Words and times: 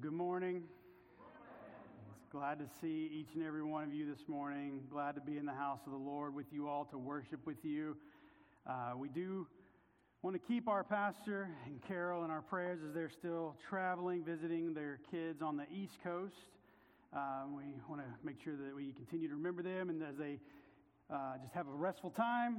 Good 0.00 0.12
morning. 0.12 0.64
It's 2.18 2.30
glad 2.30 2.58
to 2.58 2.66
see 2.82 3.10
each 3.14 3.34
and 3.34 3.42
every 3.42 3.62
one 3.62 3.84
of 3.84 3.94
you 3.94 4.04
this 4.04 4.28
morning. 4.28 4.82
Glad 4.90 5.14
to 5.14 5.22
be 5.22 5.38
in 5.38 5.46
the 5.46 5.54
house 5.54 5.78
of 5.86 5.92
the 5.92 5.98
Lord 5.98 6.34
with 6.34 6.46
you 6.52 6.68
all 6.68 6.84
to 6.86 6.98
worship 6.98 7.46
with 7.46 7.64
you. 7.64 7.96
Uh, 8.66 8.92
we 8.98 9.08
do 9.08 9.46
want 10.22 10.34
to 10.34 10.40
keep 10.40 10.68
our 10.68 10.84
pastor 10.84 11.48
and 11.64 11.80
Carol 11.80 12.24
in 12.24 12.30
our 12.30 12.42
prayers 12.42 12.80
as 12.86 12.92
they're 12.92 13.08
still 13.08 13.56
traveling, 13.70 14.22
visiting 14.22 14.74
their 14.74 14.98
kids 15.10 15.40
on 15.40 15.56
the 15.56 15.64
East 15.74 15.94
Coast. 16.04 16.34
Uh, 17.16 17.44
we 17.56 17.64
want 17.88 18.02
to 18.02 18.08
make 18.22 18.36
sure 18.44 18.56
that 18.56 18.74
we 18.74 18.92
continue 18.92 19.28
to 19.28 19.34
remember 19.34 19.62
them 19.62 19.88
and 19.88 20.02
as 20.02 20.16
they 20.18 20.38
uh, 21.10 21.38
just 21.40 21.54
have 21.54 21.68
a 21.68 21.74
restful 21.74 22.10
time, 22.10 22.58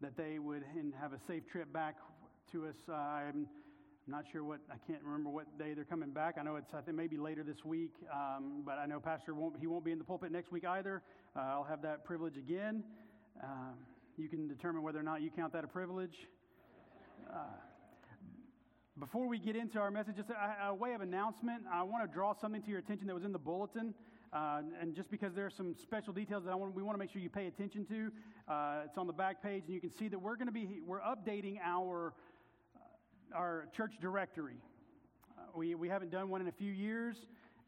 that 0.00 0.16
they 0.16 0.40
would 0.40 0.64
and 0.76 0.92
have 1.00 1.12
a 1.12 1.20
safe 1.28 1.46
trip 1.46 1.72
back 1.72 1.96
to 2.50 2.66
us. 2.66 2.76
Uh, 2.88 2.94
I'm 2.94 3.46
I'm 4.08 4.12
not 4.12 4.24
sure 4.32 4.42
what, 4.42 4.60
I 4.72 4.76
can't 4.90 5.02
remember 5.04 5.28
what 5.28 5.58
day 5.58 5.74
they're 5.74 5.84
coming 5.84 6.12
back. 6.12 6.36
I 6.40 6.42
know 6.42 6.56
it's, 6.56 6.72
I 6.72 6.80
think 6.80 6.96
maybe 6.96 7.18
later 7.18 7.42
this 7.42 7.62
week, 7.62 7.92
um, 8.10 8.62
but 8.64 8.78
I 8.78 8.86
know 8.86 9.00
Pastor 9.00 9.34
won't, 9.34 9.56
he 9.60 9.66
won't 9.66 9.84
be 9.84 9.92
in 9.92 9.98
the 9.98 10.04
pulpit 10.04 10.32
next 10.32 10.50
week 10.50 10.64
either. 10.64 11.02
Uh, 11.36 11.40
I'll 11.40 11.64
have 11.64 11.82
that 11.82 12.06
privilege 12.06 12.38
again. 12.38 12.82
Uh, 13.38 13.74
you 14.16 14.30
can 14.30 14.48
determine 14.48 14.82
whether 14.82 14.98
or 14.98 15.02
not 15.02 15.20
you 15.20 15.28
count 15.28 15.52
that 15.52 15.62
a 15.62 15.66
privilege. 15.66 16.26
Uh, 17.30 17.36
before 18.98 19.28
we 19.28 19.38
get 19.38 19.56
into 19.56 19.78
our 19.78 19.90
message, 19.90 20.16
just 20.16 20.30
a, 20.30 20.68
a, 20.68 20.74
way 20.74 20.94
of 20.94 21.02
announcement, 21.02 21.64
I 21.70 21.82
want 21.82 22.02
to 22.02 22.10
draw 22.10 22.32
something 22.32 22.62
to 22.62 22.70
your 22.70 22.78
attention 22.78 23.08
that 23.08 23.14
was 23.14 23.24
in 23.24 23.32
the 23.32 23.38
bulletin. 23.38 23.92
Uh, 24.32 24.62
and 24.80 24.94
just 24.94 25.10
because 25.10 25.34
there 25.34 25.44
are 25.44 25.50
some 25.50 25.74
special 25.82 26.14
details 26.14 26.44
that 26.44 26.50
I 26.50 26.54
want, 26.54 26.74
we 26.74 26.82
want 26.82 26.94
to 26.94 26.98
make 26.98 27.10
sure 27.10 27.20
you 27.20 27.28
pay 27.28 27.46
attention 27.46 27.84
to, 27.86 28.10
uh, 28.50 28.80
it's 28.86 28.96
on 28.96 29.06
the 29.06 29.12
back 29.12 29.42
page, 29.42 29.64
and 29.66 29.74
you 29.74 29.80
can 29.80 29.90
see 29.90 30.08
that 30.08 30.18
we're 30.18 30.36
going 30.36 30.46
to 30.46 30.52
be 30.52 30.80
we're 30.86 31.00
updating 31.00 31.58
our 31.62 32.14
our 33.34 33.68
church 33.76 33.92
directory. 34.00 34.56
Uh, 35.36 35.42
we, 35.54 35.74
we 35.74 35.88
haven't 35.88 36.10
done 36.10 36.28
one 36.28 36.40
in 36.40 36.48
a 36.48 36.52
few 36.52 36.72
years, 36.72 37.16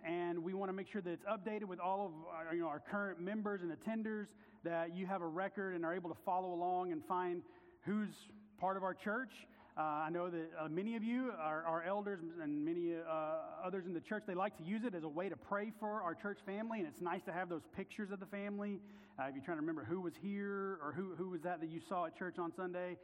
and 0.04 0.38
we 0.38 0.54
want 0.54 0.68
to 0.68 0.72
make 0.72 0.86
sure 0.90 1.02
that 1.02 1.10
it's 1.10 1.24
updated 1.24 1.64
with 1.64 1.80
all 1.80 2.06
of 2.06 2.12
our, 2.34 2.54
you 2.54 2.62
know, 2.62 2.68
our 2.68 2.80
current 2.80 3.20
members 3.20 3.60
and 3.62 3.72
attenders, 3.72 4.26
that 4.64 4.94
you 4.94 5.06
have 5.06 5.22
a 5.22 5.26
record 5.26 5.74
and 5.74 5.84
are 5.84 5.94
able 5.94 6.10
to 6.10 6.16
follow 6.24 6.52
along 6.52 6.92
and 6.92 7.02
find 7.06 7.42
who's 7.84 8.10
part 8.58 8.76
of 8.76 8.82
our 8.82 8.94
church. 8.94 9.30
Uh, 9.76 9.80
I 9.80 10.10
know 10.10 10.28
that 10.28 10.50
uh, 10.60 10.68
many 10.68 10.96
of 10.96 11.02
you, 11.02 11.32
our, 11.38 11.64
our 11.64 11.82
elders, 11.84 12.18
and 12.42 12.64
many 12.64 12.94
uh, 12.94 13.64
others 13.64 13.86
in 13.86 13.94
the 13.94 14.00
church, 14.00 14.24
they 14.26 14.34
like 14.34 14.56
to 14.58 14.64
use 14.64 14.82
it 14.84 14.94
as 14.94 15.04
a 15.04 15.08
way 15.08 15.28
to 15.28 15.36
pray 15.36 15.72
for 15.78 16.02
our 16.02 16.14
church 16.14 16.38
family, 16.44 16.80
and 16.80 16.88
it's 16.88 17.00
nice 17.00 17.22
to 17.24 17.32
have 17.32 17.48
those 17.48 17.62
pictures 17.74 18.10
of 18.10 18.20
the 18.20 18.26
family. 18.26 18.80
Uh, 19.18 19.24
if 19.28 19.34
you're 19.34 19.44
trying 19.44 19.56
to 19.56 19.62
remember 19.62 19.84
who 19.84 20.00
was 20.00 20.12
here 20.20 20.78
or 20.82 20.92
who, 20.94 21.14
who 21.16 21.30
was 21.30 21.40
that 21.42 21.60
that 21.60 21.70
you 21.70 21.80
saw 21.88 22.06
at 22.06 22.16
church 22.18 22.38
on 22.38 22.52
Sunday, 22.56 22.96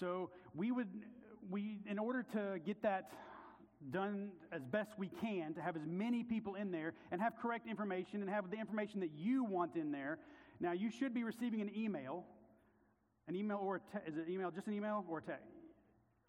so 0.00 0.30
we 0.54 0.72
would, 0.72 0.88
we, 1.50 1.80
in 1.86 1.98
order 1.98 2.22
to 2.32 2.58
get 2.64 2.82
that 2.82 3.10
done 3.90 4.30
as 4.52 4.64
best 4.64 4.90
we 4.98 5.08
can, 5.08 5.54
to 5.54 5.62
have 5.62 5.76
as 5.76 5.82
many 5.86 6.22
people 6.22 6.54
in 6.54 6.70
there 6.70 6.94
and 7.10 7.20
have 7.20 7.34
correct 7.40 7.66
information 7.68 8.20
and 8.20 8.30
have 8.30 8.50
the 8.50 8.56
information 8.56 9.00
that 9.00 9.12
you 9.16 9.44
want 9.44 9.76
in 9.76 9.92
there. 9.92 10.18
Now, 10.60 10.72
you 10.72 10.90
should 10.90 11.12
be 11.14 11.24
receiving 11.24 11.60
an 11.60 11.70
email, 11.76 12.24
an 13.28 13.36
email 13.36 13.58
or 13.62 13.76
a 13.76 13.80
te- 13.80 14.10
is 14.10 14.16
it 14.16 14.28
email, 14.28 14.50
just 14.50 14.66
an 14.66 14.74
email 14.74 15.04
or 15.08 15.18
a 15.18 15.22
text? 15.22 15.52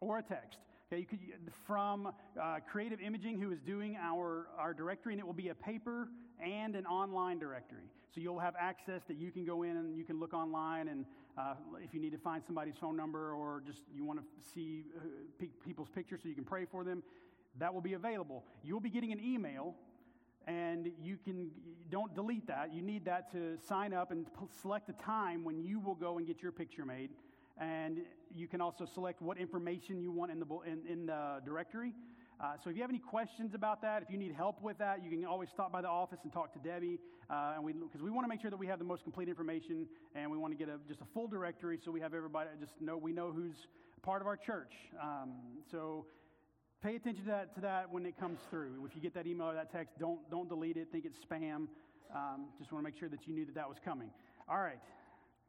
Or 0.02 0.18
a 0.20 0.24
text. 0.24 0.60
Okay, 0.90 1.02
you 1.02 1.06
could, 1.06 1.20
from 1.66 2.14
uh, 2.42 2.60
Creative 2.72 3.02
Imaging, 3.02 3.42
who 3.42 3.52
is 3.52 3.60
doing 3.60 3.98
our, 4.02 4.48
our 4.58 4.74
directory, 4.74 5.12
and 5.12 5.20
it 5.20 5.26
will 5.26 5.34
be 5.34 5.50
a 5.50 5.56
paper 5.56 6.08
and 6.42 6.78
an 6.78 6.86
online 6.86 7.40
directory. 7.40 7.92
So 8.16 8.22
you'll 8.22 8.40
have 8.40 8.56
access 8.58 9.02
that 9.10 9.18
you 9.18 9.30
can 9.30 9.44
go 9.44 9.64
in 9.64 9.76
and 9.76 9.98
you 9.98 10.06
can 10.06 10.18
look 10.18 10.34
online, 10.34 10.88
and 10.88 11.04
uh, 11.38 11.56
if 11.84 11.94
you 11.94 12.00
need 12.00 12.14
to 12.14 12.18
find 12.18 12.42
somebody's 12.42 12.78
phone 12.80 12.96
number 12.96 13.34
or 13.34 13.62
just 13.68 13.82
you 13.94 14.06
want 14.06 14.20
to 14.22 14.26
see 14.54 14.86
uh, 14.98 15.46
people's 15.66 15.90
pictures 15.90 16.22
so 16.24 16.30
you 16.30 16.36
can 16.36 16.46
pray 16.46 16.64
for 16.64 16.86
them, 16.86 17.04
that 17.60 17.74
will 17.74 17.82
be 17.82 17.94
available. 17.94 18.46
You'll 18.64 18.80
be 18.80 18.90
getting 18.90 19.12
an 19.12 19.20
email 19.20 19.76
and 20.48 20.90
you 21.04 21.18
can 21.18 21.52
don't 21.90 22.16
delete 22.16 22.48
that 22.48 22.74
you 22.74 22.82
need 22.82 23.04
that 23.04 23.30
to 23.34 23.58
sign 23.68 23.94
up 23.94 24.12
and 24.12 24.26
select 24.62 24.90
a 24.90 24.94
time 24.94 25.44
when 25.44 25.62
you 25.62 25.78
will 25.78 25.96
go 25.96 26.18
and 26.18 26.26
get 26.26 26.42
your 26.42 26.54
picture 26.54 26.86
made 26.86 27.10
and 27.60 28.02
you 28.34 28.48
can 28.48 28.62
also 28.62 28.86
select 28.94 29.22
what 29.22 29.38
information 29.38 30.00
you 30.00 30.12
want 30.12 30.32
in 30.32 30.40
the, 30.40 30.46
in, 30.66 30.86
in 30.88 31.06
the 31.08 31.42
directory. 31.46 31.94
Uh, 32.40 32.54
so 32.64 32.70
if 32.70 32.76
you 32.76 32.84
have 32.84 32.92
any 32.92 33.00
questions 33.00 33.56
about 33.56 33.82
that, 33.82 34.04
if 34.04 34.12
you 34.12 34.18
need 34.18 34.32
help 34.32 34.62
with 34.62 34.78
that, 34.78 35.04
you 35.04 35.10
can 35.10 35.26
always 35.26 35.50
stop 35.50 35.72
by 35.72 35.82
the 35.82 35.88
office 35.88 36.20
and 36.24 36.32
talk 36.32 36.54
to 36.54 36.60
Debbie. 36.60 37.00
Uh, 37.32 37.54
and 37.56 37.64
we, 37.64 37.74
because 37.74 38.02
we 38.02 38.12
want 38.12 38.26
to 38.26 38.30
make 38.30 38.40
sure 38.40 38.52
that 38.52 38.58
we 38.58 38.68
have 38.68 38.78
the 38.78 38.86
most 38.86 39.04
complete 39.04 39.28
information, 39.28 39.88
and 40.14 40.30
we 40.30 40.38
want 40.38 40.54
to 40.54 40.58
get 40.58 40.70
a, 40.70 40.78
just 40.88 41.02
a 41.02 41.06
full 41.14 41.28
directory 41.28 41.80
so 41.84 41.90
we 41.90 42.00
have 42.00 42.14
everybody 42.14 42.50
just 42.60 42.80
know 42.80 42.96
we 42.96 43.12
know 43.12 43.32
who's 43.32 43.68
part 44.04 44.22
of 44.22 44.28
our 44.28 44.38
church. 44.38 44.74
Um, 45.02 45.34
so 45.72 46.06
pay 46.84 46.96
attention 46.96 47.24
to 47.26 47.32
that, 47.32 47.56
to 47.56 47.62
that 47.62 47.92
when 47.92 48.06
it 48.06 48.20
comes 48.20 48.40
through. 48.52 48.86
If 48.86 48.96
you 48.96 49.02
get 49.02 49.16
that 49.16 49.26
email 49.26 49.48
or 49.48 49.56
that 49.56 49.72
text, 49.72 49.98
don't 50.00 50.20
don't 50.30 50.48
delete 50.48 50.78
it. 50.78 50.90
Think 50.92 51.06
it's 51.06 51.18
spam. 51.18 51.68
Um, 52.16 52.50
just 52.60 52.72
want 52.72 52.86
to 52.86 52.92
make 52.92 53.00
sure 53.00 53.10
that 53.10 53.28
you 53.28 53.34
knew 53.34 53.46
that 53.46 53.56
that 53.56 53.68
was 53.68 53.78
coming. 53.84 54.12
All 54.48 54.60
right. 54.60 54.80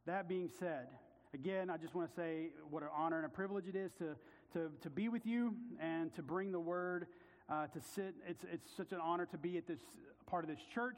That 0.07 0.27
being 0.27 0.49
said. 0.59 0.87
Again, 1.35 1.69
I 1.69 1.77
just 1.77 1.93
want 1.93 2.09
to 2.09 2.15
say 2.15 2.47
what 2.71 2.81
an 2.81 2.89
honor 2.95 3.17
and 3.17 3.25
a 3.27 3.29
privilege 3.29 3.65
it 3.67 3.75
is 3.75 3.91
to, 3.99 4.15
to, 4.53 4.71
to 4.81 4.89
be 4.89 5.09
with 5.09 5.27
you 5.27 5.53
and 5.79 6.11
to 6.15 6.23
bring 6.23 6.51
the 6.51 6.59
word, 6.59 7.05
uh, 7.47 7.67
to 7.67 7.79
sit. 7.79 8.15
It's, 8.27 8.43
it's 8.51 8.67
such 8.75 8.93
an 8.93 8.97
honor 8.99 9.27
to 9.27 9.37
be 9.37 9.55
at 9.55 9.67
this 9.67 9.77
part 10.25 10.43
of 10.43 10.49
this 10.49 10.59
church 10.73 10.97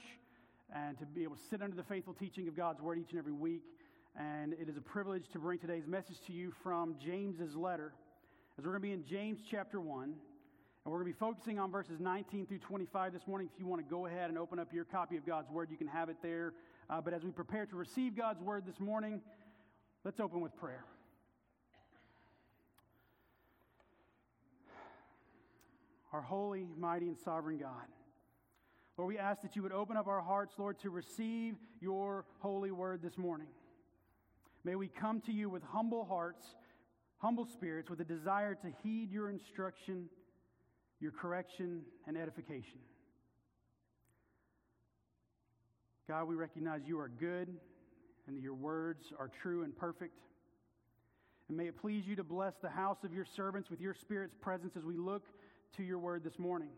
and 0.74 0.98
to 1.00 1.06
be 1.06 1.24
able 1.24 1.36
to 1.36 1.42
sit 1.50 1.62
under 1.62 1.76
the 1.76 1.84
faithful 1.84 2.14
teaching 2.14 2.48
of 2.48 2.56
God's 2.56 2.80
word 2.80 2.98
each 2.98 3.10
and 3.10 3.20
every 3.20 3.34
week. 3.34 3.64
And 4.18 4.54
it 4.54 4.70
is 4.70 4.78
a 4.78 4.82
privilege 4.82 5.26
to 5.34 5.40
bring 5.40 5.60
today's 5.60 5.86
message 5.86 6.22
to 6.28 6.32
you 6.32 6.54
from 6.64 6.96
James's 6.98 7.58
letter. 7.58 7.92
As 8.58 8.64
we're 8.64 8.72
going 8.72 8.82
to 8.82 8.88
be 8.88 8.94
in 8.94 9.04
James 9.06 9.42
chapter 9.50 9.82
1, 9.82 10.04
and 10.04 10.14
we're 10.86 11.00
going 11.00 11.12
to 11.12 11.14
be 11.14 11.20
focusing 11.20 11.60
on 11.60 11.72
verses 11.72 12.00
19 12.00 12.46
through 12.46 12.60
25 12.60 13.12
this 13.12 13.28
morning. 13.28 13.50
If 13.54 13.60
you 13.60 13.68
want 13.68 13.86
to 13.86 13.90
go 13.90 14.06
ahead 14.06 14.30
and 14.30 14.40
open 14.40 14.60
up 14.60 14.72
your 14.74 14.86
copy 14.86 15.18
of 15.18 15.26
God's 15.26 15.50
Word, 15.52 15.70
you 15.70 15.78
can 15.78 15.88
have 15.88 16.08
it 16.08 16.16
there. 16.24 16.54
Uh, 16.90 17.02
but 17.02 17.14
as 17.14 17.22
we 17.22 17.32
prepare 17.32 17.66
to 17.66 17.76
receive 17.76 18.16
God's 18.16 18.42
Word 18.42 18.64
this 18.66 18.80
morning, 18.80 19.22
Let's 20.04 20.20
open 20.20 20.42
with 20.42 20.56
prayer. 20.56 20.84
Our 26.12 26.22
holy, 26.22 26.68
mighty, 26.78 27.08
and 27.08 27.18
sovereign 27.20 27.60
God. 27.60 27.86
Lord, 28.98 29.08
we 29.08 29.18
ask 29.20 29.42
that 29.44 29.56
you 29.56 29.62
would 29.62 29.72
open 29.72 29.98
up 29.98 30.08
our 30.08 30.22
hearts, 30.22 30.56
Lord, 30.58 30.80
to 30.80 30.90
receive 30.90 31.56
your 31.80 32.26
holy 32.40 32.72
word 32.72 33.02
this 33.02 33.18
morning. 33.18 33.48
May 34.64 34.76
we 34.76 34.88
come 34.88 35.22
to 35.22 35.32
you 35.32 35.50
with 35.50 35.64
humble 35.64 36.04
hearts, 36.06 36.46
humble 37.20 37.46
spirits, 37.46 37.90
with 37.90 38.00
a 38.00 38.04
desire 38.04 38.56
to 38.56 38.68
heed 38.84 39.12
your 39.12 39.30
instruction, 39.30 40.10
your 41.00 41.12
correction, 41.12 41.82
and 42.08 42.18
edification. 42.18 42.80
God, 46.08 46.26
we 46.26 46.36
recognize 46.36 46.82
you 46.86 47.00
are 47.00 47.08
good 47.08 47.48
and 48.32 48.38
that 48.38 48.44
your 48.44 48.54
words 48.54 49.12
are 49.20 49.30
true 49.42 49.64
and 49.64 49.76
perfect. 49.76 50.18
And 51.50 51.58
may 51.58 51.68
it 51.68 51.78
please 51.78 52.08
you 52.08 52.16
to 52.16 52.24
bless 52.24 52.54
the 52.62 52.70
house 52.70 53.04
of 53.04 53.14
your 53.14 53.26
servants 53.26 53.70
with 53.70 53.82
your 53.82 53.94
Spirit's 53.94 54.36
presence 54.40 54.78
as 54.78 54.86
we 54.86 54.96
look 54.96 55.26
to 55.76 55.84
your 55.84 56.00
word 56.00 56.24
this 56.24 56.40
morning. 56.40 56.70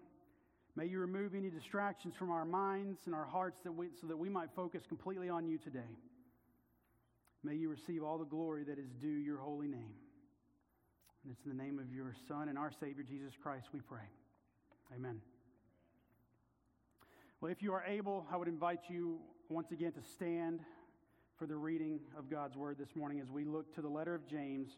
May 0.76 0.88
you 0.88 0.98
remove 1.00 1.36
any 1.36 1.52
distractions 1.52 2.16
from 2.16 2.32
our 2.32 2.44
minds 2.44 3.02
and 3.06 3.14
our 3.14 3.26
hearts 3.26 3.60
that 3.66 3.72
we, 3.72 3.90
so 4.02 4.08
that 4.08 4.18
we 4.18 4.30
might 4.30 4.50
focus 4.56 4.82
completely 4.88 5.30
on 5.30 5.46
you 5.46 5.60
today. 5.60 6.00
May 7.44 7.54
you 7.54 7.70
receive 7.70 8.04
all 8.04 8.18
the 8.18 8.26
glory 8.26 8.64
that 8.64 8.80
is 8.80 8.90
due 9.00 9.08
your 9.08 9.38
holy 9.38 9.68
name. 9.68 9.94
And 11.24 11.32
it's 11.32 11.46
in 11.46 11.56
the 11.56 11.64
name 11.64 11.78
of 11.78 11.94
your 11.94 12.16
Son 12.28 12.50
and 12.50 12.58
our 12.58 12.72
Savior, 12.72 13.04
Jesus 13.04 13.34
Christ, 13.42 13.68
we 13.72 13.82
pray. 13.82 14.10
Amen. 14.96 15.22
Well, 17.42 17.52
if 17.52 17.62
you 17.62 17.74
are 17.74 17.84
able, 17.86 18.26
I 18.32 18.38
would 18.38 18.48
invite 18.48 18.90
you 18.90 19.20
once 19.50 19.72
again 19.72 19.92
to 19.92 20.02
stand 20.02 20.62
for 21.38 21.48
the 21.48 21.56
reading 21.56 22.00
of 22.18 22.30
God's 22.30 22.56
word 22.56 22.78
this 22.78 22.96
morning 22.96 23.20
as 23.20 23.30
we 23.30 23.44
look 23.44 23.74
to 23.76 23.82
the 23.82 23.90
letter 23.90 24.14
of 24.14 24.28
James. 24.28 24.70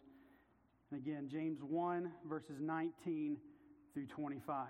And 0.92 1.00
again, 1.00 1.28
James 1.30 1.62
1, 1.62 2.12
verses 2.29 2.59
19 2.59 3.38
through 3.94 4.08
25. 4.08 4.68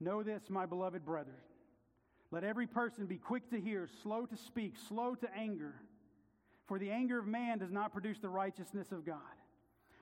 Know 0.00 0.22
this, 0.22 0.42
my 0.48 0.66
beloved 0.66 1.04
brethren. 1.04 1.36
Let 2.30 2.44
every 2.44 2.66
person 2.66 3.06
be 3.06 3.16
quick 3.16 3.50
to 3.50 3.60
hear, 3.60 3.88
slow 4.02 4.26
to 4.26 4.36
speak, 4.36 4.74
slow 4.88 5.14
to 5.16 5.28
anger. 5.36 5.74
For 6.66 6.78
the 6.78 6.90
anger 6.90 7.18
of 7.18 7.26
man 7.26 7.58
does 7.58 7.70
not 7.70 7.92
produce 7.92 8.18
the 8.18 8.28
righteousness 8.28 8.90
of 8.90 9.04
God. 9.04 9.18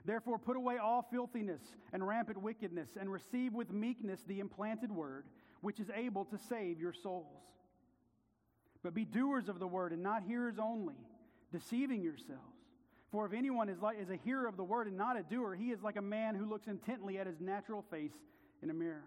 Therefore, 0.04 0.38
put 0.38 0.56
away 0.56 0.78
all 0.78 1.06
filthiness 1.10 1.60
and 1.92 2.06
rampant 2.06 2.40
wickedness, 2.40 2.90
and 2.98 3.10
receive 3.10 3.52
with 3.52 3.70
meekness 3.70 4.22
the 4.26 4.40
implanted 4.40 4.90
word, 4.90 5.26
which 5.60 5.78
is 5.78 5.90
able 5.94 6.24
to 6.26 6.38
save 6.38 6.80
your 6.80 6.92
souls. 6.92 7.42
But 8.82 8.94
be 8.94 9.04
doers 9.04 9.48
of 9.48 9.58
the 9.58 9.66
word 9.66 9.92
and 9.92 10.02
not 10.02 10.22
hearers 10.22 10.56
only, 10.60 10.96
deceiving 11.52 12.02
yourselves. 12.02 12.40
For 13.10 13.26
if 13.26 13.32
anyone 13.32 13.68
is, 13.68 13.80
like, 13.80 14.00
is 14.00 14.10
a 14.10 14.16
hearer 14.16 14.46
of 14.46 14.56
the 14.56 14.64
word 14.64 14.86
and 14.86 14.96
not 14.96 15.18
a 15.18 15.22
doer, 15.22 15.54
he 15.54 15.70
is 15.70 15.82
like 15.82 15.96
a 15.96 16.02
man 16.02 16.34
who 16.34 16.46
looks 16.46 16.66
intently 16.66 17.18
at 17.18 17.26
his 17.26 17.40
natural 17.40 17.84
face 17.90 18.14
in 18.62 18.70
a 18.70 18.74
mirror. 18.74 19.04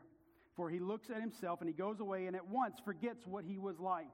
For 0.55 0.69
he 0.69 0.79
looks 0.79 1.09
at 1.09 1.19
himself 1.19 1.59
and 1.61 1.67
he 1.67 1.73
goes 1.73 1.99
away 1.99 2.27
and 2.27 2.35
at 2.35 2.47
once 2.47 2.75
forgets 2.85 3.25
what 3.25 3.43
he 3.43 3.57
was 3.57 3.79
like. 3.79 4.07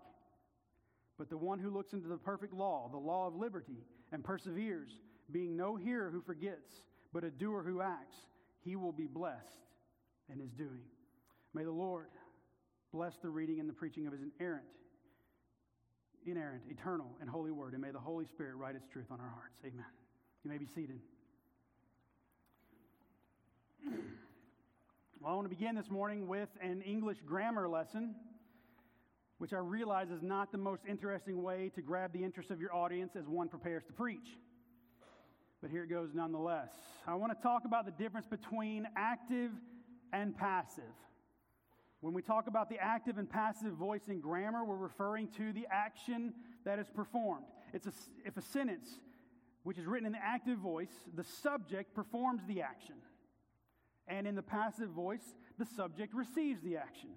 But 1.17 1.29
the 1.29 1.37
one 1.37 1.59
who 1.59 1.69
looks 1.69 1.93
into 1.93 2.07
the 2.07 2.17
perfect 2.17 2.53
law, 2.53 2.89
the 2.89 2.97
law 2.97 3.27
of 3.27 3.35
liberty, 3.35 3.85
and 4.11 4.23
perseveres, 4.23 4.91
being 5.31 5.55
no 5.55 5.75
hearer 5.75 6.09
who 6.09 6.21
forgets, 6.21 6.71
but 7.13 7.23
a 7.23 7.29
doer 7.29 7.63
who 7.63 7.81
acts, 7.81 8.17
he 8.63 8.75
will 8.75 8.91
be 8.91 9.07
blessed 9.07 9.59
in 10.31 10.39
his 10.39 10.51
doing. 10.51 10.85
May 11.53 11.63
the 11.63 11.71
Lord 11.71 12.07
bless 12.91 13.17
the 13.17 13.29
reading 13.29 13.59
and 13.59 13.69
the 13.69 13.73
preaching 13.73 14.07
of 14.07 14.13
his 14.13 14.21
inerrant, 14.21 14.65
inerrant, 16.25 16.63
eternal, 16.69 17.07
and 17.19 17.29
holy 17.29 17.51
word, 17.51 17.73
and 17.73 17.81
may 17.81 17.91
the 17.91 17.99
Holy 17.99 18.25
Spirit 18.25 18.55
write 18.55 18.75
its 18.75 18.87
truth 18.87 19.07
on 19.11 19.19
our 19.19 19.29
hearts. 19.29 19.59
Amen. 19.65 19.85
You 20.43 20.51
may 20.51 20.57
be 20.57 20.67
seated. 20.67 20.99
Well, 25.19 25.33
I 25.33 25.35
want 25.35 25.45
to 25.45 25.55
begin 25.55 25.75
this 25.75 25.89
morning 25.89 26.27
with 26.27 26.49
an 26.61 26.81
English 26.81 27.17
grammar 27.25 27.67
lesson, 27.67 28.15
which 29.37 29.53
I 29.53 29.57
realize 29.57 30.09
is 30.09 30.21
not 30.21 30.51
the 30.51 30.57
most 30.57 30.81
interesting 30.87 31.43
way 31.43 31.71
to 31.75 31.81
grab 31.81 32.11
the 32.13 32.23
interest 32.23 32.49
of 32.49 32.59
your 32.59 32.73
audience 32.73 33.15
as 33.15 33.27
one 33.27 33.47
prepares 33.47 33.83
to 33.85 33.93
preach. 33.93 34.39
But 35.61 35.69
here 35.69 35.83
it 35.83 35.89
goes 35.89 36.09
nonetheless. 36.13 36.71
I 37.05 37.13
want 37.15 37.37
to 37.37 37.43
talk 37.43 37.65
about 37.65 37.85
the 37.85 37.91
difference 37.91 38.25
between 38.25 38.87
active 38.95 39.51
and 40.11 40.35
passive. 40.35 40.83
When 42.01 42.13
we 42.15 42.23
talk 42.23 42.47
about 42.47 42.69
the 42.69 42.79
active 42.79 43.19
and 43.19 43.29
passive 43.29 43.73
voice 43.73 44.01
in 44.07 44.19
grammar, 44.19 44.65
we're 44.65 44.75
referring 44.75 45.27
to 45.37 45.53
the 45.53 45.67
action 45.71 46.33
that 46.65 46.79
is 46.79 46.89
performed. 46.89 47.45
It's 47.73 47.85
a, 47.85 47.93
if 48.25 48.37
a 48.37 48.41
sentence 48.41 48.89
which 49.63 49.77
is 49.77 49.85
written 49.85 50.07
in 50.07 50.13
the 50.13 50.23
active 50.23 50.57
voice, 50.57 50.91
the 51.15 51.23
subject 51.23 51.93
performs 51.93 52.41
the 52.47 52.63
action. 52.63 52.95
And 54.07 54.25
in 54.25 54.33
the 54.33 54.41
passive 54.41 54.89
voice, 54.89 55.35
the 55.59 55.65
subject 55.65 56.15
receives 56.15 56.61
the 56.63 56.77
action. 56.77 57.11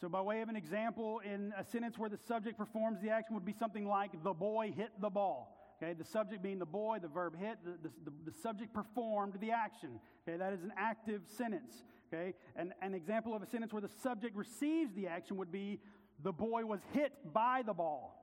So, 0.00 0.08
by 0.08 0.20
way 0.20 0.40
of 0.42 0.48
an 0.48 0.54
example, 0.54 1.20
in 1.24 1.52
a 1.58 1.64
sentence 1.64 1.98
where 1.98 2.08
the 2.08 2.18
subject 2.28 2.56
performs 2.56 3.00
the 3.02 3.10
action 3.10 3.34
would 3.34 3.44
be 3.44 3.52
something 3.52 3.84
like, 3.84 4.12
the 4.22 4.32
boy 4.32 4.72
hit 4.74 4.90
the 5.00 5.10
ball. 5.10 5.56
Okay, 5.82 5.94
the 5.94 6.04
subject 6.04 6.42
being 6.42 6.60
the 6.60 6.66
boy, 6.66 6.98
the 7.00 7.08
verb 7.08 7.36
hit, 7.36 7.58
the, 7.64 7.88
the, 8.04 8.12
the, 8.30 8.36
subject 8.40 8.72
performed 8.72 9.34
the 9.40 9.50
action. 9.50 10.00
Okay, 10.26 10.36
that 10.36 10.52
is 10.52 10.62
an 10.62 10.72
active 10.76 11.22
sentence. 11.36 11.84
Okay, 12.12 12.34
and 12.56 12.72
an 12.80 12.94
example 12.94 13.34
of 13.34 13.42
a 13.42 13.46
sentence 13.46 13.72
where 13.72 13.82
the 13.82 13.90
subject 14.02 14.34
receives 14.34 14.94
the 14.94 15.08
action 15.08 15.36
would 15.36 15.52
be, 15.52 15.78
the 16.22 16.32
boy 16.32 16.64
was 16.64 16.80
hit 16.92 17.12
by 17.34 17.62
the 17.64 17.74
ball. 17.74 18.14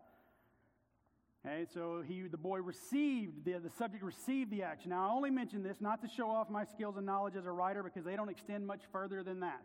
Okay, 1.46 1.66
so 1.72 2.02
he, 2.06 2.24
the 2.24 2.38
boy 2.38 2.58
received, 2.60 3.46
the, 3.46 3.60
the 3.60 3.70
subject 3.78 4.04
received 4.04 4.50
the 4.50 4.64
action. 4.64 4.90
Now, 4.90 5.08
I 5.08 5.14
only 5.14 5.30
mention 5.30 5.62
this 5.62 5.80
not 5.80 6.02
to 6.02 6.08
show 6.08 6.28
off 6.28 6.50
my 6.50 6.64
skills 6.64 6.98
and 6.98 7.06
knowledge 7.06 7.36
as 7.36 7.46
a 7.46 7.52
writer 7.52 7.84
because 7.84 8.04
they 8.04 8.16
don't 8.16 8.30
extend 8.30 8.66
much 8.66 8.82
further 8.92 9.22
than 9.22 9.42
that. 9.42 9.62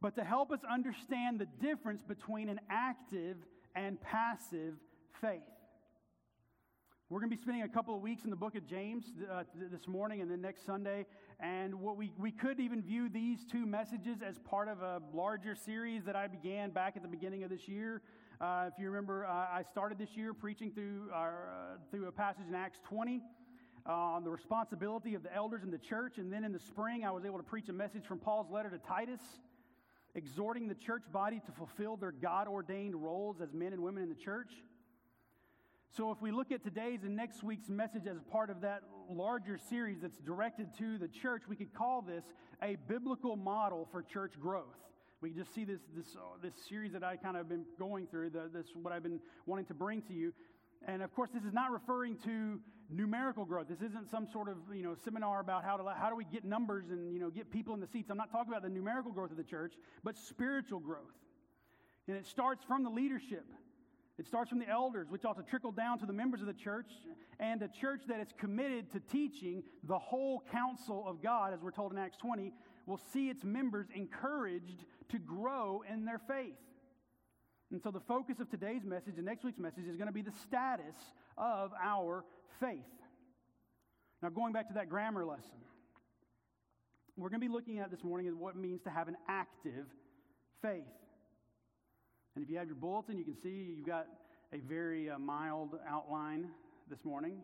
But 0.00 0.16
to 0.16 0.24
help 0.24 0.50
us 0.50 0.58
understand 0.68 1.38
the 1.38 1.46
difference 1.64 2.02
between 2.02 2.48
an 2.48 2.58
active 2.68 3.36
and 3.76 4.00
passive 4.00 4.74
faith. 5.20 5.40
We're 7.08 7.20
going 7.20 7.30
to 7.30 7.36
be 7.36 7.42
spending 7.42 7.62
a 7.62 7.68
couple 7.68 7.94
of 7.94 8.00
weeks 8.00 8.24
in 8.24 8.30
the 8.30 8.36
book 8.36 8.56
of 8.56 8.66
James 8.66 9.04
uh, 9.30 9.42
this 9.70 9.86
morning 9.86 10.22
and 10.22 10.30
then 10.30 10.40
next 10.40 10.64
Sunday. 10.64 11.04
And 11.42 11.74
what 11.80 11.96
we, 11.96 12.12
we 12.18 12.30
could 12.30 12.60
even 12.60 12.80
view 12.82 13.08
these 13.08 13.44
two 13.44 13.66
messages 13.66 14.22
as 14.26 14.38
part 14.38 14.68
of 14.68 14.80
a 14.80 15.02
larger 15.12 15.54
series 15.54 16.04
that 16.04 16.16
I 16.16 16.28
began 16.28 16.70
back 16.70 16.96
at 16.96 17.02
the 17.02 17.08
beginning 17.08 17.42
of 17.42 17.50
this 17.50 17.68
year 17.68 18.00
uh, 18.42 18.64
if 18.66 18.76
you 18.76 18.88
remember, 18.90 19.24
uh, 19.24 19.30
I 19.30 19.62
started 19.70 19.98
this 19.98 20.16
year 20.16 20.34
preaching 20.34 20.72
through, 20.72 21.10
our, 21.14 21.48
uh, 21.48 21.76
through 21.92 22.08
a 22.08 22.12
passage 22.12 22.42
in 22.48 22.56
Acts 22.56 22.80
20 22.88 23.22
uh, 23.86 23.92
on 23.92 24.24
the 24.24 24.30
responsibility 24.30 25.14
of 25.14 25.22
the 25.22 25.32
elders 25.32 25.62
in 25.62 25.70
the 25.70 25.78
church. 25.78 26.18
And 26.18 26.32
then 26.32 26.42
in 26.42 26.50
the 26.50 26.58
spring, 26.58 27.04
I 27.04 27.12
was 27.12 27.24
able 27.24 27.36
to 27.36 27.44
preach 27.44 27.68
a 27.68 27.72
message 27.72 28.04
from 28.04 28.18
Paul's 28.18 28.50
letter 28.50 28.68
to 28.68 28.78
Titus, 28.78 29.20
exhorting 30.16 30.66
the 30.66 30.74
church 30.74 31.04
body 31.12 31.40
to 31.46 31.52
fulfill 31.52 31.96
their 31.96 32.10
God 32.10 32.48
ordained 32.48 32.96
roles 32.96 33.40
as 33.40 33.52
men 33.52 33.72
and 33.72 33.80
women 33.80 34.02
in 34.02 34.08
the 34.08 34.16
church. 34.16 34.50
So, 35.94 36.10
if 36.10 36.22
we 36.22 36.30
look 36.30 36.50
at 36.50 36.64
today's 36.64 37.02
and 37.02 37.14
next 37.14 37.42
week's 37.42 37.68
message 37.68 38.06
as 38.06 38.16
part 38.30 38.48
of 38.48 38.62
that 38.62 38.80
larger 39.10 39.58
series 39.58 40.00
that's 40.00 40.16
directed 40.16 40.68
to 40.78 40.96
the 40.96 41.06
church, 41.06 41.42
we 41.46 41.54
could 41.54 41.74
call 41.74 42.00
this 42.00 42.24
a 42.62 42.78
biblical 42.88 43.36
model 43.36 43.86
for 43.92 44.00
church 44.02 44.32
growth. 44.40 44.64
We 45.20 45.32
just 45.32 45.54
see 45.54 45.64
this, 45.64 45.80
this, 45.94 46.16
uh, 46.16 46.38
this 46.42 46.54
series 46.66 46.94
that 46.94 47.04
I 47.04 47.16
kind 47.16 47.36
of 47.36 47.46
been 47.46 47.66
going 47.78 48.06
through, 48.06 48.30
the, 48.30 48.48
this, 48.50 48.68
what 48.72 48.94
I've 48.94 49.02
been 49.02 49.20
wanting 49.44 49.66
to 49.66 49.74
bring 49.74 50.00
to 50.02 50.14
you. 50.14 50.32
And 50.88 51.02
of 51.02 51.14
course, 51.14 51.28
this 51.34 51.44
is 51.44 51.52
not 51.52 51.70
referring 51.70 52.16
to 52.24 52.58
numerical 52.88 53.44
growth. 53.44 53.66
This 53.68 53.82
isn't 53.82 54.08
some 54.10 54.26
sort 54.32 54.48
of 54.48 54.56
you 54.74 54.82
know 54.82 54.94
seminar 55.04 55.40
about 55.40 55.62
how 55.62 55.76
to 55.76 55.84
how 55.94 56.08
do 56.08 56.16
we 56.16 56.24
get 56.24 56.46
numbers 56.46 56.86
and 56.88 57.12
you 57.12 57.20
know 57.20 57.28
get 57.28 57.50
people 57.50 57.74
in 57.74 57.80
the 57.80 57.86
seats. 57.86 58.08
I'm 58.08 58.16
not 58.16 58.32
talking 58.32 58.50
about 58.50 58.62
the 58.62 58.70
numerical 58.70 59.12
growth 59.12 59.30
of 59.30 59.36
the 59.36 59.44
church, 59.44 59.74
but 60.02 60.16
spiritual 60.16 60.80
growth. 60.80 61.12
And 62.08 62.16
it 62.16 62.24
starts 62.24 62.64
from 62.64 62.82
the 62.82 62.90
leadership. 62.90 63.44
It 64.18 64.26
starts 64.26 64.50
from 64.50 64.58
the 64.58 64.68
elders, 64.68 65.08
which 65.10 65.24
ought 65.24 65.36
to 65.38 65.42
trickle 65.42 65.72
down 65.72 65.98
to 66.00 66.06
the 66.06 66.12
members 66.12 66.40
of 66.40 66.46
the 66.46 66.52
church, 66.52 66.90
and 67.40 67.62
a 67.62 67.68
church 67.68 68.02
that 68.08 68.20
is 68.20 68.28
committed 68.38 68.92
to 68.92 69.00
teaching 69.00 69.62
the 69.84 69.98
whole 69.98 70.42
counsel 70.52 71.04
of 71.06 71.22
God, 71.22 71.54
as 71.54 71.62
we're 71.62 71.70
told 71.70 71.92
in 71.92 71.98
Acts 71.98 72.18
20, 72.18 72.52
will 72.86 73.00
see 73.12 73.30
its 73.30 73.42
members 73.42 73.86
encouraged 73.94 74.84
to 75.08 75.18
grow 75.18 75.82
in 75.90 76.04
their 76.04 76.18
faith. 76.18 76.58
And 77.70 77.82
so, 77.82 77.90
the 77.90 78.00
focus 78.00 78.38
of 78.38 78.50
today's 78.50 78.84
message 78.84 79.14
and 79.16 79.24
next 79.24 79.44
week's 79.44 79.58
message 79.58 79.86
is 79.88 79.96
going 79.96 80.08
to 80.08 80.12
be 80.12 80.20
the 80.20 80.32
status 80.46 80.94
of 81.38 81.72
our 81.82 82.22
faith. 82.60 82.80
Now, 84.22 84.28
going 84.28 84.52
back 84.52 84.68
to 84.68 84.74
that 84.74 84.90
grammar 84.90 85.24
lesson, 85.24 85.56
we're 87.16 87.30
going 87.30 87.40
to 87.40 87.46
be 87.46 87.52
looking 87.52 87.78
at 87.78 87.90
this 87.90 88.04
morning 88.04 88.28
at 88.28 88.34
what 88.34 88.54
it 88.54 88.60
means 88.60 88.82
to 88.82 88.90
have 88.90 89.08
an 89.08 89.16
active 89.26 89.86
faith. 90.60 90.84
And 92.34 92.42
if 92.42 92.50
you 92.50 92.56
have 92.56 92.66
your 92.66 92.76
bulletin, 92.76 93.18
you 93.18 93.24
can 93.24 93.36
see 93.36 93.74
you've 93.76 93.86
got 93.86 94.06
a 94.52 94.58
very 94.58 95.10
uh, 95.10 95.18
mild 95.18 95.78
outline 95.86 96.48
this 96.88 97.04
morning. 97.04 97.36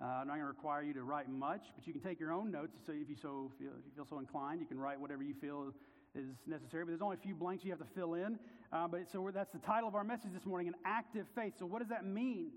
Uh, 0.00 0.04
I'm 0.04 0.28
not 0.28 0.34
going 0.34 0.40
to 0.40 0.46
require 0.46 0.82
you 0.82 0.92
to 0.94 1.02
write 1.02 1.28
much, 1.28 1.62
but 1.74 1.86
you 1.86 1.92
can 1.92 2.02
take 2.02 2.20
your 2.20 2.32
own 2.32 2.52
notes. 2.52 2.76
So 2.86 2.92
if 2.92 3.08
you 3.08 3.16
so 3.16 3.50
feel, 3.58 3.70
if 3.70 3.84
you 3.86 3.92
feel 3.96 4.06
so 4.08 4.18
inclined, 4.18 4.60
you 4.60 4.66
can 4.66 4.78
write 4.78 5.00
whatever 5.00 5.22
you 5.22 5.34
feel 5.40 5.72
is 6.14 6.36
necessary. 6.46 6.84
But 6.84 6.90
there's 6.90 7.02
only 7.02 7.16
a 7.16 7.24
few 7.24 7.34
blanks 7.34 7.64
you 7.64 7.70
have 7.70 7.80
to 7.80 7.92
fill 7.94 8.14
in. 8.14 8.38
Uh, 8.72 8.86
but 8.86 9.10
so 9.10 9.28
that's 9.34 9.52
the 9.52 9.58
title 9.58 9.88
of 9.88 9.94
our 9.94 10.04
message 10.04 10.32
this 10.32 10.46
morning: 10.46 10.68
an 10.68 10.74
active 10.84 11.26
faith. 11.34 11.54
So 11.58 11.66
what 11.66 11.80
does 11.80 11.88
that 11.88 12.04
mean? 12.04 12.50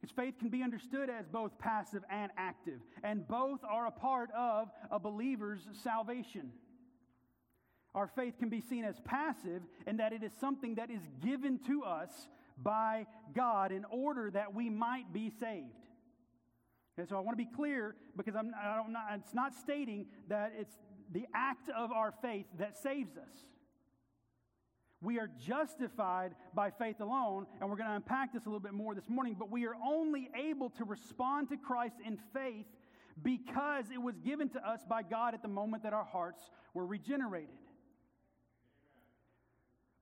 Because 0.00 0.14
faith 0.14 0.34
can 0.38 0.50
be 0.50 0.62
understood 0.62 1.08
as 1.08 1.26
both 1.26 1.58
passive 1.58 2.02
and 2.10 2.30
active, 2.36 2.80
and 3.02 3.26
both 3.26 3.60
are 3.64 3.86
a 3.86 3.90
part 3.90 4.30
of 4.36 4.68
a 4.90 4.98
believer's 4.98 5.60
salvation. 5.72 6.50
Our 7.94 8.08
faith 8.08 8.38
can 8.38 8.48
be 8.48 8.60
seen 8.60 8.84
as 8.84 9.00
passive 9.04 9.62
in 9.86 9.98
that 9.98 10.12
it 10.12 10.22
is 10.22 10.32
something 10.40 10.74
that 10.76 10.90
is 10.90 11.02
given 11.24 11.60
to 11.66 11.84
us 11.84 12.10
by 12.62 13.06
God 13.34 13.72
in 13.72 13.84
order 13.84 14.30
that 14.30 14.54
we 14.54 14.68
might 14.68 15.12
be 15.12 15.30
saved. 15.30 15.68
And 16.96 17.08
so 17.08 17.16
I 17.16 17.20
want 17.20 17.36
to 17.38 17.44
be 17.44 17.50
clear 17.50 17.96
because 18.16 18.34
I'm, 18.36 18.52
I'm 18.60 18.92
not, 18.92 19.06
it's 19.14 19.34
not 19.34 19.54
stating 19.54 20.06
that 20.28 20.52
it's 20.58 20.74
the 21.12 21.26
act 21.34 21.68
of 21.76 21.92
our 21.92 22.12
faith 22.22 22.46
that 22.58 22.76
saves 22.76 23.16
us. 23.16 23.32
We 25.00 25.18
are 25.18 25.28
justified 25.46 26.34
by 26.54 26.70
faith 26.70 27.00
alone, 27.00 27.46
and 27.60 27.68
we're 27.68 27.76
going 27.76 27.90
to 27.90 27.96
unpack 27.96 28.32
this 28.32 28.46
a 28.46 28.48
little 28.48 28.60
bit 28.60 28.72
more 28.72 28.94
this 28.94 29.08
morning, 29.08 29.36
but 29.38 29.50
we 29.50 29.66
are 29.66 29.74
only 29.84 30.30
able 30.34 30.70
to 30.70 30.84
respond 30.84 31.50
to 31.50 31.56
Christ 31.56 31.96
in 32.04 32.18
faith 32.32 32.66
because 33.22 33.86
it 33.92 34.00
was 34.00 34.18
given 34.18 34.48
to 34.50 34.66
us 34.66 34.80
by 34.88 35.02
God 35.02 35.34
at 35.34 35.42
the 35.42 35.48
moment 35.48 35.82
that 35.82 35.92
our 35.92 36.04
hearts 36.04 36.50
were 36.72 36.86
regenerated. 36.86 37.50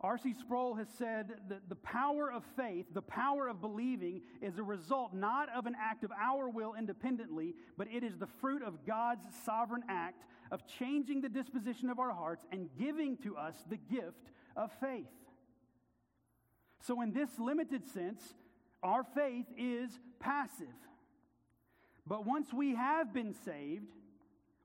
R.C. 0.02 0.34
Sproul 0.34 0.74
has 0.74 0.88
said 0.98 1.34
that 1.48 1.68
the 1.68 1.76
power 1.76 2.30
of 2.30 2.42
faith, 2.56 2.86
the 2.92 3.02
power 3.02 3.46
of 3.46 3.60
believing, 3.60 4.22
is 4.40 4.58
a 4.58 4.62
result 4.62 5.14
not 5.14 5.48
of 5.54 5.66
an 5.66 5.76
act 5.80 6.02
of 6.02 6.10
our 6.20 6.48
will 6.48 6.74
independently, 6.76 7.54
but 7.78 7.86
it 7.88 8.02
is 8.02 8.18
the 8.18 8.26
fruit 8.26 8.62
of 8.62 8.84
God's 8.84 9.24
sovereign 9.44 9.84
act 9.88 10.24
of 10.50 10.66
changing 10.66 11.20
the 11.20 11.28
disposition 11.28 11.88
of 11.88 12.00
our 12.00 12.10
hearts 12.10 12.44
and 12.50 12.68
giving 12.76 13.16
to 13.18 13.36
us 13.36 13.54
the 13.70 13.76
gift 13.76 14.32
of 14.56 14.72
faith. 14.80 15.06
So, 16.80 17.00
in 17.00 17.12
this 17.12 17.38
limited 17.38 17.86
sense, 17.86 18.34
our 18.82 19.04
faith 19.14 19.46
is 19.56 20.00
passive. 20.18 20.66
But 22.04 22.26
once 22.26 22.52
we 22.52 22.74
have 22.74 23.14
been 23.14 23.34
saved, 23.44 23.86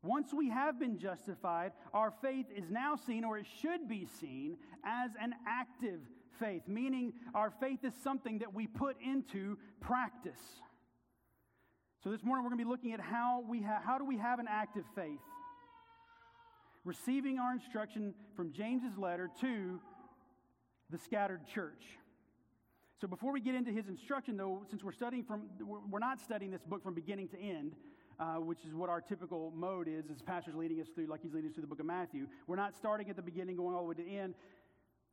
once 0.04 0.34
we 0.34 0.50
have 0.50 0.80
been 0.80 0.98
justified, 0.98 1.72
our 1.94 2.13
faith 2.22 2.46
is 2.56 2.70
now 2.70 2.96
seen, 2.96 3.24
or 3.24 3.38
it 3.38 3.46
should 3.62 3.88
be 3.88 4.08
seen, 4.20 4.58
as 4.86 5.12
an 5.22 5.34
active 5.48 6.00
faith, 6.39 6.63
meaning 6.68 7.13
our 7.34 7.51
faith 7.60 7.84
is 7.84 7.94
something 8.04 8.39
that 8.39 8.54
we 8.54 8.68
put 8.68 8.96
into 9.01 9.58
practice. 9.82 10.39
So 12.04 12.12
this 12.12 12.24
morning 12.24 12.44
we're 12.44 12.51
going 12.51 12.60
to 12.60 12.66
be 12.66 12.70
looking 12.70 12.94
at 12.94 13.01
how 13.01 13.44
we 13.48 13.62
ha- 13.62 13.82
how 13.84 13.98
do 13.98 14.06
we 14.06 14.18
have 14.18 14.39
an 14.39 14.46
active 14.50 14.84
faith? 14.96 15.20
Receiving 16.86 17.39
our 17.39 17.51
instruction 17.51 18.13
from 18.36 18.54
James's 18.54 18.98
letter 18.98 19.30
to 19.42 19.80
the 20.89 20.98
scattered 20.98 21.46
church. 21.48 21.84
So 23.01 23.08
before 23.08 23.32
we 23.32 23.42
get 23.42 23.56
into 23.56 23.72
his 23.72 23.88
instruction 23.88 24.38
though, 24.38 24.63
since 24.70 24.84
we're 24.84 24.92
studying 24.92 25.24
from 25.24 25.50
we're 25.89 26.00
not 26.00 26.22
studying 26.22 26.51
this 26.51 26.63
book 26.63 26.84
from 26.84 26.94
beginning 26.94 27.27
to 27.30 27.39
end, 27.39 27.75
uh, 28.19 28.36
which 28.36 28.59
is 28.65 28.74
what 28.74 28.89
our 28.89 29.01
typical 29.01 29.51
mode 29.55 29.88
is, 29.88 30.05
as 30.12 30.21
pastors 30.21 30.55
leading 30.55 30.81
us 30.81 30.88
through, 30.93 31.07
like 31.07 31.21
he's 31.21 31.33
leading 31.33 31.50
us 31.50 31.53
through 31.53 31.62
the 31.62 31.67
book 31.67 31.79
of 31.79 31.86
Matthew. 31.86 32.27
We're 32.47 32.55
not 32.55 32.75
starting 32.75 33.09
at 33.09 33.15
the 33.15 33.21
beginning, 33.21 33.57
going 33.57 33.75
all 33.75 33.83
the 33.83 33.89
way 33.89 33.95
to 33.95 34.03
the 34.03 34.17
end. 34.17 34.33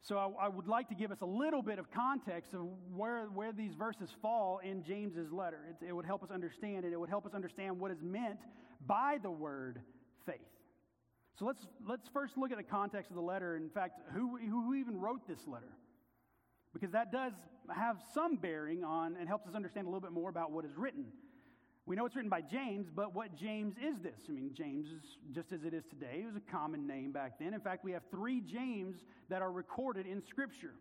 So 0.03 0.19
I, 0.19 0.47
I, 0.47 0.49
would 0.49 0.69
like 0.69 0.89
to 0.91 0.95
give 0.95 1.11
us 1.11 1.23
a 1.23 1.27
little 1.27 1.63
bit 1.63 1.79
of 1.79 1.91
context 1.91 2.53
of 2.53 2.61
where, 2.95 3.25
where 3.27 3.53
these 3.53 3.75
verses 3.75 4.11
fall 4.21 4.61
in 4.63 4.83
James's 4.83 5.33
letter. 5.33 5.61
It, 5.71 5.89
it 5.89 5.93
would 5.95 6.05
help 6.05 6.23
us 6.23 6.31
understand, 6.31 6.85
and 6.85 6.93
it 6.93 7.01
would 7.01 7.09
help 7.09 7.25
us 7.25 7.33
understand 7.35 7.81
what 7.81 7.91
is 7.91 8.03
meant 8.03 8.39
by 8.87 9.19
the 9.23 9.31
word 9.31 9.81
faith. 10.27 10.37
So 11.39 11.47
let's, 11.47 11.67
let's 11.89 12.07
first 12.13 12.37
look 12.37 12.53
at 12.53 12.59
the 12.59 12.63
context 12.65 13.11
of 13.11 13.17
the 13.17 13.23
letter. 13.23 13.57
In 13.57 13.71
fact, 13.71 13.99
who, 14.13 14.37
who 14.37 14.75
even 14.75 15.01
wrote 15.01 15.27
this 15.27 15.41
letter? 15.47 15.73
Because 16.75 16.91
that 16.93 17.11
does 17.11 17.33
have 17.75 17.97
some 18.13 18.37
bearing 18.37 18.85
on 18.85 19.17
and 19.19 19.27
helps 19.27 19.47
us 19.47 19.55
understand 19.55 19.87
a 19.87 19.91
little 19.91 20.01
bit 20.01 20.13
more 20.13 20.29
about 20.29 20.53
what 20.53 20.65
is 20.65 20.77
written. 20.77 21.07
We 21.87 21.97
know 21.97 22.07
it's 22.07 22.17
written 22.17 22.31
by 22.31 22.41
James, 22.41 22.89
but 22.95 23.15
what 23.15 23.37
James 23.37 23.75
is 23.77 24.01
this? 24.01 24.19
I 24.29 24.33
mean, 24.33 24.53
James 24.55 24.87
is 24.89 25.03
just 25.35 25.53
as 25.53 25.65
it 25.65 25.75
is 25.75 25.85
today. 25.85 26.21
It 26.23 26.27
was 26.27 26.37
a 26.37 26.53
common 26.53 26.87
name 26.87 27.13
back 27.13 27.39
then. 27.39 27.53
In 27.53 27.61
fact, 27.61 27.85
we 27.85 27.93
have 27.93 28.03
three 28.11 28.41
James 28.41 29.05
that 29.29 29.43
are 29.43 29.53
recorded 29.53 30.07
in 30.07 30.23
Scripture. 30.23 30.75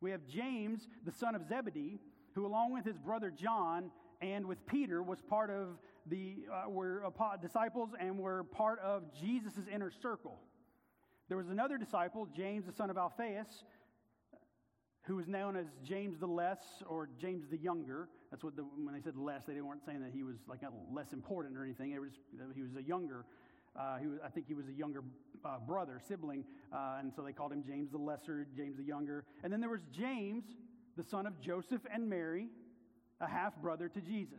We 0.00 0.12
have 0.12 0.20
James, 0.28 0.86
the 1.04 1.10
son 1.10 1.34
of 1.34 1.42
Zebedee, 1.48 1.98
who, 2.34 2.46
along 2.46 2.72
with 2.72 2.84
his 2.84 2.96
brother 2.98 3.32
John 3.32 3.90
and 4.20 4.46
with 4.46 4.64
Peter, 4.66 5.02
was 5.02 5.20
part 5.22 5.50
of 5.50 5.78
the 6.06 6.44
uh, 6.52 6.70
were 6.70 7.02
disciples 7.42 7.90
and 7.98 8.18
were 8.18 8.44
part 8.44 8.78
of 8.78 9.02
Jesus' 9.18 9.64
inner 9.72 9.90
circle. 9.90 10.38
There 11.28 11.38
was 11.38 11.48
another 11.48 11.78
disciple, 11.78 12.28
James, 12.36 12.66
the 12.66 12.72
son 12.72 12.90
of 12.90 12.98
Alphaeus, 12.98 13.64
who 15.04 15.16
was 15.16 15.28
known 15.28 15.56
as 15.56 15.66
James 15.82 16.18
the 16.18 16.26
Less 16.26 16.82
or 16.86 17.08
James 17.20 17.44
the 17.50 17.58
Younger. 17.58 18.08
That's 18.30 18.42
what 18.42 18.56
the, 18.56 18.62
when 18.62 18.94
they 18.94 19.00
said 19.00 19.16
less, 19.16 19.42
they 19.46 19.60
weren't 19.60 19.84
saying 19.84 20.00
that 20.00 20.12
he 20.12 20.22
was 20.22 20.36
like 20.48 20.60
less 20.92 21.12
important 21.12 21.56
or 21.56 21.64
anything. 21.64 21.92
It 21.92 22.00
was 22.00 22.10
he 22.54 22.62
was 22.62 22.74
a 22.76 22.82
younger. 22.82 23.24
Uh, 23.78 23.98
he 23.98 24.06
was, 24.06 24.18
I 24.24 24.28
think 24.28 24.46
he 24.46 24.54
was 24.54 24.66
a 24.68 24.72
younger 24.72 25.02
uh, 25.44 25.58
brother, 25.58 26.00
sibling, 26.06 26.44
uh, 26.72 26.98
and 27.00 27.12
so 27.14 27.22
they 27.22 27.32
called 27.32 27.52
him 27.52 27.64
James 27.66 27.90
the 27.90 27.98
Lesser, 27.98 28.46
James 28.56 28.76
the 28.76 28.84
Younger. 28.84 29.24
And 29.42 29.52
then 29.52 29.60
there 29.60 29.68
was 29.68 29.80
James, 29.90 30.44
the 30.96 31.02
son 31.02 31.26
of 31.26 31.40
Joseph 31.40 31.82
and 31.92 32.08
Mary, 32.08 32.46
a 33.20 33.26
half 33.26 33.56
brother 33.56 33.88
to 33.88 34.00
Jesus. 34.00 34.38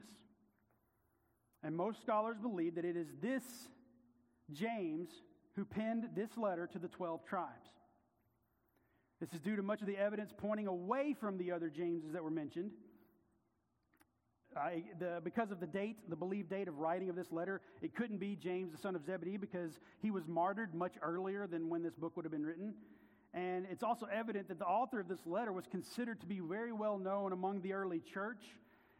And 1.63 1.75
most 1.75 2.01
scholars 2.01 2.37
believe 2.41 2.75
that 2.75 2.85
it 2.85 2.95
is 2.95 3.07
this 3.21 3.43
James 4.53 5.09
who 5.55 5.65
penned 5.65 6.09
this 6.15 6.37
letter 6.37 6.67
to 6.67 6.79
the 6.79 6.87
12 6.87 7.25
tribes. 7.25 7.69
This 9.19 9.33
is 9.33 9.39
due 9.39 9.55
to 9.55 9.63
much 9.63 9.81
of 9.81 9.87
the 9.87 9.97
evidence 9.97 10.31
pointing 10.35 10.67
away 10.67 11.15
from 11.19 11.37
the 11.37 11.51
other 11.51 11.69
Jameses 11.69 12.11
that 12.13 12.23
were 12.23 12.31
mentioned. 12.31 12.71
Uh, 14.55 14.69
the, 14.99 15.21
because 15.23 15.51
of 15.51 15.59
the 15.59 15.67
date, 15.67 15.97
the 16.09 16.15
believed 16.15 16.49
date 16.49 16.67
of 16.67 16.79
writing 16.79 17.09
of 17.09 17.15
this 17.15 17.31
letter, 17.31 17.61
it 17.81 17.93
couldn't 17.95 18.17
be 18.17 18.35
James, 18.35 18.71
the 18.71 18.77
son 18.77 18.95
of 18.95 19.05
Zebedee, 19.05 19.37
because 19.37 19.79
he 20.01 20.11
was 20.11 20.27
martyred 20.27 20.73
much 20.73 20.93
earlier 21.01 21.45
than 21.45 21.69
when 21.69 21.83
this 21.83 21.93
book 21.93 22.15
would 22.15 22.23
have 22.23 22.31
been 22.31 22.45
written. 22.45 22.73
And 23.33 23.67
it's 23.69 23.83
also 23.83 24.05
evident 24.05 24.47
that 24.47 24.59
the 24.59 24.65
author 24.65 24.99
of 24.99 25.09
this 25.09 25.25
letter 25.25 25.51
was 25.51 25.65
considered 25.67 26.21
to 26.21 26.25
be 26.25 26.39
very 26.39 26.71
well 26.71 26.97
known 26.97 27.33
among 27.33 27.61
the 27.61 27.73
early 27.73 27.99
church. 27.99 28.43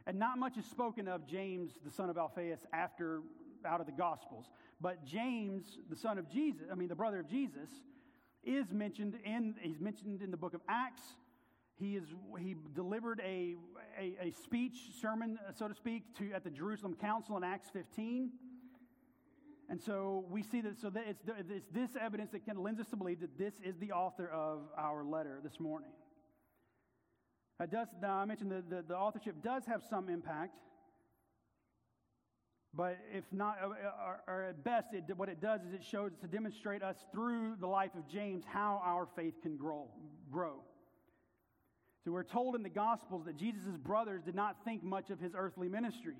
And 0.06 0.18
not 0.18 0.38
much 0.38 0.58
is 0.58 0.66
spoken 0.66 1.08
of 1.08 1.26
James, 1.26 1.72
the 1.84 1.90
son 1.90 2.10
of 2.10 2.18
Alphaeus, 2.18 2.60
after 2.72 3.22
out 3.64 3.80
of 3.80 3.86
the 3.86 3.92
Gospels. 3.92 4.46
But 4.80 5.04
James, 5.06 5.78
the 5.88 5.96
son 5.96 6.18
of 6.18 6.30
Jesus, 6.30 6.66
I 6.70 6.74
mean, 6.74 6.88
the 6.88 6.94
brother 6.94 7.18
of 7.18 7.28
Jesus, 7.28 7.70
is 8.46 8.72
mentioned 8.72 9.18
in, 9.24 9.54
he's 9.60 9.80
mentioned 9.80 10.22
in 10.22 10.30
the 10.30 10.36
book 10.36 10.54
of 10.54 10.60
Acts. 10.68 11.02
He, 11.78 11.96
is, 11.96 12.04
he 12.38 12.56
delivered 12.74 13.20
a, 13.20 13.56
a, 14.00 14.28
a 14.28 14.32
speech, 14.44 14.76
sermon, 15.00 15.38
so 15.58 15.68
to 15.68 15.74
speak, 15.74 16.16
to, 16.18 16.32
at 16.32 16.44
the 16.44 16.50
Jerusalem 16.50 16.94
Council 16.94 17.36
in 17.36 17.44
Acts 17.44 17.68
15. 17.70 18.30
And 19.68 19.82
so 19.82 20.24
we 20.30 20.42
see 20.42 20.60
that, 20.60 20.78
so 20.80 20.90
that 20.90 21.04
it's, 21.08 21.22
it's 21.50 21.66
this 21.72 21.90
evidence 22.00 22.30
that 22.30 22.44
can 22.44 22.62
lends 22.62 22.80
us 22.80 22.88
to 22.90 22.96
believe 22.96 23.20
that 23.20 23.36
this 23.36 23.54
is 23.64 23.76
the 23.78 23.92
author 23.92 24.28
of 24.28 24.60
our 24.78 25.04
letter 25.04 25.40
this 25.42 25.58
morning. 25.58 25.90
Does, 27.70 27.88
now 28.00 28.14
I 28.18 28.24
mentioned 28.26 28.50
the, 28.50 28.62
the, 28.76 28.82
the 28.82 28.96
authorship 28.96 29.42
does 29.42 29.64
have 29.66 29.82
some 29.88 30.08
impact, 30.08 30.58
but 32.76 32.98
if 33.12 33.24
not, 33.32 33.56
uh, 33.62 33.68
uh, 33.68 34.16
or, 34.26 34.44
at 34.44 34.62
best, 34.62 34.88
it, 34.92 35.04
what 35.16 35.28
it 35.30 35.40
does 35.40 35.62
is 35.62 35.72
it 35.72 35.82
shows 35.82 36.12
to 36.20 36.26
demonstrate 36.26 36.82
us 36.82 36.96
through 37.10 37.56
the 37.58 37.66
life 37.66 37.94
of 37.94 38.06
James 38.06 38.44
how 38.46 38.82
our 38.84 39.08
faith 39.16 39.34
can 39.42 39.56
grow. 39.56 39.88
grow. 40.30 40.56
So 42.04 42.12
we're 42.12 42.22
told 42.22 42.54
in 42.54 42.62
the 42.62 42.68
Gospels 42.68 43.24
that 43.24 43.36
Jesus' 43.36 43.76
brothers 43.78 44.22
did 44.22 44.34
not 44.34 44.56
think 44.64 44.84
much 44.84 45.10
of 45.10 45.18
his 45.18 45.32
earthly 45.34 45.68
ministry. 45.68 46.16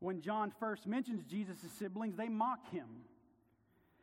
When 0.00 0.20
John 0.20 0.52
first 0.58 0.86
mentions 0.86 1.24
Jesus' 1.24 1.70
siblings, 1.78 2.16
they 2.16 2.28
mock 2.28 2.70
him. 2.70 2.86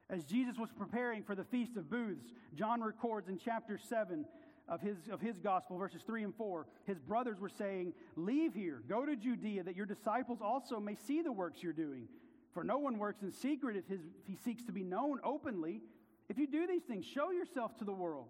As 0.10 0.24
Jesus 0.24 0.58
was 0.58 0.70
preparing 0.72 1.24
for 1.24 1.36
the 1.36 1.44
Feast 1.44 1.76
of 1.76 1.90
Booths, 1.90 2.34
John 2.56 2.82
records 2.82 3.30
in 3.30 3.38
chapter 3.38 3.78
7 3.78 4.26
of 4.68 4.82
his, 4.82 4.98
of 5.12 5.20
his 5.20 5.38
gospel, 5.40 5.78
verses 5.78 6.02
3 6.06 6.24
and 6.24 6.36
4, 6.36 6.66
his 6.86 7.00
brothers 7.00 7.40
were 7.40 7.50
saying, 7.50 7.94
Leave 8.16 8.54
here, 8.54 8.82
go 8.88 9.06
to 9.06 9.16
Judea, 9.16 9.64
that 9.64 9.76
your 9.76 9.86
disciples 9.86 10.40
also 10.42 10.80
may 10.80 10.96
see 10.96 11.22
the 11.22 11.32
works 11.32 11.62
you're 11.62 11.74
doing. 11.74 12.08
For 12.54 12.64
no 12.64 12.78
one 12.78 12.98
works 12.98 13.24
in 13.24 13.32
secret 13.32 13.76
if, 13.76 13.88
his, 13.88 14.02
if 14.22 14.28
he 14.28 14.36
seeks 14.36 14.64
to 14.64 14.72
be 14.72 14.84
known 14.84 15.20
openly. 15.24 15.82
If 16.30 16.38
you 16.38 16.48
do 16.48 16.68
these 16.68 16.84
things, 16.84 17.06
show 17.06 17.32
yourself 17.32 17.76
to 17.78 17.84
the 17.84 17.94
world. 17.94 18.28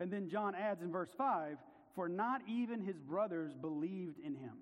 And 0.00 0.12
then 0.12 0.28
John 0.28 0.54
adds 0.54 0.82
in 0.82 0.90
verse 0.90 1.10
5 1.16 1.56
For 1.94 2.08
not 2.08 2.42
even 2.48 2.80
his 2.80 2.98
brothers 2.98 3.54
believed 3.54 4.18
in 4.18 4.34
him. 4.34 4.58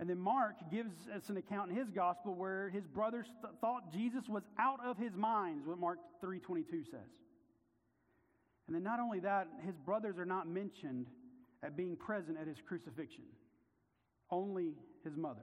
And 0.00 0.08
then 0.08 0.18
Mark 0.18 0.54
gives 0.70 0.92
us 1.14 1.28
an 1.28 1.36
account 1.38 1.70
in 1.70 1.76
his 1.76 1.90
gospel 1.90 2.34
where 2.34 2.68
his 2.68 2.86
brothers 2.86 3.26
th- 3.42 3.54
thought 3.60 3.92
Jesus 3.92 4.28
was 4.28 4.44
out 4.58 4.78
of 4.84 4.96
his 4.96 5.16
minds, 5.16 5.66
what 5.66 5.78
Mark 5.78 5.98
3:22 6.22 6.84
says. 6.84 7.00
And 8.68 8.76
then 8.76 8.82
not 8.82 9.00
only 9.00 9.18
that, 9.20 9.48
his 9.64 9.74
brothers 9.76 10.18
are 10.18 10.26
not 10.26 10.46
mentioned 10.46 11.06
at 11.62 11.76
being 11.76 11.96
present 11.96 12.36
at 12.38 12.46
his 12.46 12.58
crucifixion, 12.60 13.24
only 14.30 14.74
his 15.02 15.16
mother. 15.16 15.42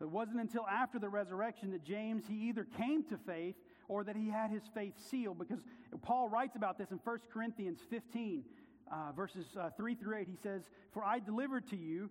It 0.00 0.08
wasn't 0.10 0.40
until 0.40 0.66
after 0.66 0.98
the 0.98 1.08
resurrection 1.08 1.70
that 1.70 1.84
James, 1.84 2.24
he 2.26 2.48
either 2.48 2.66
came 2.76 3.04
to 3.04 3.18
faith 3.18 3.54
or 3.86 4.02
that 4.04 4.16
he 4.16 4.28
had 4.28 4.50
his 4.50 4.62
faith 4.74 4.94
sealed, 4.98 5.38
because 5.38 5.60
Paul 6.02 6.28
writes 6.28 6.56
about 6.56 6.78
this 6.78 6.90
in 6.90 6.98
1 7.04 7.18
Corinthians 7.32 7.80
15, 7.90 8.44
uh, 8.90 9.12
verses 9.12 9.46
uh, 9.58 9.70
3 9.76 9.94
through 9.94 10.18
8. 10.18 10.26
He 10.28 10.36
says, 10.42 10.62
For 10.92 11.04
I 11.04 11.20
delivered 11.20 11.68
to 11.70 11.76
you 11.76 12.10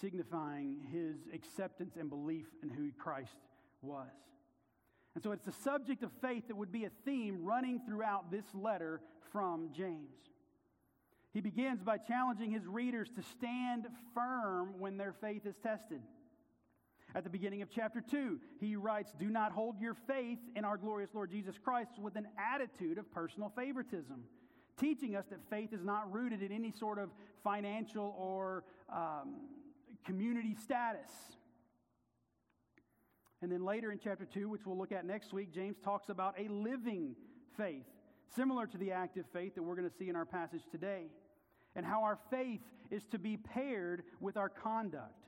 signifying 0.00 0.78
his 0.92 1.16
acceptance 1.32 1.96
and 1.98 2.08
belief 2.08 2.46
in 2.62 2.68
who 2.68 2.90
Christ 2.98 3.36
was. 3.82 4.08
And 5.14 5.22
so 5.24 5.32
it's 5.32 5.44
the 5.44 5.52
subject 5.52 6.02
of 6.02 6.10
faith 6.20 6.48
that 6.48 6.56
would 6.56 6.70
be 6.72 6.84
a 6.84 6.90
theme 7.04 7.44
running 7.44 7.80
throughout 7.86 8.30
this 8.30 8.44
letter 8.54 9.00
from 9.32 9.70
James. 9.76 10.14
He 11.32 11.40
begins 11.40 11.82
by 11.82 11.98
challenging 11.98 12.50
his 12.50 12.66
readers 12.66 13.10
to 13.16 13.22
stand 13.22 13.86
firm 14.14 14.78
when 14.78 14.96
their 14.96 15.14
faith 15.20 15.44
is 15.44 15.56
tested. 15.62 16.00
At 17.14 17.24
the 17.24 17.30
beginning 17.30 17.62
of 17.62 17.70
chapter 17.70 18.00
2, 18.00 18.38
he 18.60 18.76
writes, 18.76 19.12
Do 19.18 19.28
not 19.28 19.52
hold 19.52 19.80
your 19.80 19.94
faith 20.06 20.38
in 20.54 20.64
our 20.64 20.76
glorious 20.76 21.10
Lord 21.14 21.30
Jesus 21.30 21.56
Christ 21.58 21.98
with 21.98 22.16
an 22.16 22.28
attitude 22.38 22.98
of 22.98 23.10
personal 23.10 23.52
favoritism, 23.56 24.24
teaching 24.78 25.16
us 25.16 25.24
that 25.30 25.38
faith 25.48 25.72
is 25.72 25.82
not 25.82 26.12
rooted 26.12 26.42
in 26.42 26.52
any 26.52 26.70
sort 26.70 26.98
of 26.98 27.10
financial 27.42 28.14
or 28.18 28.64
um, 28.92 29.36
community 30.04 30.56
status. 30.62 31.10
And 33.40 33.52
then 33.52 33.64
later 33.64 33.92
in 33.92 33.98
chapter 34.02 34.24
2, 34.24 34.48
which 34.48 34.66
we'll 34.66 34.78
look 34.78 34.92
at 34.92 35.04
next 35.04 35.32
week, 35.32 35.52
James 35.54 35.76
talks 35.84 36.08
about 36.08 36.34
a 36.38 36.48
living 36.50 37.14
faith, 37.56 37.86
similar 38.34 38.66
to 38.66 38.78
the 38.78 38.92
active 38.92 39.24
faith 39.32 39.54
that 39.54 39.62
we're 39.62 39.76
going 39.76 39.88
to 39.88 39.96
see 39.96 40.08
in 40.08 40.16
our 40.16 40.24
passage 40.24 40.62
today, 40.70 41.04
and 41.76 41.86
how 41.86 42.02
our 42.02 42.18
faith 42.30 42.60
is 42.90 43.04
to 43.12 43.18
be 43.18 43.36
paired 43.36 44.02
with 44.20 44.36
our 44.36 44.48
conduct 44.48 45.24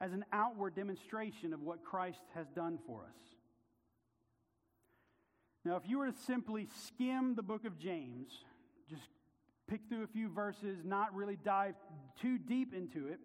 as 0.00 0.12
an 0.12 0.24
outward 0.32 0.74
demonstration 0.74 1.54
of 1.54 1.62
what 1.62 1.82
Christ 1.82 2.20
has 2.34 2.46
done 2.48 2.78
for 2.86 3.04
us. 3.04 3.36
Now, 5.64 5.76
if 5.76 5.88
you 5.88 5.98
were 5.98 6.06
to 6.06 6.18
simply 6.26 6.68
skim 6.86 7.34
the 7.34 7.42
book 7.42 7.64
of 7.64 7.78
James, 7.78 8.30
just 8.88 9.08
pick 9.66 9.80
through 9.88 10.04
a 10.04 10.06
few 10.06 10.28
verses, 10.28 10.78
not 10.84 11.14
really 11.14 11.36
dive 11.42 11.74
too 12.20 12.38
deep 12.38 12.74
into 12.74 13.08
it, 13.08 13.18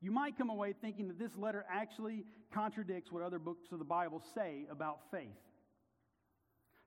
you 0.00 0.10
might 0.10 0.38
come 0.38 0.50
away 0.50 0.74
thinking 0.80 1.08
that 1.08 1.18
this 1.18 1.36
letter 1.36 1.64
actually 1.70 2.24
contradicts 2.52 3.12
what 3.12 3.22
other 3.22 3.38
books 3.38 3.72
of 3.72 3.78
the 3.78 3.84
Bible 3.84 4.22
say 4.34 4.66
about 4.70 5.00
faith. 5.10 5.28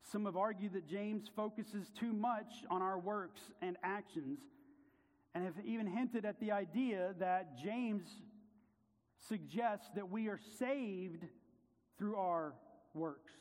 Some 0.02 0.26
have 0.26 0.36
argued 0.36 0.74
that 0.74 0.88
James 0.88 1.30
focuses 1.36 1.90
too 1.98 2.12
much 2.12 2.52
on 2.70 2.82
our 2.82 3.00
works 3.00 3.42
and 3.62 3.78
actions 3.84 4.40
and 5.34 5.46
have 5.46 5.54
even 5.66 5.88
hinted 5.88 6.26
at 6.26 6.40
the 6.40 6.52
idea 6.52 7.16
that 7.20 7.58
James 7.58 8.04
suggests 9.28 9.90
that 9.96 10.10
we 10.10 10.28
are 10.28 10.40
saved 10.60 11.24
through 11.98 12.16
our 12.18 12.54
works. 12.94 13.32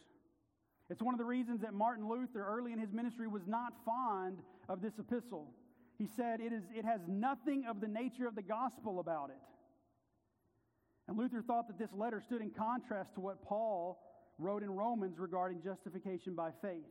It's 0.88 1.02
one 1.02 1.14
of 1.14 1.19
the 1.19 1.25
reasons 1.25 1.62
that 1.62 1.75
Martin 1.75 2.09
Luther, 2.09 2.45
early 2.47 2.73
in 2.73 2.79
his 2.79 2.93
ministry, 2.93 3.26
was 3.26 3.47
not 3.47 3.73
fond 3.85 4.38
of 4.69 4.83
this 4.83 4.99
epistle. 4.99 5.49
He 5.99 6.07
said 6.07 6.41
it, 6.41 6.52
is, 6.52 6.62
it 6.75 6.85
has 6.85 7.00
nothing 7.09 7.64
of 7.69 7.81
the 7.81 7.88
nature 7.88 8.29
of 8.29 8.35
the 8.35 8.43
gospel 8.43 9.00
about 9.00 9.31
it. 9.31 9.37
And 11.09 11.19
Luther 11.19 11.43
thought 11.47 11.67
that 11.69 11.79
this 11.79 11.91
letter 11.93 12.23
stood 12.25 12.41
in 12.41 12.51
contrast 12.51 13.15
to 13.15 13.21
what 13.21 13.45
Paul 13.45 13.99
wrote 14.39 14.63
in 14.63 14.71
Romans 14.71 15.19
regarding 15.19 15.63
justification 15.63 16.35
by 16.35 16.51
faith. 16.63 16.87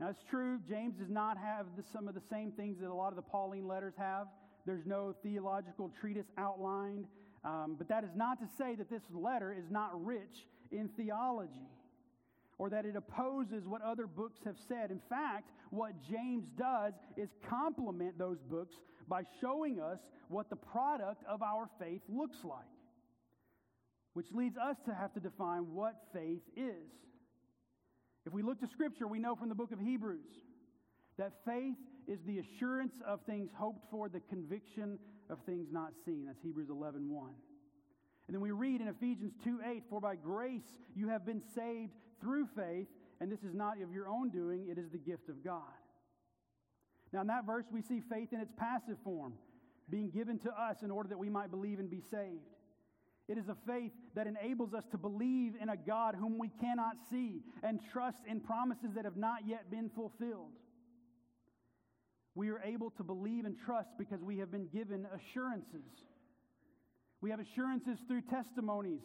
Now, 0.00 0.08
it's 0.08 0.24
true, 0.28 0.58
James 0.68 0.96
does 0.98 1.10
not 1.10 1.38
have 1.38 1.66
the, 1.76 1.84
some 1.92 2.08
of 2.08 2.14
the 2.14 2.22
same 2.30 2.50
things 2.52 2.78
that 2.80 2.88
a 2.88 2.94
lot 2.94 3.10
of 3.10 3.16
the 3.16 3.22
Pauline 3.22 3.68
letters 3.68 3.94
have. 3.96 4.26
There's 4.66 4.84
no 4.84 5.14
theological 5.22 5.92
treatise 6.00 6.26
outlined. 6.36 7.06
Um, 7.44 7.76
but 7.78 7.88
that 7.88 8.04
is 8.04 8.10
not 8.16 8.40
to 8.40 8.46
say 8.58 8.74
that 8.74 8.90
this 8.90 9.02
letter 9.12 9.54
is 9.56 9.70
not 9.70 10.04
rich 10.04 10.48
in 10.72 10.88
theology 10.96 11.68
or 12.58 12.70
that 12.70 12.84
it 12.84 12.96
opposes 12.96 13.66
what 13.66 13.82
other 13.82 14.06
books 14.06 14.40
have 14.44 14.56
said. 14.68 14.90
In 14.90 15.00
fact, 15.08 15.50
what 15.70 15.92
James 16.08 16.44
does 16.56 16.92
is 17.16 17.28
complement 17.48 18.18
those 18.18 18.38
books 18.48 18.76
by 19.08 19.22
showing 19.40 19.80
us 19.80 19.98
what 20.28 20.50
the 20.50 20.56
product 20.56 21.22
of 21.28 21.42
our 21.42 21.68
faith 21.78 22.02
looks 22.08 22.38
like, 22.44 22.60
which 24.14 24.26
leads 24.32 24.56
us 24.56 24.76
to 24.86 24.94
have 24.94 25.12
to 25.14 25.20
define 25.20 25.74
what 25.74 25.94
faith 26.12 26.42
is. 26.56 26.90
If 28.26 28.32
we 28.32 28.42
look 28.42 28.60
to 28.60 28.66
Scripture, 28.68 29.06
we 29.06 29.18
know 29.18 29.34
from 29.34 29.48
the 29.48 29.54
book 29.54 29.72
of 29.72 29.80
Hebrews 29.80 30.30
that 31.18 31.32
faith 31.44 31.76
is 32.06 32.20
the 32.26 32.38
assurance 32.38 32.94
of 33.06 33.20
things 33.26 33.50
hoped 33.56 33.84
for, 33.90 34.08
the 34.08 34.20
conviction 34.20 34.98
of 35.28 35.38
things 35.46 35.68
not 35.70 35.92
seen. 36.04 36.24
That's 36.26 36.40
Hebrews 36.42 36.68
11 36.70 37.10
1. 37.10 37.30
And 38.26 38.34
then 38.34 38.40
we 38.40 38.52
read 38.52 38.80
in 38.80 38.88
Ephesians 38.88 39.32
2 39.44 39.60
8, 39.64 39.82
For 39.90 40.00
by 40.00 40.16
grace 40.16 40.62
you 40.94 41.08
have 41.08 41.26
been 41.26 41.42
saved 41.54 41.92
through 42.24 42.48
faith, 42.56 42.88
and 43.20 43.30
this 43.30 43.42
is 43.44 43.54
not 43.54 43.80
of 43.80 43.92
your 43.92 44.08
own 44.08 44.30
doing, 44.30 44.66
it 44.68 44.78
is 44.78 44.90
the 44.90 44.98
gift 44.98 45.28
of 45.28 45.44
God. 45.44 45.60
Now, 47.12 47.20
in 47.20 47.26
that 47.28 47.46
verse, 47.46 47.66
we 47.70 47.82
see 47.82 48.00
faith 48.10 48.32
in 48.32 48.40
its 48.40 48.52
passive 48.56 48.96
form, 49.04 49.34
being 49.90 50.10
given 50.10 50.38
to 50.40 50.50
us 50.50 50.78
in 50.82 50.90
order 50.90 51.10
that 51.10 51.18
we 51.18 51.28
might 51.28 51.50
believe 51.50 51.78
and 51.78 51.90
be 51.90 52.02
saved. 52.10 52.48
It 53.28 53.38
is 53.38 53.48
a 53.48 53.56
faith 53.66 53.92
that 54.14 54.26
enables 54.26 54.74
us 54.74 54.84
to 54.90 54.98
believe 54.98 55.52
in 55.60 55.68
a 55.68 55.76
God 55.76 56.14
whom 56.14 56.38
we 56.38 56.50
cannot 56.60 56.96
see 57.10 57.42
and 57.62 57.78
trust 57.92 58.18
in 58.26 58.40
promises 58.40 58.90
that 58.96 59.04
have 59.04 59.16
not 59.16 59.46
yet 59.46 59.70
been 59.70 59.90
fulfilled. 59.90 60.52
We 62.34 62.50
are 62.50 62.60
able 62.62 62.90
to 62.92 63.04
believe 63.04 63.44
and 63.44 63.56
trust 63.64 63.90
because 63.96 64.20
we 64.20 64.38
have 64.38 64.50
been 64.50 64.66
given 64.66 65.06
assurances. 65.14 65.86
We 67.20 67.30
have 67.30 67.40
assurances 67.40 67.98
through 68.08 68.22
testimonies 68.22 69.00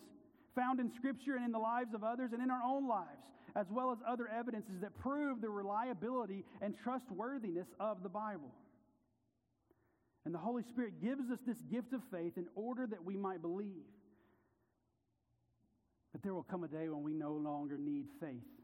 found 0.56 0.80
in 0.80 0.92
Scripture 0.96 1.36
and 1.36 1.46
in 1.46 1.52
the 1.52 1.60
lives 1.60 1.94
of 1.94 2.04
others 2.04 2.32
and 2.34 2.42
in 2.42 2.52
our 2.52 2.64
own 2.64 2.88
lives, 2.88 3.24
as 3.56 3.68
well 3.72 3.92
as 3.92 3.98
other 4.08 4.28
evidences 4.28 4.82
that 4.82 4.98
prove 5.00 5.42
the 5.42 5.50
reliability 5.50 6.44
and 6.62 6.76
trustworthiness 6.84 7.68
of 7.80 8.04
the 8.04 8.10
Bible. 8.10 8.52
And 10.26 10.34
the 10.34 10.40
Holy 10.40 10.64
Spirit 10.64 11.02
gives 11.02 11.32
us 11.32 11.40
this 11.48 11.58
gift 11.72 11.94
of 11.94 12.02
faith 12.12 12.38
in 12.38 12.48
order 12.56 12.86
that 12.88 13.04
we 13.04 13.16
might 13.16 13.42
believe. 13.42 13.88
But 16.12 16.24
there 16.24 16.34
will 16.34 16.44
come 16.44 16.64
a 16.64 16.68
day 16.68 16.90
when 16.90 17.04
we 17.04 17.14
no 17.14 17.34
longer 17.34 17.78
need 17.78 18.06
faith. 18.20 18.59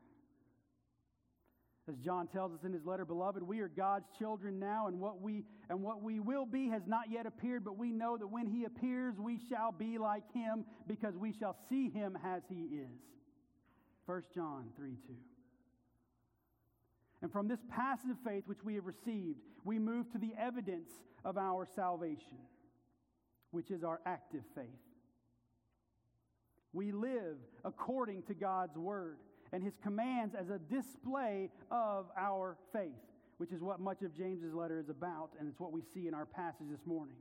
As 1.88 1.98
John 1.98 2.26
tells 2.28 2.52
us 2.52 2.64
in 2.64 2.74
his 2.74 2.84
letter, 2.84 3.06
beloved, 3.06 3.44
we 3.44 3.60
are 3.60 3.68
God's 3.68 4.08
children 4.18 4.58
now, 4.60 4.88
and 4.88 5.00
what 5.00 5.22
we 5.22 5.44
and 5.70 5.84
what 5.84 6.02
we 6.02 6.20
will 6.20 6.48
be 6.48 6.70
has 6.70 6.82
not 6.88 7.12
yet 7.12 7.28
appeared, 7.28 7.64
but 7.64 7.78
we 7.78 7.92
know 7.92 8.18
that 8.18 8.28
when 8.28 8.48
he 8.48 8.66
appears, 8.66 9.20
we 9.20 9.40
shall 9.50 9.72
be 9.72 10.00
like 10.00 10.24
him, 10.34 10.66
because 10.88 11.16
we 11.16 11.32
shall 11.32 11.56
see 11.70 11.90
him 11.90 12.18
as 12.26 12.42
he 12.50 12.80
is. 12.80 13.00
1 14.08 14.24
John 14.34 14.66
3 14.76 14.92
2. 15.08 15.14
And 17.22 17.32
from 17.32 17.48
this 17.48 17.60
passive 17.70 18.18
faith 18.26 18.44
which 18.48 18.64
we 18.64 18.76
have 18.76 18.86
received, 18.86 19.40
we 19.64 19.78
move 19.78 20.12
to 20.12 20.18
the 20.18 20.34
evidence 20.40 20.90
of 21.24 21.38
our 21.38 21.68
salvation, 21.76 22.38
which 23.52 23.70
is 23.70 23.84
our 23.84 24.02
active 24.08 24.44
faith. 24.56 24.66
We 26.74 26.92
live 26.92 27.38
according 27.64 28.24
to 28.24 28.34
God's 28.34 28.76
word 28.76 29.18
and 29.56 29.64
his 29.64 29.78
commands 29.82 30.36
as 30.36 30.50
a 30.50 30.60
display 30.60 31.50
of 31.72 32.08
our 32.18 32.58
faith, 32.74 32.92
which 33.38 33.54
is 33.54 33.62
what 33.62 33.80
much 33.80 34.02
of 34.02 34.14
James's 34.14 34.54
letter 34.54 34.82
is 34.82 34.90
about, 34.90 35.30
and 35.40 35.48
it's 35.48 35.62
what 35.62 35.72
we 35.72 35.82
see 35.94 36.10
in 36.10 36.14
our 36.14 36.26
passage 36.26 36.68
this 36.70 36.86
morning. 36.86 37.16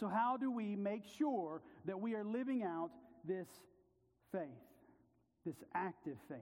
So, 0.00 0.08
how 0.08 0.38
do 0.38 0.50
we 0.50 0.74
make 0.74 1.02
sure 1.18 1.60
that 1.84 2.00
we 2.00 2.14
are 2.14 2.24
living 2.24 2.62
out 2.62 2.92
this 3.28 3.46
faith, 4.32 4.40
this 5.44 5.56
active 5.74 6.16
faith? 6.30 6.38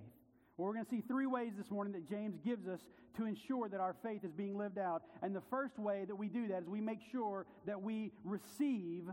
Well, 0.56 0.68
we're 0.68 0.74
going 0.74 0.84
to 0.84 0.90
see 0.90 1.02
three 1.08 1.26
ways 1.26 1.54
this 1.58 1.68
morning 1.68 1.92
that 1.94 2.08
James 2.08 2.38
gives 2.44 2.68
us 2.68 2.82
to 3.16 3.26
ensure 3.26 3.68
that 3.68 3.80
our 3.80 3.96
faith 4.04 4.22
is 4.22 4.30
being 4.30 4.56
lived 4.56 4.78
out. 4.78 5.02
And 5.20 5.34
the 5.34 5.42
first 5.50 5.80
way 5.80 6.04
that 6.06 6.14
we 6.14 6.28
do 6.28 6.46
that 6.46 6.62
is 6.62 6.68
we 6.68 6.80
make 6.80 7.00
sure 7.10 7.44
that 7.66 7.82
we 7.82 8.12
receive 8.22 9.08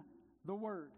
the 0.45 0.53
word. 0.53 0.91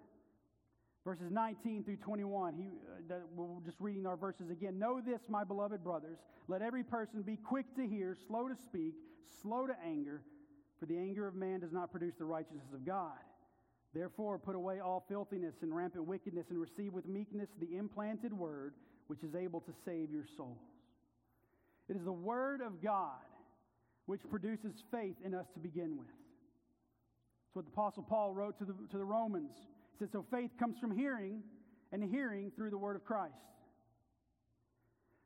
Verses 1.06 1.32
19 1.32 1.84
through 1.84 1.98
21, 1.98 2.54
he, 2.54 2.63
uh, 3.12 3.16
we're 3.36 3.60
just 3.66 3.82
reading 3.82 4.08
our 4.08 4.16
verses 4.16 4.50
again. 4.50 4.80
Know 4.80 5.02
this, 5.02 5.20
my 5.28 5.44
beloved 5.44 5.84
brothers. 5.84 6.18
Let 6.48 6.62
every 6.62 6.84
person 6.84 7.24
be 7.24 7.36
quick 7.36 7.66
to 7.76 7.86
hear, 7.86 8.16
slow 8.28 8.48
to 8.48 8.56
speak, 8.56 8.94
slow 9.42 9.68
to 9.68 9.76
anger, 9.86 10.22
for 10.80 10.86
the 10.86 10.98
anger 10.98 11.28
of 11.28 11.36
man 11.36 11.60
does 11.60 11.74
not 11.74 11.92
produce 11.92 12.16
the 12.18 12.24
righteousness 12.24 12.72
of 12.74 12.86
God. 12.86 13.20
Therefore, 13.94 14.39
put 14.39 14.56
away 14.56 14.80
all 14.80 15.04
filthiness 15.10 15.56
and 15.62 15.76
rampant 15.76 16.06
wickedness, 16.06 16.48
and 16.50 16.60
receive 16.60 16.94
with 16.94 17.06
meekness 17.06 17.50
the 17.60 17.76
implanted 17.78 18.32
word, 18.32 18.74
which 19.08 19.24
is 19.24 19.36
able 19.36 19.60
to 19.60 19.74
save 19.84 20.10
your 20.10 20.26
souls. 20.38 20.58
It 21.89 21.98
is 21.98 22.06
the 22.06 22.13
word 22.13 22.62
of 22.62 22.82
God 22.82 23.20
which 24.06 24.22
produces 24.30 24.72
faith 24.89 25.18
in 25.24 25.34
us 25.34 25.48
to 25.54 25.60
begin 25.60 25.98
with. 25.98 26.08
That's 26.08 27.56
what 27.56 27.66
the 27.66 27.72
Apostle 27.72 28.04
Paul 28.04 28.34
wrote 28.34 28.58
to 28.60 28.66
the, 28.66 28.74
to 28.92 28.98
the 28.98 29.06
Romans 29.06 29.52
said, 29.99 30.10
So 30.12 30.25
faith 30.32 30.51
comes 30.60 30.77
from 30.79 30.95
hearing, 30.95 31.43
and 31.91 32.03
hearing 32.03 32.51
through 32.56 32.71
the 32.71 32.77
word 32.77 32.95
of 32.95 33.06
Christ. 33.06 33.34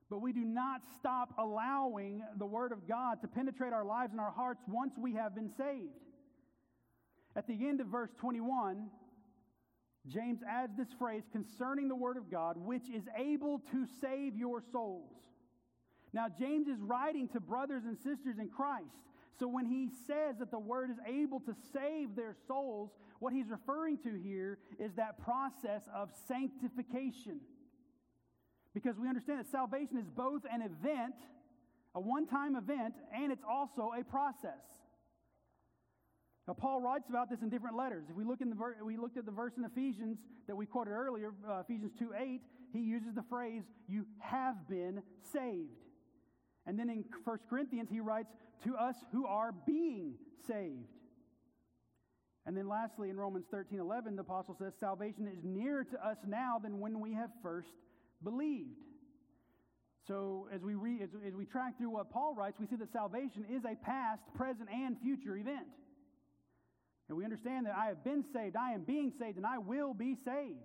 But 0.10 0.22
we 0.22 0.32
do 0.32 0.46
not 0.46 0.82
stop 1.00 1.34
allowing 1.38 2.24
the 2.38 2.46
word 2.46 2.72
of 2.72 2.88
God 2.88 3.22
to 3.22 3.28
penetrate 3.28 3.74
our 3.74 3.84
lives 3.84 4.12
and 4.12 4.22
our 4.22 4.32
hearts 4.32 4.62
once 4.68 4.94
we 4.98 5.14
have 5.14 5.36
been 5.36 5.50
saved. 5.58 5.92
At 7.36 7.48
the 7.48 7.68
end 7.68 7.82
of 7.82 7.88
verse 7.88 8.12
21, 8.18 8.88
James 10.08 10.40
adds 10.50 10.78
this 10.78 10.88
phrase 10.98 11.24
concerning 11.32 11.90
the 11.90 11.96
word 11.96 12.18
of 12.18 12.32
God, 12.32 12.56
which 12.58 12.90
is 12.90 13.04
able 13.18 13.60
to 13.72 13.86
save 14.02 14.38
your 14.38 14.62
souls. 14.72 15.12
Now, 16.14 16.28
James 16.30 16.68
is 16.68 16.80
writing 16.80 17.28
to 17.30 17.42
brothers 17.42 17.84
and 17.86 17.98
sisters 17.98 18.40
in 18.40 18.50
Christ. 18.50 18.86
So 19.40 19.48
when 19.48 19.66
he 19.66 19.90
says 20.08 20.38
that 20.40 20.50
the 20.50 20.60
word 20.60 20.90
is 20.90 20.98
able 21.06 21.40
to 21.42 21.56
save 21.74 22.16
their 22.16 22.36
souls, 22.48 22.92
what 23.20 23.34
he's 23.34 23.50
referring 23.50 23.98
to 24.00 24.14
here 24.16 24.58
is 24.80 24.94
that 24.96 25.24
process 25.24 25.84
of 25.94 26.10
sanctification. 26.28 27.40
Because 28.74 28.98
we 28.98 29.08
understand 29.08 29.40
that 29.40 29.50
salvation 29.50 29.98
is 29.98 30.08
both 30.08 30.42
an 30.52 30.62
event, 30.62 31.16
a 31.94 32.00
one 32.00 32.26
time 32.28 32.56
event, 32.56 32.96
and 33.16 33.32
it's 33.32 33.44
also 33.48 33.92
a 34.00 34.04
process. 34.04 34.64
Now, 36.48 36.54
Paul 36.54 36.82
writes 36.82 37.10
about 37.10 37.30
this 37.30 37.42
in 37.42 37.50
different 37.50 37.76
letters. 37.76 38.06
If 38.10 38.16
we 38.16 38.24
look 38.24 38.40
in 38.40 38.50
the 38.50 38.56
ver- 38.56 38.78
we 38.84 38.98
looked 38.98 39.18
at 39.18 39.26
the 39.26 39.32
verse 39.32 39.54
in 39.58 39.66
Ephesians 39.66 40.18
that 40.48 40.56
we 40.56 40.66
quoted 40.66 40.92
earlier, 40.92 41.34
uh, 41.48 41.60
Ephesians 41.60 41.92
2 42.00 42.14
8, 42.18 42.42
he 42.72 42.80
uses 42.80 43.14
the 43.14 43.24
phrase, 43.30 43.64
You 43.88 44.06
have 44.20 44.68
been 44.70 45.02
saved. 45.34 45.87
And 46.68 46.78
then 46.78 46.90
in 46.90 47.06
1 47.24 47.40
Corinthians, 47.50 47.90
he 47.90 48.02
writes, 48.02 48.30
To 48.66 48.76
us 48.76 48.96
who 49.14 49.26
are 49.26 49.54
being 49.66 50.16
saved. 50.48 50.90
And 52.46 52.56
then 52.56 52.68
lastly, 52.68 53.10
in 53.10 53.18
Romans 53.18 53.46
13 53.50 53.80
11, 53.80 54.16
the 54.18 54.22
apostle 54.22 54.56
says, 54.60 54.74
Salvation 54.80 55.28
is 55.28 55.44
nearer 55.44 55.86
to 55.86 56.08
us 56.08 56.18
now 56.28 56.60
than 56.62 56.80
when 56.80 57.00
we 57.00 57.14
have 57.14 57.30
first 57.42 57.70
believed. 58.24 58.78
So 60.08 60.48
as 60.54 60.62
we, 60.62 60.76
read, 60.76 61.02
as, 61.02 61.10
as 61.26 61.34
we 61.34 61.46
track 61.46 61.78
through 61.78 61.90
what 61.90 62.10
Paul 62.10 62.36
writes, 62.36 62.58
we 62.60 62.68
see 62.68 62.78
that 62.78 62.92
salvation 62.94 63.46
is 63.50 63.64
a 63.66 63.76
past, 63.76 64.22
present, 64.36 64.70
and 64.70 64.98
future 65.02 65.36
event. 65.36 65.68
And 67.10 67.18
we 67.18 67.24
understand 67.24 67.66
that 67.66 67.76
I 67.76 67.88
have 67.88 68.04
been 68.04 68.24
saved, 68.34 68.56
I 68.56 68.72
am 68.74 68.84
being 68.84 69.12
saved, 69.18 69.38
and 69.38 69.46
I 69.46 69.58
will 69.58 69.94
be 69.94 70.16
saved. 70.26 70.60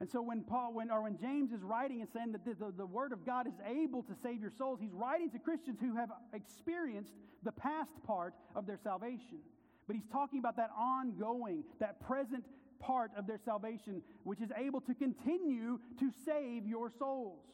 And 0.00 0.10
so 0.10 0.22
when 0.22 0.42
Paul, 0.42 0.72
when, 0.72 0.90
or 0.90 1.02
when 1.02 1.18
James 1.18 1.52
is 1.52 1.62
writing 1.62 2.00
and 2.00 2.08
saying 2.10 2.32
that 2.32 2.44
the, 2.44 2.54
the, 2.54 2.72
the, 2.72 2.86
Word 2.86 3.12
of 3.12 3.26
God 3.26 3.46
is 3.46 3.52
able 3.66 4.02
to 4.04 4.14
save 4.22 4.40
your 4.40 4.50
souls, 4.50 4.78
he's 4.80 4.94
writing 4.94 5.30
to 5.30 5.38
Christians 5.38 5.78
who 5.78 5.94
have 5.94 6.08
experienced 6.32 7.12
the 7.42 7.52
past 7.52 7.90
part 8.06 8.34
of 8.56 8.66
their 8.66 8.78
salvation. 8.82 9.40
But 9.86 9.96
he's 9.96 10.06
talking 10.10 10.38
about 10.38 10.56
that 10.56 10.70
ongoing, 10.76 11.64
that 11.80 12.00
present 12.00 12.46
part 12.80 13.10
of 13.14 13.26
their 13.26 13.38
salvation, 13.44 14.00
which 14.24 14.40
is 14.40 14.50
able 14.56 14.80
to 14.82 14.94
continue 14.94 15.78
to 15.98 16.10
save 16.24 16.66
your 16.66 16.90
souls. 16.98 17.44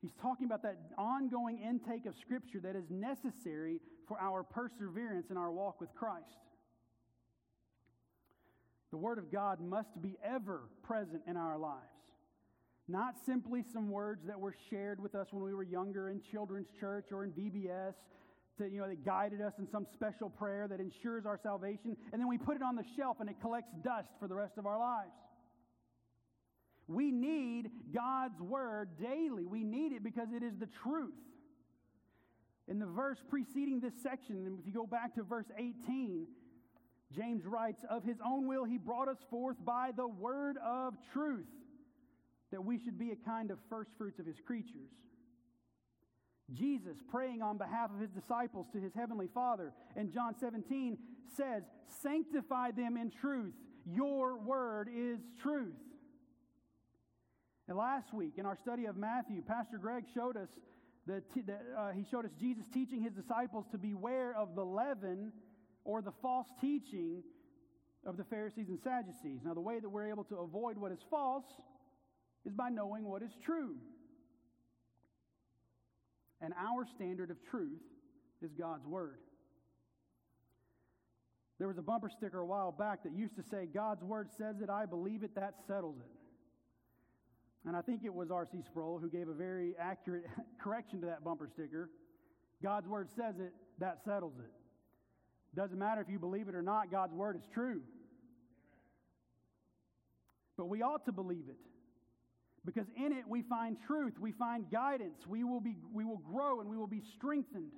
He's 0.00 0.14
talking 0.22 0.46
about 0.46 0.62
that 0.62 0.78
ongoing 0.96 1.58
intake 1.58 2.06
of 2.06 2.14
Scripture 2.16 2.60
that 2.60 2.76
is 2.76 2.88
necessary 2.90 3.80
for 4.08 4.18
our 4.18 4.42
perseverance 4.42 5.30
in 5.30 5.36
our 5.36 5.50
walk 5.50 5.80
with 5.80 5.94
Christ. 5.94 6.45
The 8.90 8.96
Word 8.96 9.18
of 9.18 9.32
God 9.32 9.60
must 9.60 10.00
be 10.00 10.16
ever 10.24 10.62
present 10.82 11.22
in 11.26 11.36
our 11.36 11.58
lives. 11.58 11.82
Not 12.88 13.16
simply 13.26 13.64
some 13.72 13.90
words 13.90 14.22
that 14.26 14.38
were 14.38 14.54
shared 14.70 15.00
with 15.00 15.14
us 15.14 15.26
when 15.32 15.42
we 15.42 15.52
were 15.52 15.64
younger 15.64 16.08
in 16.08 16.20
children's 16.30 16.68
church 16.78 17.06
or 17.10 17.24
in 17.24 17.32
VBS, 17.32 17.94
to, 18.58 18.68
you 18.68 18.80
know, 18.80 18.88
that 18.88 19.04
guided 19.04 19.40
us 19.40 19.52
in 19.58 19.68
some 19.70 19.86
special 19.92 20.30
prayer 20.30 20.66
that 20.68 20.80
ensures 20.80 21.26
our 21.26 21.38
salvation, 21.42 21.96
and 22.12 22.20
then 22.20 22.28
we 22.28 22.38
put 22.38 22.56
it 22.56 22.62
on 22.62 22.76
the 22.76 22.84
shelf 22.96 23.18
and 23.20 23.28
it 23.28 23.36
collects 23.40 23.70
dust 23.82 24.08
for 24.18 24.28
the 24.28 24.34
rest 24.34 24.56
of 24.56 24.66
our 24.66 24.78
lives. 24.78 25.12
We 26.88 27.10
need 27.10 27.70
God's 27.92 28.40
word 28.40 28.90
daily. 29.00 29.44
We 29.46 29.64
need 29.64 29.92
it 29.92 30.04
because 30.04 30.28
it 30.34 30.42
is 30.42 30.54
the 30.58 30.68
truth. 30.82 31.12
In 32.68 32.78
the 32.78 32.86
verse 32.86 33.18
preceding 33.28 33.80
this 33.80 33.92
section, 34.02 34.58
if 34.60 34.66
you 34.66 34.72
go 34.72 34.86
back 34.86 35.14
to 35.16 35.22
verse 35.22 35.46
18, 35.56 36.26
James 37.14 37.44
writes, 37.46 37.84
Of 37.88 38.04
his 38.04 38.18
own 38.24 38.46
will 38.46 38.64
he 38.64 38.78
brought 38.78 39.08
us 39.08 39.18
forth 39.30 39.56
by 39.64 39.90
the 39.96 40.08
word 40.08 40.56
of 40.64 40.94
truth, 41.12 41.46
that 42.50 42.64
we 42.64 42.78
should 42.78 42.98
be 42.98 43.10
a 43.10 43.16
kind 43.16 43.50
of 43.50 43.58
first 43.68 43.90
fruits 43.96 44.18
of 44.18 44.26
his 44.26 44.40
creatures. 44.44 44.90
Jesus, 46.52 46.96
praying 47.10 47.42
on 47.42 47.58
behalf 47.58 47.90
of 47.92 48.00
his 48.00 48.10
disciples 48.10 48.66
to 48.72 48.80
his 48.80 48.94
heavenly 48.94 49.28
Father 49.34 49.72
in 49.96 50.10
John 50.12 50.34
17, 50.38 50.96
says, 51.36 51.64
Sanctify 52.02 52.70
them 52.72 52.96
in 52.96 53.10
truth. 53.10 53.54
Your 53.84 54.38
word 54.38 54.88
is 54.92 55.20
truth. 55.42 55.74
And 57.68 57.76
last 57.76 58.14
week 58.14 58.34
in 58.36 58.46
our 58.46 58.56
study 58.56 58.84
of 58.86 58.96
Matthew, 58.96 59.42
Pastor 59.42 59.78
Greg 59.78 60.04
showed 60.14 60.36
us 60.36 60.48
that, 61.06 61.24
uh, 61.76 61.90
he 61.90 62.04
showed 62.04 62.24
us 62.24 62.32
Jesus 62.38 62.66
teaching 62.72 63.02
his 63.02 63.12
disciples 63.12 63.64
to 63.72 63.78
beware 63.78 64.34
of 64.36 64.54
the 64.54 64.64
leaven 64.64 65.32
or 65.86 66.02
the 66.02 66.12
false 66.20 66.48
teaching 66.60 67.22
of 68.04 68.16
the 68.16 68.24
Pharisees 68.24 68.68
and 68.68 68.78
Sadducees. 68.80 69.40
Now, 69.44 69.54
the 69.54 69.60
way 69.60 69.78
that 69.80 69.88
we're 69.88 70.08
able 70.08 70.24
to 70.24 70.36
avoid 70.36 70.76
what 70.76 70.92
is 70.92 70.98
false 71.08 71.44
is 72.44 72.52
by 72.52 72.68
knowing 72.68 73.04
what 73.04 73.22
is 73.22 73.30
true. 73.44 73.76
And 76.40 76.52
our 76.54 76.84
standard 76.84 77.30
of 77.30 77.36
truth 77.48 77.80
is 78.42 78.52
God's 78.52 78.86
Word. 78.86 79.18
There 81.58 81.68
was 81.68 81.78
a 81.78 81.82
bumper 81.82 82.10
sticker 82.10 82.40
a 82.40 82.46
while 82.46 82.70
back 82.70 83.02
that 83.04 83.12
used 83.14 83.36
to 83.36 83.42
say, 83.42 83.66
God's 83.72 84.02
Word 84.02 84.28
says 84.36 84.60
it, 84.60 84.68
I 84.68 84.86
believe 84.86 85.22
it, 85.22 85.34
that 85.36 85.54
settles 85.66 85.96
it. 86.00 86.10
And 87.66 87.76
I 87.76 87.80
think 87.80 88.02
it 88.04 88.14
was 88.14 88.30
R.C. 88.30 88.58
Sproul 88.66 88.98
who 88.98 89.08
gave 89.08 89.28
a 89.28 89.34
very 89.34 89.74
accurate 89.80 90.26
correction 90.60 91.00
to 91.00 91.06
that 91.06 91.24
bumper 91.24 91.48
sticker. 91.48 91.90
God's 92.62 92.88
Word 92.88 93.08
says 93.16 93.36
it, 93.38 93.52
that 93.78 93.98
settles 94.04 94.34
it. 94.38 94.50
Doesn't 95.56 95.78
matter 95.78 96.02
if 96.02 96.10
you 96.10 96.18
believe 96.18 96.48
it 96.48 96.54
or 96.54 96.62
not, 96.62 96.90
God's 96.90 97.14
Word 97.14 97.34
is 97.34 97.42
true. 97.52 97.80
But 100.58 100.66
we 100.66 100.82
ought 100.82 101.06
to 101.06 101.12
believe 101.12 101.44
it. 101.48 101.56
Because 102.64 102.86
in 102.96 103.12
it 103.12 103.26
we 103.26 103.42
find 103.42 103.76
truth, 103.86 104.14
we 104.20 104.32
find 104.32 104.70
guidance, 104.70 105.26
we 105.26 105.44
will, 105.44 105.60
be, 105.60 105.76
we 105.92 106.04
will 106.04 106.18
grow 106.18 106.60
and 106.60 106.68
we 106.68 106.76
will 106.76 106.86
be 106.86 107.00
strengthened. 107.14 107.70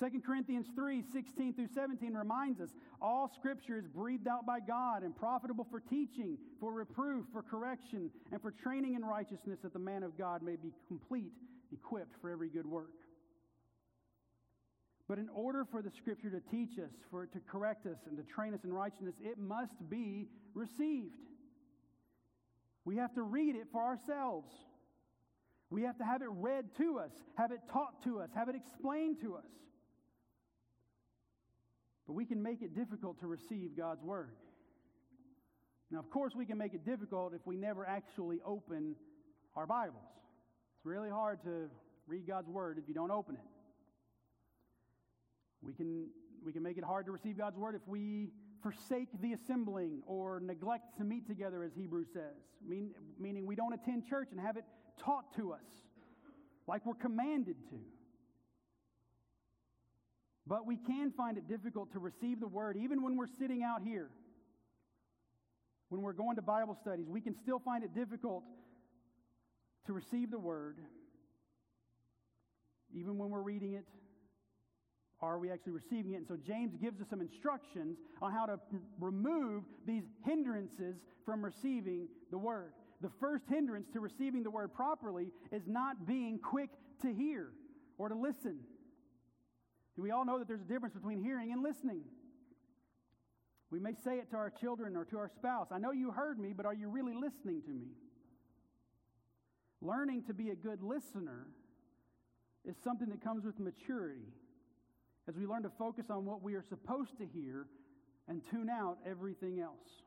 2 0.00 0.20
Corinthians 0.26 0.66
3 0.74 1.02
16 1.12 1.54
through 1.54 1.68
17 1.74 2.14
reminds 2.14 2.60
us 2.60 2.70
all 3.00 3.30
scripture 3.34 3.76
is 3.76 3.86
breathed 3.86 4.26
out 4.26 4.46
by 4.46 4.58
God 4.58 5.02
and 5.02 5.14
profitable 5.14 5.66
for 5.70 5.80
teaching, 5.80 6.38
for 6.58 6.72
reproof, 6.72 7.26
for 7.32 7.42
correction, 7.42 8.10
and 8.32 8.42
for 8.42 8.50
training 8.50 8.94
in 8.94 9.04
righteousness, 9.04 9.60
that 9.62 9.72
the 9.72 9.78
man 9.78 10.02
of 10.02 10.18
God 10.18 10.42
may 10.42 10.56
be 10.56 10.72
complete, 10.88 11.32
equipped 11.72 12.16
for 12.20 12.30
every 12.30 12.48
good 12.48 12.66
work. 12.66 12.90
But 15.10 15.18
in 15.18 15.28
order 15.30 15.66
for 15.68 15.82
the 15.82 15.90
scripture 15.90 16.30
to 16.30 16.38
teach 16.52 16.78
us, 16.78 16.92
for 17.10 17.24
it 17.24 17.32
to 17.32 17.40
correct 17.40 17.84
us, 17.84 17.98
and 18.06 18.16
to 18.16 18.22
train 18.22 18.54
us 18.54 18.60
in 18.62 18.72
righteousness, 18.72 19.16
it 19.20 19.38
must 19.38 19.74
be 19.90 20.28
received. 20.54 21.16
We 22.84 22.98
have 22.98 23.12
to 23.14 23.22
read 23.22 23.56
it 23.56 23.66
for 23.72 23.82
ourselves. 23.82 24.48
We 25.68 25.82
have 25.82 25.98
to 25.98 26.04
have 26.04 26.22
it 26.22 26.28
read 26.30 26.66
to 26.78 27.00
us, 27.00 27.10
have 27.36 27.50
it 27.50 27.58
taught 27.72 28.04
to 28.04 28.20
us, 28.20 28.28
have 28.36 28.48
it 28.48 28.54
explained 28.54 29.20
to 29.22 29.34
us. 29.34 29.50
But 32.06 32.12
we 32.12 32.24
can 32.24 32.40
make 32.40 32.62
it 32.62 32.76
difficult 32.76 33.18
to 33.18 33.26
receive 33.26 33.76
God's 33.76 34.04
Word. 34.04 34.36
Now, 35.90 35.98
of 35.98 36.08
course, 36.08 36.36
we 36.36 36.46
can 36.46 36.56
make 36.56 36.72
it 36.72 36.84
difficult 36.84 37.34
if 37.34 37.44
we 37.44 37.56
never 37.56 37.84
actually 37.84 38.38
open 38.46 38.94
our 39.56 39.66
Bibles. 39.66 40.06
It's 40.76 40.86
really 40.86 41.10
hard 41.10 41.42
to 41.42 41.68
read 42.06 42.28
God's 42.28 42.48
Word 42.48 42.78
if 42.78 42.86
you 42.86 42.94
don't 42.94 43.10
open 43.10 43.34
it. 43.34 43.59
We 45.62 45.72
can, 45.72 46.06
we 46.44 46.52
can 46.52 46.62
make 46.62 46.78
it 46.78 46.84
hard 46.84 47.06
to 47.06 47.12
receive 47.12 47.36
God's 47.36 47.56
Word 47.56 47.74
if 47.74 47.86
we 47.86 48.30
forsake 48.62 49.08
the 49.20 49.32
assembling 49.32 50.02
or 50.06 50.40
neglect 50.40 50.96
to 50.98 51.04
meet 51.04 51.26
together, 51.26 51.62
as 51.62 51.72
Hebrews 51.74 52.08
says, 52.12 52.36
mean, 52.66 52.94
meaning 53.18 53.46
we 53.46 53.56
don't 53.56 53.72
attend 53.72 54.06
church 54.06 54.28
and 54.30 54.40
have 54.40 54.56
it 54.56 54.64
taught 54.98 55.34
to 55.36 55.52
us 55.52 55.64
like 56.66 56.84
we're 56.84 56.94
commanded 56.94 57.56
to. 57.70 57.76
But 60.46 60.66
we 60.66 60.76
can 60.76 61.12
find 61.12 61.38
it 61.38 61.48
difficult 61.48 61.92
to 61.92 61.98
receive 61.98 62.40
the 62.40 62.48
word 62.48 62.76
even 62.76 63.02
when 63.02 63.16
we're 63.16 63.26
sitting 63.38 63.62
out 63.62 63.82
here. 63.82 64.10
When 65.88 66.02
we're 66.02 66.12
going 66.12 66.36
to 66.36 66.42
Bible 66.42 66.76
studies, 66.80 67.08
we 67.08 67.20
can 67.20 67.34
still 67.34 67.58
find 67.58 67.82
it 67.82 67.94
difficult 67.94 68.44
to 69.86 69.92
receive 69.92 70.30
the 70.30 70.38
word 70.38 70.78
even 72.92 73.18
when 73.18 73.30
we're 73.30 73.42
reading 73.42 73.74
it 73.74 73.84
are 75.22 75.38
we 75.38 75.50
actually 75.50 75.72
receiving 75.72 76.12
it? 76.12 76.16
And 76.16 76.26
so 76.26 76.36
James 76.46 76.74
gives 76.80 77.00
us 77.00 77.06
some 77.10 77.20
instructions 77.20 77.98
on 78.22 78.32
how 78.32 78.46
to 78.46 78.58
remove 78.98 79.64
these 79.86 80.04
hindrances 80.24 80.96
from 81.24 81.44
receiving 81.44 82.08
the 82.30 82.38
word. 82.38 82.72
The 83.00 83.10
first 83.20 83.44
hindrance 83.48 83.88
to 83.92 84.00
receiving 84.00 84.42
the 84.42 84.50
word 84.50 84.72
properly 84.74 85.28
is 85.52 85.62
not 85.66 86.06
being 86.06 86.38
quick 86.38 86.70
to 87.02 87.12
hear 87.12 87.52
or 87.98 88.08
to 88.08 88.14
listen. 88.14 88.60
We 89.96 90.10
all 90.10 90.24
know 90.24 90.38
that 90.38 90.48
there's 90.48 90.62
a 90.62 90.64
difference 90.64 90.94
between 90.94 91.22
hearing 91.22 91.52
and 91.52 91.62
listening. 91.62 92.02
We 93.70 93.78
may 93.78 93.92
say 94.04 94.16
it 94.16 94.30
to 94.30 94.36
our 94.36 94.50
children 94.50 94.96
or 94.96 95.04
to 95.06 95.18
our 95.18 95.28
spouse 95.28 95.68
I 95.70 95.78
know 95.78 95.92
you 95.92 96.10
heard 96.10 96.38
me, 96.38 96.52
but 96.56 96.66
are 96.66 96.74
you 96.74 96.88
really 96.88 97.14
listening 97.14 97.62
to 97.62 97.70
me? 97.70 97.88
Learning 99.82 100.22
to 100.24 100.34
be 100.34 100.50
a 100.50 100.54
good 100.54 100.82
listener 100.82 101.46
is 102.64 102.76
something 102.82 103.08
that 103.10 103.22
comes 103.22 103.44
with 103.44 103.58
maturity 103.58 104.26
as 105.30 105.36
we 105.36 105.46
learn 105.46 105.62
to 105.62 105.70
focus 105.78 106.06
on 106.10 106.24
what 106.24 106.42
we 106.42 106.54
are 106.54 106.64
supposed 106.68 107.16
to 107.16 107.24
hear 107.24 107.66
and 108.26 108.42
tune 108.50 108.68
out 108.68 108.98
everything 109.08 109.60
else. 109.60 110.02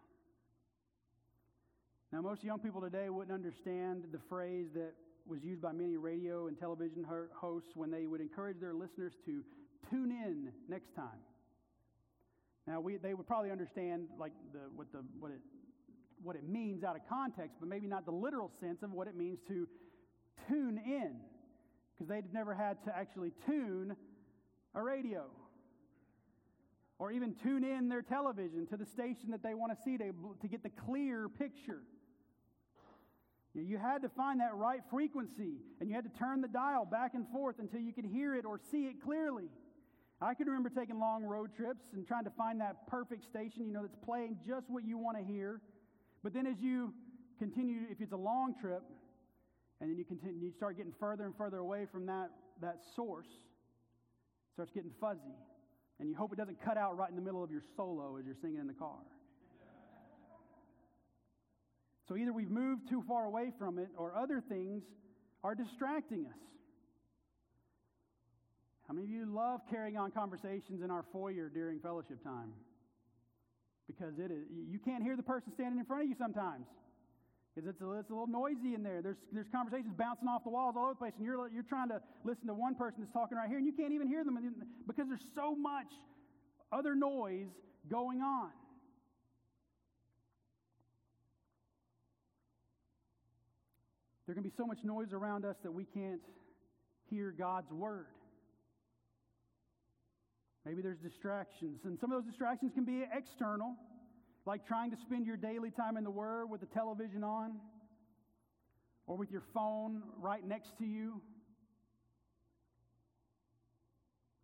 Now, 2.11 2.19
most 2.19 2.43
young 2.43 2.59
people 2.59 2.81
today 2.81 3.09
wouldn't 3.09 3.33
understand 3.33 4.03
the 4.11 4.19
phrase 4.27 4.67
that 4.75 4.91
was 5.25 5.41
used 5.41 5.61
by 5.61 5.71
many 5.71 5.95
radio 5.95 6.47
and 6.47 6.59
television 6.59 7.05
hosts 7.33 7.69
when 7.73 7.89
they 7.89 8.05
would 8.05 8.19
encourage 8.19 8.59
their 8.59 8.73
listeners 8.73 9.13
to 9.25 9.43
tune 9.89 10.11
in 10.11 10.51
next 10.67 10.93
time. 10.93 11.23
Now, 12.67 12.81
we, 12.81 12.97
they 12.97 13.13
would 13.13 13.25
probably 13.25 13.49
understand 13.49 14.07
like 14.19 14.33
the, 14.51 14.59
what, 14.75 14.91
the, 14.91 15.05
what, 15.21 15.31
it, 15.31 15.39
what 16.21 16.35
it 16.35 16.47
means 16.47 16.83
out 16.83 16.97
of 16.97 17.01
context, 17.07 17.55
but 17.61 17.69
maybe 17.69 17.87
not 17.87 18.05
the 18.05 18.11
literal 18.11 18.51
sense 18.59 18.83
of 18.83 18.91
what 18.91 19.07
it 19.07 19.15
means 19.15 19.39
to 19.47 19.69
tune 20.49 20.81
in, 20.85 21.15
because 21.95 22.09
they'd 22.09 22.33
never 22.33 22.53
had 22.53 22.83
to 22.83 22.93
actually 22.93 23.31
tune 23.47 23.95
a 24.75 24.81
radio 24.81 25.25
or 26.99 27.11
even 27.11 27.35
tune 27.35 27.63
in 27.63 27.89
their 27.89 28.01
television 28.01 28.65
to 28.67 28.77
the 28.77 28.85
station 28.85 29.31
that 29.31 29.43
they 29.43 29.53
want 29.53 29.71
to 29.75 29.83
see 29.83 29.97
to, 29.97 30.13
to 30.41 30.47
get 30.47 30.63
the 30.63 30.69
clear 30.69 31.27
picture. 31.27 31.81
You 33.53 33.77
had 33.77 34.01
to 34.01 34.09
find 34.09 34.39
that 34.39 34.55
right 34.55 34.79
frequency, 34.89 35.57
and 35.79 35.87
you 35.87 35.95
had 35.95 36.05
to 36.05 36.17
turn 36.17 36.41
the 36.41 36.47
dial 36.47 36.85
back 36.85 37.13
and 37.13 37.27
forth 37.29 37.57
until 37.59 37.81
you 37.81 37.93
could 37.93 38.05
hear 38.05 38.33
it 38.33 38.45
or 38.45 38.59
see 38.71 38.85
it 38.85 39.01
clearly. 39.03 39.49
I 40.19 40.33
can 40.33 40.47
remember 40.47 40.69
taking 40.69 40.99
long 40.99 41.23
road 41.23 41.51
trips 41.55 41.83
and 41.93 42.07
trying 42.07 42.23
to 42.23 42.31
find 42.31 42.61
that 42.61 42.87
perfect 42.87 43.25
station, 43.25 43.67
you 43.67 43.73
know, 43.73 43.81
that's 43.81 43.97
playing 44.03 44.37
just 44.47 44.69
what 44.69 44.83
you 44.83 44.97
want 44.97 45.17
to 45.17 45.23
hear. 45.23 45.61
But 46.23 46.33
then 46.33 46.47
as 46.47 46.59
you 46.61 46.93
continue, 47.37 47.81
if 47.91 48.01
it's 48.01 48.13
a 48.13 48.17
long 48.17 48.55
trip, 48.59 48.81
and 49.81 49.89
then 49.89 49.97
you 49.97 50.05
continue, 50.05 50.39
you 50.39 50.51
start 50.51 50.77
getting 50.77 50.93
further 50.99 51.25
and 51.25 51.35
further 51.35 51.57
away 51.57 51.85
from 51.91 52.05
that, 52.05 52.29
that 52.61 52.77
source, 52.95 53.27
starts 54.53 54.71
getting 54.71 54.91
fuzzy. 55.01 55.35
And 55.99 56.09
you 56.09 56.15
hope 56.15 56.33
it 56.33 56.37
doesn't 56.37 56.63
cut 56.63 56.77
out 56.77 56.97
right 56.97 57.09
in 57.09 57.15
the 57.15 57.21
middle 57.21 57.43
of 57.43 57.51
your 57.51 57.61
solo 57.75 58.17
as 58.17 58.25
you're 58.25 58.35
singing 58.41 58.59
in 58.59 58.67
the 58.67 58.73
car. 58.73 58.99
So 62.07 62.17
either 62.17 62.33
we've 62.33 62.49
moved 62.49 62.89
too 62.89 63.03
far 63.07 63.25
away 63.25 63.51
from 63.57 63.79
it 63.79 63.89
or 63.97 64.13
other 64.13 64.41
things 64.49 64.83
are 65.43 65.55
distracting 65.55 66.25
us. 66.25 66.39
How 68.87 68.93
many 68.93 69.07
of 69.07 69.11
you 69.11 69.25
love 69.25 69.61
carrying 69.69 69.97
on 69.97 70.11
conversations 70.11 70.83
in 70.83 70.91
our 70.91 71.05
foyer 71.13 71.49
during 71.53 71.79
fellowship 71.79 72.21
time? 72.23 72.51
Because 73.87 74.19
it 74.19 74.31
is, 74.31 74.43
you 74.69 74.79
can't 74.79 75.03
hear 75.03 75.15
the 75.15 75.23
person 75.23 75.51
standing 75.53 75.79
in 75.79 75.85
front 75.85 76.03
of 76.03 76.09
you 76.09 76.15
sometimes. 76.19 76.65
Because 77.53 77.69
it's 77.69 77.81
a, 77.81 77.91
it's 77.99 78.09
a 78.09 78.13
little 78.13 78.27
noisy 78.27 78.73
in 78.73 78.81
there. 78.81 79.01
There's, 79.01 79.17
there's 79.31 79.47
conversations 79.51 79.93
bouncing 79.95 80.27
off 80.27 80.43
the 80.43 80.49
walls 80.49 80.73
all 80.75 80.85
over 80.85 80.93
the 80.93 80.97
place, 80.97 81.13
and 81.17 81.25
you're, 81.25 81.49
you're 81.53 81.61
trying 81.61 81.89
to 81.89 82.01
listen 82.23 82.47
to 82.47 82.53
one 82.53 82.73
person 82.73 83.01
that's 83.01 83.13
talking 83.13 83.37
right 83.37 83.47
here, 83.47 83.57
and 83.57 83.67
you 83.67 83.73
can't 83.73 83.93
even 83.93 84.07
hear 84.07 84.23
them 84.23 84.39
because 84.87 85.05
there's 85.07 85.25
so 85.35 85.55
much 85.55 85.93
other 86.71 86.95
noise 86.95 87.53
going 87.89 88.21
on. 88.21 88.49
There 94.25 94.33
can 94.33 94.43
be 94.43 94.53
so 94.57 94.65
much 94.65 94.79
noise 94.83 95.13
around 95.13 95.45
us 95.45 95.57
that 95.63 95.71
we 95.71 95.83
can't 95.83 96.21
hear 97.09 97.31
God's 97.37 97.71
word. 97.71 98.07
Maybe 100.65 100.81
there's 100.81 100.97
distractions, 100.97 101.81
and 101.83 101.99
some 101.99 102.11
of 102.11 102.23
those 102.23 102.29
distractions 102.29 102.71
can 102.73 102.85
be 102.85 103.03
external, 103.15 103.75
like 104.45 104.65
trying 104.67 104.91
to 104.91 104.97
spend 104.97 105.25
your 105.25 105.37
daily 105.37 105.71
time 105.71 105.97
in 105.97 106.03
the 106.03 106.11
Word 106.11 106.49
with 106.49 106.61
the 106.61 106.67
television 106.67 107.23
on 107.23 107.53
or 109.07 109.17
with 109.17 109.31
your 109.31 109.43
phone 109.53 110.03
right 110.19 110.45
next 110.45 110.77
to 110.79 110.85
you. 110.85 111.21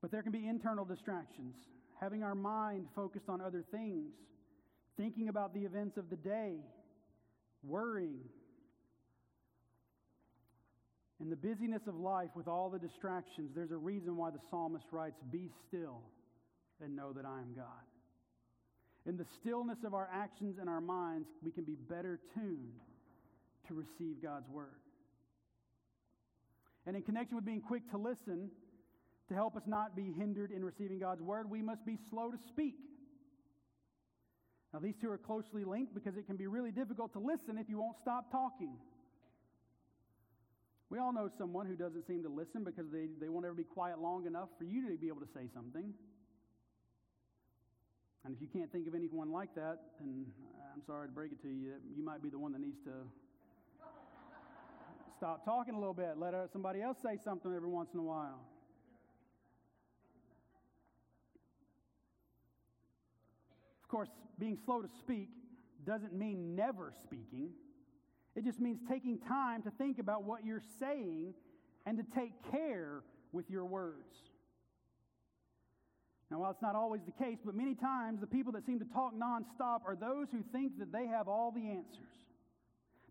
But 0.02 0.12
there 0.12 0.22
can 0.22 0.32
be 0.32 0.48
internal 0.48 0.86
distractions, 0.86 1.56
having 2.00 2.24
our 2.24 2.36
mind 2.36 2.88
focused 2.96 3.28
on 3.28 3.42
other 3.42 3.66
things, 3.72 4.12
thinking 4.98 5.28
about 5.28 5.54
the 5.54 5.62
events 5.62 5.98
of 5.98 6.10
the 6.10 6.16
day, 6.16 6.56
worrying, 7.64 8.22
in 11.20 11.30
the 11.30 11.36
busyness 11.36 11.82
of 11.86 11.96
life, 11.96 12.30
with 12.34 12.48
all 12.48 12.70
the 12.70 12.80
distractions, 12.80 13.52
there's 13.54 13.72
a 13.72 13.78
reason 13.78 14.16
why 14.16 14.32
the 14.32 14.40
psalmist 14.50 14.86
writes, 14.92 15.18
Be 15.32 15.50
still 15.68 16.02
and 16.82 16.96
know 16.96 17.12
that 17.12 17.26
I 17.26 17.40
am 17.40 17.54
God. 17.54 17.66
In 19.06 19.18
the 19.18 19.26
stillness 19.40 19.80
of 19.86 19.94
our 19.94 20.10
actions 20.14 20.58
and 20.60 20.70
our 20.70 20.82
minds, 20.82 21.28
we 21.44 21.52
can 21.52 21.64
be 21.64 21.76
better 21.76 22.20
tuned 22.34 22.80
to 23.68 23.74
receive 23.74 24.22
God's 24.22 24.50
word. 24.50 24.82
And 26.86 26.96
in 26.96 27.04
connection 27.04 27.36
with 27.36 27.46
being 27.46 27.62
quick 27.62 27.90
to 27.92 27.98
listen, 27.98 28.50
to 29.30 29.34
help 29.34 29.56
us 29.56 29.64
not 29.68 29.96
be 29.96 30.12
hindered 30.18 30.52
in 30.52 30.66
receiving 30.66 31.00
God's 31.00 31.22
word, 31.22 31.50
we 31.50 31.62
must 31.62 31.86
be 31.86 31.98
slow 32.10 32.32
to 32.32 32.38
speak. 32.50 32.76
Now, 34.74 34.80
these 34.80 34.96
two 35.02 35.10
are 35.10 35.18
closely 35.18 35.64
linked 35.64 35.94
because 35.94 36.16
it 36.16 36.28
can 36.28 36.36
be 36.36 36.48
really 36.48 36.72
difficult 36.72 37.14
to 37.14 37.20
listen 37.20 37.58
if 37.58 37.70
you 37.70 37.80
won't 37.80 37.98
stop 38.02 38.32
talking. 38.32 38.78
We 40.90 40.98
all 40.98 41.14
know 41.14 41.30
someone 41.38 41.68
who 41.68 41.76
doesn't 41.76 42.08
seem 42.08 42.24
to 42.24 42.30
listen 42.30 42.64
because 42.64 42.86
they, 42.92 43.08
they 43.22 43.30
won't 43.30 43.46
ever 43.46 43.54
be 43.54 43.64
quiet 43.64 44.00
long 44.00 44.26
enough 44.26 44.50
for 44.58 44.64
you 44.64 44.90
to 44.90 44.98
be 44.98 45.08
able 45.08 45.22
to 45.22 45.32
say 45.34 45.48
something. 45.54 45.94
And 48.30 48.38
if 48.38 48.44
you 48.44 48.48
can't 48.48 48.72
think 48.72 48.88
of 48.88 48.94
anyone 48.94 49.32
like 49.32 49.56
that, 49.56 49.80
then 50.00 50.24
uh, 50.56 50.62
I'm 50.76 50.84
sorry 50.86 51.08
to 51.08 51.12
break 51.12 51.32
it 51.32 51.42
to 51.42 51.48
you, 51.48 51.74
you 51.98 52.06
might 52.06 52.22
be 52.22 52.30
the 52.30 52.38
one 52.38 52.52
that 52.52 52.62
needs 52.62 52.78
to 52.84 52.92
stop 55.18 55.44
talking 55.44 55.74
a 55.74 55.80
little 55.80 55.96
bit. 55.96 56.12
Let 56.16 56.36
uh, 56.36 56.46
somebody 56.54 56.80
else 56.80 57.00
say 57.02 57.18
something 57.24 57.52
every 57.52 57.70
once 57.70 57.90
in 57.96 58.00
a 58.00 58.04
while. 58.04 58.40
Of 63.84 63.90
course, 63.90 64.10
being 64.38 64.60
slow 64.64 64.84
to 64.84 64.90
speak 65.00 65.30
doesn't 65.84 66.14
mean 66.14 66.56
never 66.56 66.94
speaking. 67.02 67.50
It 68.36 68.46
just 68.46 68.60
means 68.60 68.80
taking 68.88 69.18
time 69.18 69.64
to 69.64 69.72
think 69.72 69.98
about 69.98 70.24
what 70.24 70.46
you're 70.46 70.62
saying 70.80 71.34
and 71.88 71.98
to 71.98 72.04
take 72.16 72.34
care 72.52 73.02
with 73.32 73.50
your 73.50 73.66
words. 73.66 74.30
Now, 76.32 76.40
while 76.40 76.52
it's 76.52 76.62
not 76.62 76.76
always 76.76 77.02
the 77.06 77.24
case, 77.24 77.40
but 77.44 77.56
many 77.56 77.74
times 77.74 78.22
the 78.22 78.28
people 78.28 78.52
that 78.54 78.66
seem 78.66 78.80
to 78.80 78.86
talk 78.86 79.14
nonstop 79.16 79.82
are 79.86 79.96
those 79.96 80.28
who 80.32 80.44
think 80.52 80.78
that 80.78 80.92
they 80.92 81.08
have 81.08 81.28
all 81.28 81.52
the 81.52 81.68
answers. 81.72 82.06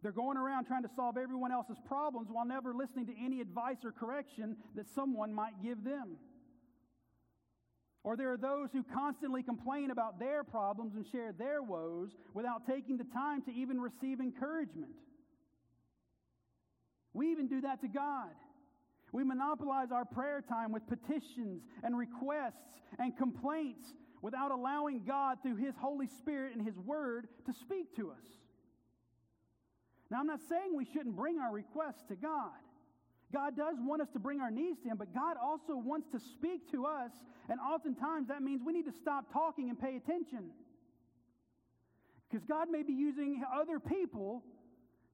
They're 0.02 0.12
going 0.12 0.36
around 0.36 0.66
trying 0.66 0.84
to 0.84 0.90
solve 0.94 1.16
everyone 1.16 1.50
else's 1.50 1.78
problems 1.86 2.28
while 2.30 2.46
never 2.46 2.72
listening 2.72 3.06
to 3.06 3.14
any 3.20 3.40
advice 3.40 3.78
or 3.84 3.90
correction 3.90 4.56
that 4.76 4.86
someone 4.94 5.34
might 5.34 5.60
give 5.62 5.82
them. 5.82 6.16
Or 8.04 8.16
there 8.16 8.32
are 8.32 8.36
those 8.38 8.68
who 8.72 8.84
constantly 8.94 9.42
complain 9.42 9.90
about 9.90 10.20
their 10.20 10.44
problems 10.44 10.94
and 10.94 11.04
share 11.10 11.32
their 11.32 11.60
woes 11.60 12.10
without 12.32 12.66
taking 12.66 12.96
the 12.96 13.06
time 13.12 13.42
to 13.42 13.52
even 13.52 13.80
receive 13.80 14.20
encouragement. 14.20 14.94
We 17.12 17.32
even 17.32 17.48
do 17.48 17.62
that 17.62 17.80
to 17.80 17.88
God. 17.88 18.30
We 19.12 19.24
monopolize 19.24 19.90
our 19.90 20.04
prayer 20.04 20.42
time 20.46 20.72
with 20.72 20.86
petitions 20.86 21.62
and 21.82 21.96
requests 21.96 22.68
and 22.98 23.16
complaints 23.16 23.94
without 24.20 24.50
allowing 24.50 25.04
God, 25.06 25.38
through 25.42 25.56
His 25.56 25.74
Holy 25.76 26.06
Spirit 26.06 26.54
and 26.56 26.66
His 26.66 26.78
Word, 26.78 27.28
to 27.46 27.52
speak 27.52 27.94
to 27.96 28.10
us. 28.10 28.26
Now, 30.10 30.20
I'm 30.20 30.26
not 30.26 30.40
saying 30.48 30.76
we 30.76 30.84
shouldn't 30.84 31.16
bring 31.16 31.38
our 31.38 31.52
requests 31.52 32.02
to 32.08 32.16
God. 32.16 32.50
God 33.32 33.56
does 33.56 33.76
want 33.78 34.00
us 34.00 34.08
to 34.14 34.18
bring 34.18 34.40
our 34.40 34.50
needs 34.50 34.80
to 34.80 34.88
Him, 34.88 34.96
but 34.96 35.14
God 35.14 35.36
also 35.42 35.76
wants 35.76 36.08
to 36.12 36.18
speak 36.18 36.70
to 36.72 36.86
us, 36.86 37.12
and 37.48 37.60
oftentimes 37.60 38.28
that 38.28 38.42
means 38.42 38.62
we 38.64 38.72
need 38.72 38.86
to 38.86 38.92
stop 38.92 39.32
talking 39.32 39.68
and 39.68 39.78
pay 39.78 39.96
attention. 39.96 40.50
Because 42.28 42.44
God 42.44 42.70
may 42.70 42.82
be 42.82 42.92
using 42.92 43.42
other 43.54 43.78
people 43.78 44.42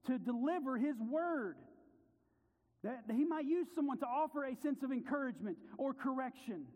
to 0.06 0.18
deliver 0.18 0.76
His 0.76 0.96
Word. 1.00 1.56
That 2.84 3.04
he 3.10 3.24
might 3.24 3.46
use 3.46 3.66
someone 3.74 3.98
to 3.98 4.06
offer 4.06 4.44
a 4.44 4.54
sense 4.62 4.82
of 4.82 4.92
encouragement 4.92 5.56
or 5.78 5.94
correction. 5.94 6.66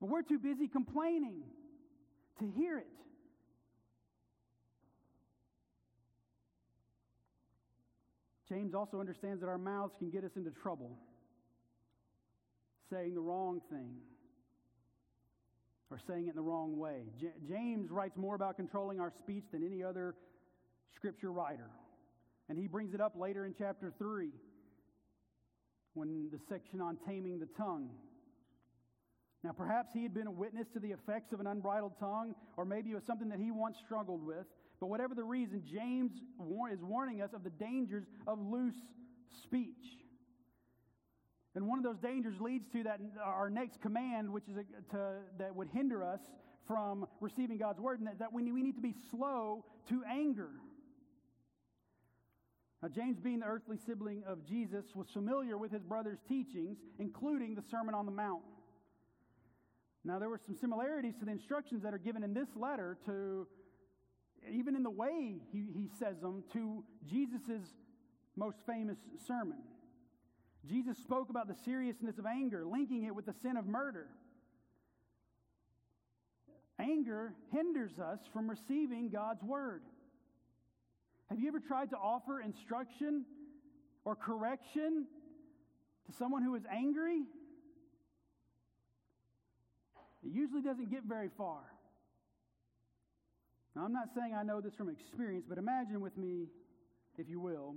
But 0.00 0.08
we're 0.08 0.22
too 0.22 0.38
busy 0.38 0.68
complaining 0.68 1.42
to 2.38 2.46
hear 2.56 2.78
it. 2.78 2.86
James 8.48 8.72
also 8.72 9.00
understands 9.00 9.40
that 9.40 9.48
our 9.48 9.58
mouths 9.58 9.94
can 9.98 10.10
get 10.10 10.22
us 10.22 10.30
into 10.36 10.50
trouble, 10.50 10.96
saying 12.88 13.14
the 13.14 13.20
wrong 13.20 13.60
thing 13.70 13.96
or 15.90 15.98
saying 16.06 16.26
it 16.26 16.30
in 16.30 16.36
the 16.36 16.42
wrong 16.42 16.78
way. 16.78 17.02
J- 17.20 17.32
James 17.48 17.90
writes 17.90 18.16
more 18.16 18.36
about 18.36 18.56
controlling 18.56 19.00
our 19.00 19.10
speech 19.18 19.44
than 19.50 19.64
any 19.64 19.82
other 19.82 20.14
scripture 20.94 21.32
writer. 21.32 21.68
And 22.48 22.56
he 22.58 22.68
brings 22.68 22.94
it 22.94 23.00
up 23.00 23.14
later 23.18 23.44
in 23.44 23.54
chapter 23.58 23.92
3 23.98 24.30
when 25.98 26.30
the 26.30 26.38
section 26.48 26.80
on 26.80 26.96
taming 27.06 27.38
the 27.38 27.48
tongue. 27.56 27.90
Now, 29.44 29.52
perhaps 29.52 29.90
he 29.92 30.02
had 30.02 30.14
been 30.14 30.26
a 30.26 30.32
witness 30.32 30.66
to 30.74 30.80
the 30.80 30.90
effects 30.90 31.32
of 31.32 31.40
an 31.40 31.46
unbridled 31.46 31.92
tongue, 32.00 32.34
or 32.56 32.64
maybe 32.64 32.90
it 32.90 32.94
was 32.94 33.04
something 33.04 33.28
that 33.28 33.38
he 33.38 33.50
once 33.50 33.76
struggled 33.84 34.24
with. 34.24 34.46
But 34.80 34.88
whatever 34.88 35.14
the 35.14 35.24
reason, 35.24 35.62
James 35.70 36.12
is 36.72 36.82
warning 36.82 37.22
us 37.22 37.30
of 37.34 37.44
the 37.44 37.50
dangers 37.50 38.04
of 38.26 38.38
loose 38.40 38.74
speech. 39.42 39.98
And 41.54 41.66
one 41.66 41.78
of 41.78 41.84
those 41.84 41.98
dangers 41.98 42.40
leads 42.40 42.68
to 42.72 42.84
that 42.84 43.00
our 43.24 43.50
next 43.50 43.80
command, 43.80 44.30
which 44.30 44.44
is 44.48 44.56
a, 44.56 44.92
to, 44.94 45.16
that 45.38 45.54
would 45.54 45.68
hinder 45.68 46.04
us 46.04 46.20
from 46.66 47.06
receiving 47.20 47.58
God's 47.58 47.80
word, 47.80 47.98
and 47.98 48.06
that, 48.06 48.18
that 48.18 48.32
we, 48.32 48.52
we 48.52 48.62
need 48.62 48.76
to 48.76 48.82
be 48.82 48.94
slow 49.10 49.64
to 49.88 50.02
anger. 50.08 50.50
Now, 52.82 52.88
James, 52.88 53.18
being 53.18 53.40
the 53.40 53.46
earthly 53.46 53.76
sibling 53.76 54.22
of 54.26 54.46
Jesus, 54.46 54.84
was 54.94 55.08
familiar 55.10 55.58
with 55.58 55.72
his 55.72 55.82
brother's 55.82 56.20
teachings, 56.28 56.78
including 56.98 57.54
the 57.54 57.62
Sermon 57.70 57.94
on 57.94 58.06
the 58.06 58.12
Mount. 58.12 58.42
Now, 60.04 60.20
there 60.20 60.28
were 60.28 60.40
some 60.44 60.54
similarities 60.54 61.16
to 61.18 61.24
the 61.24 61.32
instructions 61.32 61.82
that 61.82 61.92
are 61.92 61.98
given 61.98 62.22
in 62.22 62.32
this 62.32 62.48
letter 62.54 62.96
to, 63.06 63.48
even 64.48 64.76
in 64.76 64.84
the 64.84 64.90
way 64.90 65.40
he, 65.52 65.66
he 65.74 65.88
says 65.98 66.20
them, 66.20 66.44
to 66.52 66.84
Jesus' 67.04 67.74
most 68.36 68.58
famous 68.64 68.98
sermon. 69.26 69.58
Jesus 70.64 70.98
spoke 70.98 71.30
about 71.30 71.48
the 71.48 71.56
seriousness 71.64 72.18
of 72.18 72.26
anger, 72.26 72.64
linking 72.64 73.04
it 73.04 73.14
with 73.14 73.26
the 73.26 73.34
sin 73.42 73.56
of 73.56 73.66
murder. 73.66 74.06
Anger 76.78 77.34
hinders 77.52 77.98
us 77.98 78.20
from 78.32 78.48
receiving 78.48 79.08
God's 79.08 79.42
word. 79.42 79.82
Have 81.30 81.38
you 81.38 81.48
ever 81.48 81.60
tried 81.60 81.90
to 81.90 81.96
offer 81.96 82.40
instruction 82.40 83.24
or 84.04 84.16
correction 84.16 85.06
to 86.06 86.12
someone 86.12 86.42
who 86.42 86.54
is 86.54 86.62
angry? 86.70 87.22
It 90.24 90.32
usually 90.32 90.62
doesn't 90.62 90.90
get 90.90 91.04
very 91.04 91.28
far. 91.36 91.60
Now, 93.76 93.84
I'm 93.84 93.92
not 93.92 94.08
saying 94.14 94.34
I 94.34 94.42
know 94.42 94.60
this 94.60 94.74
from 94.74 94.88
experience, 94.88 95.44
but 95.48 95.58
imagine 95.58 96.00
with 96.00 96.16
me, 96.16 96.46
if 97.18 97.28
you 97.28 97.38
will, 97.38 97.76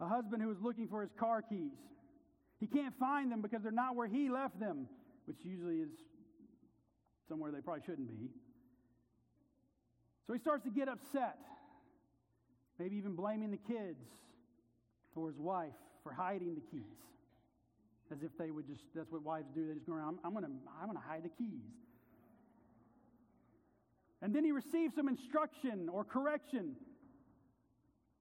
a 0.00 0.08
husband 0.08 0.42
who 0.42 0.50
is 0.50 0.58
looking 0.60 0.88
for 0.88 1.02
his 1.02 1.12
car 1.12 1.42
keys. 1.42 1.76
He 2.58 2.66
can't 2.66 2.94
find 2.98 3.30
them 3.30 3.42
because 3.42 3.62
they're 3.62 3.70
not 3.70 3.94
where 3.94 4.08
he 4.08 4.30
left 4.30 4.58
them, 4.58 4.88
which 5.26 5.38
usually 5.44 5.76
is 5.76 5.90
somewhere 7.28 7.52
they 7.52 7.60
probably 7.60 7.82
shouldn't 7.84 8.08
be. 8.08 8.30
So 10.26 10.32
he 10.32 10.38
starts 10.38 10.64
to 10.64 10.70
get 10.70 10.88
upset. 10.88 11.38
Maybe 12.82 12.96
even 12.96 13.14
blaming 13.14 13.52
the 13.52 13.58
kids 13.58 14.02
or 15.14 15.28
his 15.28 15.38
wife 15.38 15.70
for 16.02 16.12
hiding 16.12 16.56
the 16.56 16.60
keys. 16.60 16.98
As 18.10 18.18
if 18.24 18.36
they 18.36 18.50
would 18.50 18.66
just, 18.66 18.82
that's 18.92 19.12
what 19.12 19.22
wives 19.22 19.46
do. 19.54 19.68
They 19.68 19.74
just 19.74 19.86
go 19.86 19.92
around, 19.92 20.18
I'm, 20.24 20.26
I'm 20.26 20.32
going 20.32 20.44
to 20.44 20.50
I'm 20.82 20.92
to 20.92 21.00
hide 21.00 21.22
the 21.22 21.28
keys. 21.28 21.62
And 24.20 24.34
then 24.34 24.44
he 24.44 24.50
receives 24.50 24.96
some 24.96 25.06
instruction 25.06 25.88
or 25.92 26.02
correction. 26.02 26.74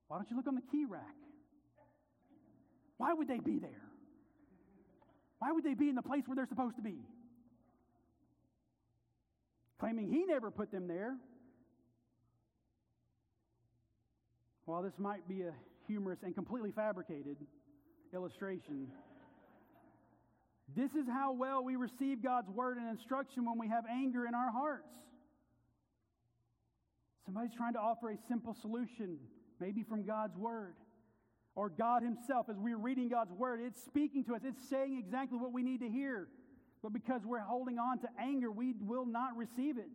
Why 0.07 0.17
don't 0.17 0.29
you 0.29 0.37
look 0.37 0.45
on 0.45 0.53
the 0.53 0.61
key 0.71 0.85
rack? 0.87 1.01
Why 2.97 3.13
would 3.13 3.27
they 3.27 3.39
be 3.39 3.57
there? 3.57 3.81
Why 5.39 5.51
would 5.51 5.63
they 5.63 5.73
be 5.73 5.89
in 5.89 5.95
the 5.95 6.03
place 6.03 6.21
where 6.27 6.35
they're 6.35 6.45
supposed 6.45 6.75
to 6.75 6.83
be? 6.83 6.99
Claiming 9.79 10.07
he 10.07 10.23
never 10.23 10.51
put 10.51 10.71
them 10.71 10.87
there. 10.87 11.15
While 14.71 14.83
this 14.83 14.97
might 14.97 15.27
be 15.27 15.41
a 15.41 15.51
humorous 15.85 16.19
and 16.23 16.33
completely 16.33 16.71
fabricated 16.71 17.35
illustration, 18.13 18.87
this 20.73 20.91
is 20.91 21.05
how 21.09 21.33
well 21.33 21.61
we 21.61 21.75
receive 21.75 22.23
God's 22.23 22.47
word 22.47 22.77
and 22.77 22.87
instruction 22.87 23.43
when 23.43 23.59
we 23.59 23.67
have 23.67 23.83
anger 23.91 24.25
in 24.25 24.33
our 24.33 24.49
hearts. 24.49 24.87
Somebody's 27.25 27.53
trying 27.53 27.73
to 27.73 27.79
offer 27.79 28.11
a 28.11 28.17
simple 28.29 28.55
solution, 28.61 29.17
maybe 29.59 29.83
from 29.83 30.05
God's 30.05 30.37
word. 30.37 30.75
Or 31.53 31.67
God 31.67 32.01
Himself, 32.01 32.45
as 32.49 32.55
we're 32.57 32.77
reading 32.77 33.09
God's 33.09 33.33
word, 33.33 33.59
it's 33.61 33.83
speaking 33.83 34.23
to 34.23 34.35
us, 34.35 34.41
it's 34.45 34.69
saying 34.69 34.97
exactly 34.97 35.37
what 35.37 35.51
we 35.51 35.63
need 35.63 35.81
to 35.81 35.89
hear. 35.89 36.29
But 36.81 36.93
because 36.93 37.23
we're 37.25 37.39
holding 37.39 37.77
on 37.77 37.99
to 37.99 38.07
anger, 38.17 38.49
we 38.49 38.73
will 38.79 39.05
not 39.05 39.35
receive 39.35 39.77
it. 39.77 39.89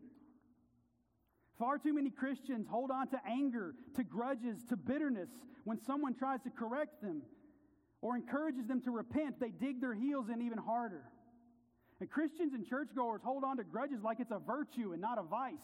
Far 1.59 1.79
too 1.79 1.95
many 1.95 2.11
Christians 2.11 2.67
hold 2.69 2.91
on 2.91 3.09
to 3.09 3.21
anger, 3.27 3.75
to 3.95 4.05
grudges, 4.05 4.63
to 4.69 4.77
bitterness 4.77 5.29
when 5.65 5.81
someone 5.85 6.15
tries 6.15 6.43
to 6.43 6.51
correct 6.51 7.03
them 7.03 7.23
or 8.03 8.15
encourages 8.15 8.67
them 8.67 8.81
to 8.83 8.91
repent, 8.91 9.41
they 9.41 9.51
dig 9.51 9.81
their 9.81 9.95
heels 9.95 10.27
in 10.33 10.43
even 10.43 10.59
harder. 10.59 11.03
And 11.99 12.11
Christians 12.11 12.53
and 12.53 12.67
churchgoers 12.67 13.23
hold 13.25 13.43
on 13.43 13.57
to 13.57 13.65
grudges 13.65 14.03
like 14.03 14.21
it's 14.21 14.31
a 14.31 14.39
virtue 14.39 14.93
and 14.93 15.01
not 15.01 15.19
a 15.19 15.23
vice. 15.23 15.55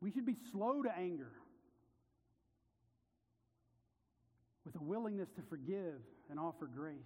We 0.00 0.10
should 0.10 0.26
be 0.26 0.36
slow 0.52 0.82
to 0.82 0.96
anger 0.96 1.32
with 4.64 4.74
a 4.76 4.82
willingness 4.82 5.28
to 5.36 5.42
forgive 5.42 6.00
and 6.30 6.40
offer 6.40 6.66
grace. 6.66 6.96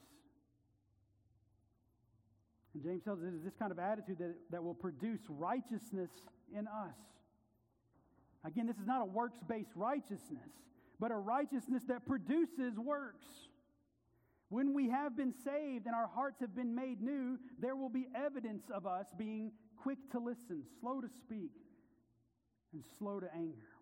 And 2.76 2.84
James 2.84 3.04
tells 3.04 3.20
us 3.20 3.24
it 3.28 3.34
is 3.34 3.42
this 3.42 3.56
kind 3.58 3.72
of 3.72 3.78
attitude 3.78 4.18
that, 4.18 4.34
that 4.50 4.62
will 4.62 4.74
produce 4.74 5.20
righteousness 5.30 6.10
in 6.54 6.68
us. 6.68 6.94
Again, 8.44 8.66
this 8.66 8.76
is 8.76 8.86
not 8.86 9.00
a 9.00 9.06
works 9.06 9.38
based 9.48 9.70
righteousness, 9.74 10.50
but 11.00 11.10
a 11.10 11.16
righteousness 11.16 11.84
that 11.88 12.06
produces 12.06 12.78
works. 12.78 13.24
When 14.50 14.74
we 14.74 14.90
have 14.90 15.16
been 15.16 15.32
saved 15.42 15.86
and 15.86 15.94
our 15.94 16.06
hearts 16.06 16.40
have 16.40 16.54
been 16.54 16.74
made 16.74 17.00
new, 17.00 17.38
there 17.58 17.74
will 17.74 17.88
be 17.88 18.08
evidence 18.14 18.64
of 18.70 18.86
us 18.86 19.06
being 19.16 19.52
quick 19.82 19.98
to 20.12 20.18
listen, 20.18 20.62
slow 20.78 21.00
to 21.00 21.08
speak, 21.08 21.52
and 22.74 22.84
slow 22.98 23.20
to 23.20 23.34
anger. 23.34 23.75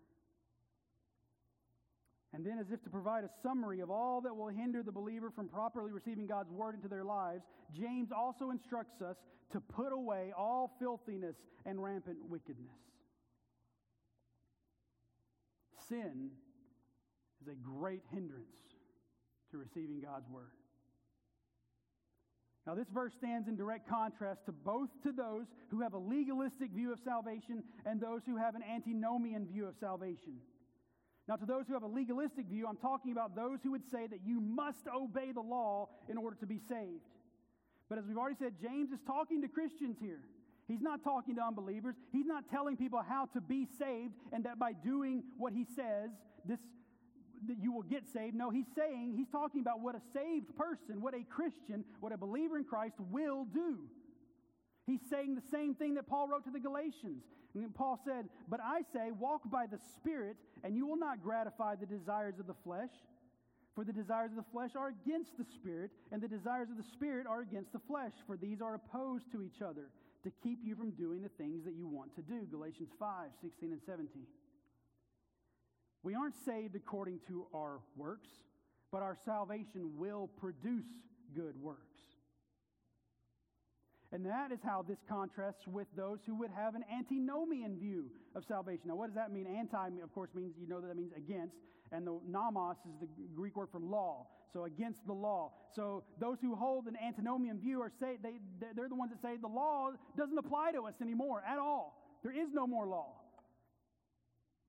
And 2.35 2.45
then, 2.45 2.59
as 2.59 2.69
if 2.69 2.83
to 2.83 2.89
provide 2.89 3.23
a 3.23 3.29
summary 3.41 3.79
of 3.79 3.89
all 3.89 4.19
that 4.21 4.35
will 4.35 4.49
hinder 4.49 4.83
the 4.83 4.91
believer 4.91 5.31
from 5.31 5.47
properly 5.47 5.93
receiving 5.93 6.27
God's 6.27 6.51
word 6.51 6.75
into 6.75 6.89
their 6.89 7.05
lives, 7.05 7.43
James 7.73 8.09
also 8.11 8.49
instructs 8.49 9.01
us 9.01 9.15
to 9.53 9.61
put 9.61 9.93
away 9.93 10.33
all 10.37 10.75
filthiness 10.77 11.37
and 11.65 11.81
rampant 11.81 12.17
wickedness 12.29 12.75
sin 15.89 16.31
is 17.41 17.47
a 17.47 17.55
great 17.55 18.01
hindrance 18.11 18.57
to 19.51 19.57
receiving 19.57 20.01
God's 20.01 20.29
word. 20.29 20.51
Now, 22.65 22.73
this 22.73 22.87
verse 22.91 23.13
stands 23.13 23.47
in 23.47 23.55
direct 23.55 23.87
contrast 23.87 24.45
to 24.47 24.51
both 24.51 24.89
to 25.03 25.11
those 25.11 25.45
who 25.69 25.81
have 25.81 25.93
a 25.93 25.99
legalistic 25.99 26.71
view 26.71 26.91
of 26.91 26.99
salvation 27.05 27.63
and 27.85 28.01
those 28.01 28.21
who 28.25 28.37
have 28.37 28.55
an 28.55 28.63
antinomian 28.63 29.45
view 29.45 29.67
of 29.67 29.75
salvation. 29.79 30.37
Now, 31.27 31.35
to 31.35 31.45
those 31.45 31.65
who 31.67 31.73
have 31.73 31.83
a 31.83 31.87
legalistic 31.87 32.45
view, 32.47 32.67
I'm 32.67 32.77
talking 32.77 33.11
about 33.11 33.35
those 33.35 33.59
who 33.63 33.71
would 33.71 33.89
say 33.91 34.05
that 34.07 34.19
you 34.25 34.39
must 34.39 34.87
obey 34.87 35.31
the 35.31 35.41
law 35.41 35.89
in 36.07 36.17
order 36.17 36.35
to 36.39 36.45
be 36.45 36.59
saved. 36.69 37.01
But 37.89 37.97
as 37.97 38.05
we've 38.05 38.17
already 38.17 38.37
said, 38.37 38.53
James 38.61 38.91
is 38.91 38.99
talking 39.05 39.41
to 39.41 39.47
Christians 39.47 39.97
here. 39.99 40.21
He's 40.67 40.81
not 40.81 41.03
talking 41.03 41.35
to 41.35 41.43
unbelievers. 41.43 41.95
He's 42.11 42.25
not 42.25 42.49
telling 42.49 42.77
people 42.77 43.01
how 43.07 43.25
to 43.33 43.41
be 43.41 43.67
saved 43.77 44.13
and 44.31 44.43
that 44.45 44.57
by 44.59 44.73
doing 44.73 45.23
what 45.37 45.53
he 45.53 45.65
says, 45.75 46.09
this 46.45 46.59
that 47.47 47.57
you 47.61 47.71
will 47.71 47.83
get 47.83 48.07
saved. 48.11 48.35
No, 48.35 48.49
he's 48.49 48.65
saying, 48.75 49.13
he's 49.15 49.27
talking 49.29 49.61
about 49.61 49.79
what 49.79 49.95
a 49.95 50.01
saved 50.13 50.55
person, 50.57 51.01
what 51.01 51.13
a 51.13 51.23
Christian, 51.29 51.83
what 51.99 52.11
a 52.11 52.17
believer 52.17 52.57
in 52.57 52.63
Christ 52.63 52.95
will 53.11 53.45
do. 53.45 53.79
He's 54.85 55.01
saying 55.09 55.35
the 55.35 55.41
same 55.51 55.73
thing 55.73 55.95
that 55.95 56.07
Paul 56.07 56.27
wrote 56.27 56.43
to 56.45 56.51
the 56.51 56.59
Galatians. 56.59 57.23
And 57.55 57.73
Paul 57.73 57.99
said, 58.05 58.29
But 58.47 58.59
I 58.63 58.81
say, 58.93 59.11
walk 59.11 59.41
by 59.49 59.65
the 59.65 59.79
Spirit, 59.95 60.37
and 60.63 60.75
you 60.75 60.85
will 60.85 60.97
not 60.97 61.23
gratify 61.23 61.75
the 61.75 61.85
desires 61.85 62.39
of 62.39 62.47
the 62.47 62.53
flesh. 62.63 62.91
For 63.73 63.83
the 63.83 63.91
desires 63.91 64.31
of 64.31 64.37
the 64.37 64.51
flesh 64.51 64.71
are 64.75 64.89
against 64.89 65.37
the 65.37 65.43
Spirit, 65.43 65.91
and 66.11 66.21
the 66.21 66.27
desires 66.27 66.69
of 66.69 66.77
the 66.77 66.91
Spirit 66.93 67.27
are 67.27 67.41
against 67.41 67.73
the 67.73 67.79
flesh, 67.79 68.13
for 68.25 68.37
these 68.37 68.61
are 68.61 68.75
opposed 68.75 69.31
to 69.31 69.41
each 69.41 69.61
other 69.61 69.89
to 70.23 70.31
keep 70.43 70.59
you 70.63 70.75
from 70.75 70.91
doing 70.91 71.21
the 71.21 71.29
things 71.29 71.65
that 71.65 71.75
you 71.75 71.87
want 71.87 72.15
to 72.15 72.21
do. 72.21 72.47
Galatians 72.49 72.89
5 72.99 73.29
16 73.41 73.71
and 73.71 73.81
17. 73.85 74.23
We 76.03 76.15
aren't 76.15 76.35
saved 76.45 76.75
according 76.75 77.19
to 77.27 77.47
our 77.53 77.79
works, 77.97 78.29
but 78.91 79.01
our 79.01 79.17
salvation 79.25 79.97
will 79.97 80.29
produce 80.39 80.85
good 81.35 81.61
works. 81.61 82.14
And 84.15 84.25
that 84.27 84.53
is 84.53 84.59
how 84.63 84.81
this 84.87 84.99
contrasts 85.09 85.67
with 85.67 85.87
those 85.97 86.19
who 86.25 86.35
would 86.35 86.51
have 86.55 86.73
an 86.73 86.85
antinomian 86.89 87.77
view 87.77 88.05
of 88.33 88.45
salvation. 88.45 88.87
Now, 88.87 88.95
what 88.95 89.07
does 89.07 89.15
that 89.15 89.29
mean? 89.29 89.45
Anti, 89.45 89.89
of 90.01 90.13
course, 90.13 90.29
means 90.33 90.53
you 90.57 90.69
know 90.69 90.79
that 90.79 90.95
means 90.95 91.11
against, 91.17 91.57
and 91.91 92.07
the 92.07 92.17
nomos 92.25 92.77
is 92.87 92.95
the 93.01 93.09
Greek 93.35 93.57
word 93.57 93.67
for 93.73 93.81
law 93.81 94.27
so 94.53 94.63
against 94.63 95.05
the 95.05 95.13
law. 95.13 95.51
So 95.75 96.05
those 96.17 96.37
who 96.39 96.55
hold 96.55 96.87
an 96.87 96.95
antinomian 96.95 97.59
view 97.59 97.81
are 97.81 97.91
say 97.99 98.15
they 98.23 98.39
they're 98.73 98.87
the 98.87 98.95
ones 98.95 99.11
that 99.11 99.21
say 99.21 99.35
the 99.35 99.49
law 99.49 99.89
doesn't 100.17 100.37
apply 100.37 100.71
to 100.71 100.83
us 100.87 100.93
anymore 101.01 101.43
at 101.45 101.59
all. 101.59 101.99
There 102.23 102.31
is 102.31 102.53
no 102.53 102.65
more 102.65 102.87
law. 102.87 103.19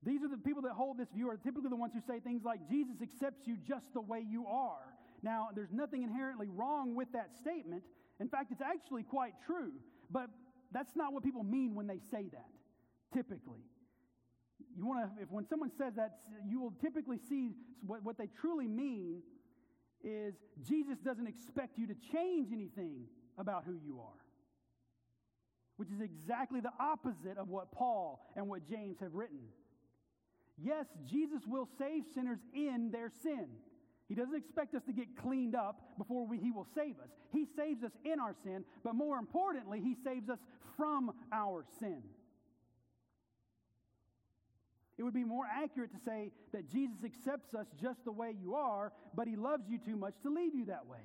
These 0.03 0.23
are 0.23 0.27
the 0.27 0.43
people 0.43 0.61
that 0.63 0.73
hold 0.73 0.97
this 0.97 1.07
view 1.15 1.29
are 1.29 1.37
typically 1.37 1.69
the 1.69 1.77
ones 1.77 1.93
who 1.93 2.01
say 2.01 2.19
things 2.19 2.41
like 2.43 2.59
Jesus 2.69 2.97
accepts 3.01 3.47
you 3.47 3.55
just 3.65 3.85
the 3.93 4.01
way 4.01 4.23
you 4.29 4.45
are. 4.45 4.93
Now, 5.23 5.49
there's 5.55 5.71
nothing 5.71 6.03
inherently 6.03 6.47
wrong 6.49 6.93
with 6.93 7.07
that 7.13 7.29
statement. 7.39 7.83
In 8.19 8.29
fact, 8.29 8.51
it's 8.51 8.61
actually 8.61 9.03
quite 9.03 9.33
true. 9.45 9.71
But 10.09 10.29
that's 10.71 10.95
not 10.95 11.13
what 11.13 11.23
people 11.23 11.43
mean 11.43 11.75
when 11.75 11.87
they 11.87 11.99
say 12.11 12.29
that, 12.31 12.49
typically. 13.13 13.63
You 14.75 14.85
want 14.85 15.15
to, 15.15 15.23
if 15.23 15.29
when 15.31 15.45
someone 15.47 15.71
says 15.77 15.93
that, 15.95 16.19
you 16.47 16.59
will 16.59 16.73
typically 16.81 17.19
see 17.29 17.51
what, 17.85 18.03
what 18.03 18.17
they 18.17 18.27
truly 18.41 18.67
mean 18.67 19.21
is 20.03 20.35
Jesus 20.67 20.97
doesn't 20.99 21.27
expect 21.27 21.77
you 21.77 21.87
to 21.87 21.95
change 22.11 22.51
anything 22.51 23.05
about 23.37 23.63
who 23.65 23.73
you 23.85 23.99
are, 23.99 24.21
which 25.77 25.89
is 25.89 26.01
exactly 26.01 26.59
the 26.59 26.71
opposite 26.79 27.37
of 27.37 27.49
what 27.49 27.71
Paul 27.71 28.19
and 28.35 28.47
what 28.47 28.67
James 28.67 28.97
have 28.99 29.13
written. 29.13 29.39
Yes, 30.57 30.85
Jesus 31.05 31.41
will 31.47 31.67
save 31.77 32.03
sinners 32.15 32.39
in 32.53 32.89
their 32.91 33.11
sin. 33.21 33.47
He 34.07 34.15
doesn't 34.15 34.35
expect 34.35 34.73
us 34.73 34.83
to 34.85 34.93
get 34.93 35.17
cleaned 35.21 35.55
up 35.55 35.97
before 35.97 36.25
we, 36.25 36.37
He 36.37 36.51
will 36.51 36.67
save 36.75 36.99
us. 36.99 37.09
He 37.31 37.45
saves 37.57 37.83
us 37.83 37.91
in 38.05 38.19
our 38.19 38.35
sin, 38.43 38.63
but 38.83 38.95
more 38.95 39.17
importantly, 39.17 39.81
He 39.81 39.95
saves 40.03 40.29
us 40.29 40.39
from 40.77 41.11
our 41.31 41.65
sin. 41.79 42.03
It 44.97 45.03
would 45.03 45.13
be 45.13 45.23
more 45.23 45.45
accurate 45.45 45.91
to 45.91 45.99
say 46.03 46.31
that 46.53 46.71
Jesus 46.71 46.97
accepts 47.05 47.53
us 47.53 47.67
just 47.79 48.03
the 48.03 48.11
way 48.11 48.33
you 48.41 48.55
are, 48.55 48.91
but 49.15 49.27
he 49.27 49.35
loves 49.35 49.69
you 49.69 49.77
too 49.77 49.95
much 49.95 50.15
to 50.23 50.29
leave 50.29 50.55
you 50.55 50.65
that 50.65 50.87
way. 50.87 50.97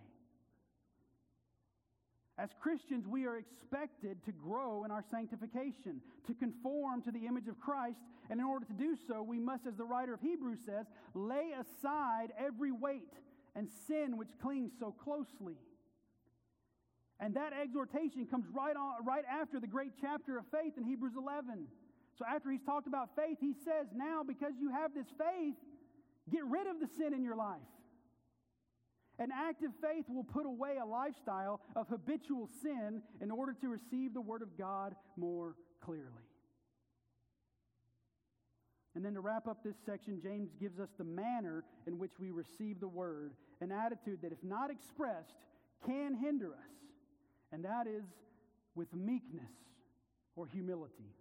As 2.38 2.51
Christians, 2.61 3.07
we 3.07 3.27
are 3.27 3.37
expected 3.37 4.25
to 4.25 4.33
grow 4.33 4.85
in 4.85 4.90
our 4.90 5.05
sanctification, 5.11 6.01
to 6.27 6.35
conform 6.35 7.03
to 7.03 7.11
the 7.11 7.27
image 7.27 7.47
of 7.47 7.61
Christ, 7.61 7.99
and 8.31 8.40
in 8.40 8.47
order 8.47 8.64
to 8.64 8.73
do 8.73 8.97
so, 9.07 9.22
we 9.22 9.39
must, 9.39 9.66
as 9.66 9.76
the 9.76 9.85
writer 9.85 10.14
of 10.14 10.20
Hebrews 10.20 10.61
says, 10.64 10.87
lay 11.14 11.53
aside 11.53 12.33
every 12.39 12.72
weight 12.72 13.12
and 13.55 13.68
sin 13.87 14.16
which 14.16 14.30
clings 14.41 14.72
so 14.80 14.93
closely. 14.93 15.57
And 17.20 17.35
that 17.35 17.53
exhortation 17.53 18.26
comes 18.26 18.47
right, 18.53 18.74
on, 18.74 19.05
right 19.05 19.24
after 19.30 19.61
the 19.61 19.66
great 19.66 19.93
chapter 20.01 20.39
of 20.39 20.45
faith 20.51 20.74
in 20.78 20.85
Hebrews 20.85 21.14
11. 21.16 21.66
So 22.18 22.24
after 22.24 22.51
he's 22.51 22.62
talked 22.62 22.87
about 22.87 23.11
faith, 23.14 23.39
he 23.41 23.53
says, 23.64 23.87
Now, 23.95 24.22
because 24.26 24.53
you 24.59 24.70
have 24.70 24.95
this 24.95 25.07
faith, 25.18 25.55
get 26.30 26.45
rid 26.47 26.66
of 26.66 26.80
the 26.80 26.89
sin 26.97 27.14
in 27.14 27.22
your 27.22 27.37
life. 27.37 27.61
An 29.23 29.31
active 29.33 29.70
faith 29.81 30.07
will 30.09 30.25
put 30.25 30.47
away 30.47 30.79
a 30.83 30.85
lifestyle 30.85 31.61
of 31.77 31.87
habitual 31.87 32.49
sin 32.61 33.03
in 33.20 33.31
order 33.31 33.55
to 33.61 33.68
receive 33.68 34.14
the 34.14 34.20
Word 34.20 34.43
of 34.43 34.59
God 34.59 34.97
more 35.16 35.55
clearly. 35.81 36.27
And 38.97 39.05
then 39.05 39.14
to 39.14 39.20
wrap 39.20 39.47
up 39.47 39.62
this 39.62 39.77
section, 39.87 40.20
James 40.20 40.51
gives 40.59 40.81
us 40.81 40.89
the 40.99 41.05
manner 41.05 41.62
in 41.87 42.01
which 42.01 42.18
we 42.18 42.33
receive 42.33 42.81
the 42.81 42.89
Word, 42.89 43.35
an 43.61 43.70
attitude 43.70 44.18
that, 44.23 44.33
if 44.33 44.43
not 44.43 44.73
expressed, 44.73 45.37
can 45.87 46.16
hinder 46.16 46.49
us, 46.49 46.75
and 47.53 47.64
that 47.64 47.87
is 47.87 48.03
with 48.75 48.93
meekness 48.93 49.53
or 50.35 50.49
humility. 50.49 51.14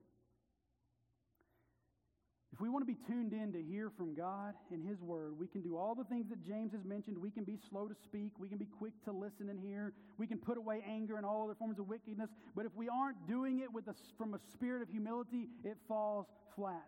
If 2.53 2.59
we 2.59 2.67
want 2.67 2.85
to 2.85 2.93
be 2.93 2.99
tuned 3.07 3.31
in 3.31 3.53
to 3.53 3.61
hear 3.61 3.89
from 3.89 4.13
God 4.13 4.53
and 4.71 4.85
His 4.85 5.01
Word, 5.01 5.39
we 5.39 5.47
can 5.47 5.61
do 5.61 5.77
all 5.77 5.95
the 5.95 6.03
things 6.03 6.27
that 6.29 6.45
James 6.45 6.73
has 6.73 6.83
mentioned. 6.83 7.17
We 7.17 7.31
can 7.31 7.45
be 7.45 7.57
slow 7.69 7.87
to 7.87 7.95
speak. 8.03 8.33
We 8.37 8.49
can 8.49 8.57
be 8.57 8.67
quick 8.77 8.91
to 9.05 9.11
listen 9.13 9.49
and 9.49 9.57
hear. 9.57 9.93
We 10.17 10.27
can 10.27 10.37
put 10.37 10.57
away 10.57 10.83
anger 10.85 11.15
and 11.15 11.25
all 11.25 11.45
other 11.45 11.55
forms 11.55 11.79
of 11.79 11.87
wickedness. 11.87 12.29
But 12.53 12.65
if 12.65 12.75
we 12.75 12.89
aren't 12.89 13.25
doing 13.25 13.61
it 13.61 13.71
with 13.71 13.87
a, 13.87 13.95
from 14.17 14.33
a 14.33 14.39
spirit 14.53 14.81
of 14.81 14.89
humility, 14.89 15.47
it 15.63 15.77
falls 15.87 16.27
flat. 16.55 16.83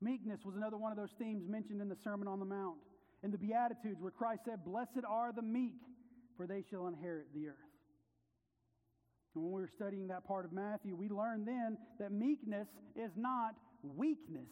Meekness 0.00 0.40
was 0.44 0.56
another 0.56 0.76
one 0.76 0.90
of 0.90 0.98
those 0.98 1.14
themes 1.16 1.48
mentioned 1.48 1.80
in 1.80 1.88
the 1.88 1.96
Sermon 2.02 2.26
on 2.26 2.40
the 2.40 2.44
Mount. 2.44 2.78
In 3.22 3.30
the 3.30 3.38
Beatitudes, 3.38 4.00
where 4.00 4.10
Christ 4.10 4.42
said, 4.44 4.64
Blessed 4.64 5.04
are 5.08 5.32
the 5.32 5.40
meek, 5.40 5.80
for 6.36 6.46
they 6.48 6.64
shall 6.68 6.88
inherit 6.88 7.28
the 7.32 7.46
earth. 7.46 7.54
And 9.34 9.44
when 9.44 9.52
we 9.52 9.62
were 9.62 9.70
studying 9.74 10.08
that 10.08 10.26
part 10.26 10.44
of 10.44 10.52
Matthew, 10.52 10.94
we 10.94 11.08
learned 11.08 11.46
then 11.46 11.78
that 11.98 12.12
meekness 12.12 12.68
is 12.94 13.12
not 13.16 13.54
weakness. 13.84 14.50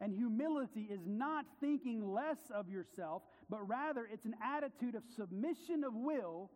And 0.00 0.12
humility 0.12 0.88
is 0.90 1.00
not 1.06 1.46
thinking 1.60 2.12
less 2.12 2.38
of 2.52 2.68
yourself, 2.68 3.22
but 3.48 3.66
rather 3.66 4.08
it's 4.10 4.24
an 4.24 4.34
attitude 4.42 4.94
of 4.94 5.02
submission 5.16 5.84
of 5.84 5.94
will 5.94 6.50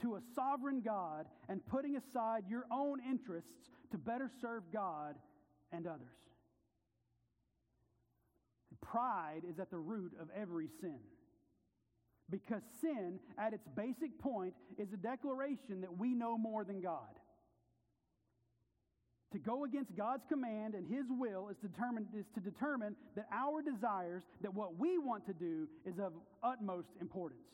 to 0.00 0.14
a 0.14 0.20
sovereign 0.34 0.82
God 0.84 1.26
and 1.48 1.64
putting 1.66 1.96
aside 1.96 2.44
your 2.48 2.64
own 2.70 3.00
interests 3.08 3.70
to 3.90 3.98
better 3.98 4.30
serve 4.40 4.62
God 4.72 5.16
and 5.72 5.86
others. 5.86 6.16
Pride 8.82 9.42
is 9.48 9.58
at 9.58 9.70
the 9.70 9.78
root 9.78 10.12
of 10.20 10.28
every 10.34 10.68
sin. 10.80 10.98
Because 12.30 12.62
sin, 12.80 13.18
at 13.38 13.52
its 13.52 13.66
basic 13.76 14.18
point, 14.18 14.54
is 14.78 14.92
a 14.92 14.96
declaration 14.96 15.80
that 15.80 15.98
we 15.98 16.14
know 16.14 16.36
more 16.36 16.64
than 16.64 16.80
God. 16.80 17.20
To 19.36 19.42
go 19.42 19.64
against 19.64 19.94
God's 19.94 20.24
command 20.30 20.72
and 20.72 20.88
His 20.88 21.04
will 21.10 21.50
is, 21.50 21.58
determined, 21.58 22.06
is 22.18 22.24
to 22.36 22.40
determine 22.40 22.96
that 23.16 23.26
our 23.30 23.60
desires, 23.60 24.22
that 24.40 24.54
what 24.54 24.78
we 24.78 24.96
want 24.96 25.26
to 25.26 25.34
do, 25.34 25.68
is 25.84 25.98
of 25.98 26.14
utmost 26.42 26.88
importance. 27.02 27.44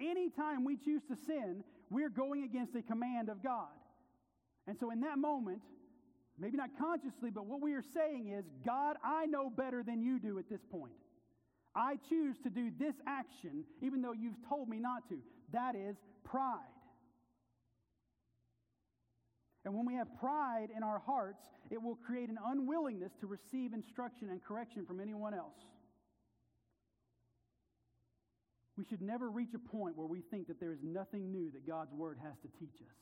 Anytime 0.00 0.64
we 0.64 0.78
choose 0.78 1.02
to 1.10 1.16
sin, 1.26 1.64
we're 1.90 2.08
going 2.08 2.44
against 2.44 2.74
a 2.76 2.80
command 2.80 3.28
of 3.28 3.42
God. 3.42 3.68
And 4.66 4.74
so, 4.80 4.90
in 4.90 5.00
that 5.00 5.18
moment, 5.18 5.60
maybe 6.38 6.56
not 6.56 6.70
consciously, 6.78 7.30
but 7.30 7.44
what 7.44 7.60
we 7.60 7.74
are 7.74 7.84
saying 7.92 8.28
is, 8.28 8.46
God, 8.64 8.96
I 9.04 9.26
know 9.26 9.50
better 9.50 9.82
than 9.82 10.00
you 10.00 10.18
do 10.18 10.38
at 10.38 10.48
this 10.48 10.62
point. 10.70 10.94
I 11.74 11.96
choose 12.08 12.36
to 12.42 12.48
do 12.48 12.70
this 12.78 12.94
action 13.06 13.64
even 13.82 14.00
though 14.00 14.14
you've 14.14 14.48
told 14.48 14.66
me 14.66 14.78
not 14.78 15.06
to. 15.10 15.18
That 15.52 15.74
is 15.76 15.94
pride. 16.24 16.71
And 19.64 19.74
when 19.74 19.86
we 19.86 19.94
have 19.94 20.08
pride 20.18 20.68
in 20.76 20.82
our 20.82 20.98
hearts, 20.98 21.42
it 21.70 21.80
will 21.80 21.94
create 21.94 22.28
an 22.28 22.38
unwillingness 22.44 23.12
to 23.20 23.26
receive 23.26 23.72
instruction 23.72 24.28
and 24.30 24.42
correction 24.42 24.84
from 24.84 25.00
anyone 25.00 25.34
else. 25.34 25.58
We 28.76 28.84
should 28.84 29.02
never 29.02 29.30
reach 29.30 29.54
a 29.54 29.58
point 29.58 29.96
where 29.96 30.06
we 30.06 30.20
think 30.20 30.48
that 30.48 30.58
there 30.58 30.72
is 30.72 30.80
nothing 30.82 31.30
new 31.30 31.50
that 31.52 31.66
God's 31.66 31.92
Word 31.92 32.18
has 32.22 32.34
to 32.42 32.48
teach 32.58 32.74
us. 32.80 32.96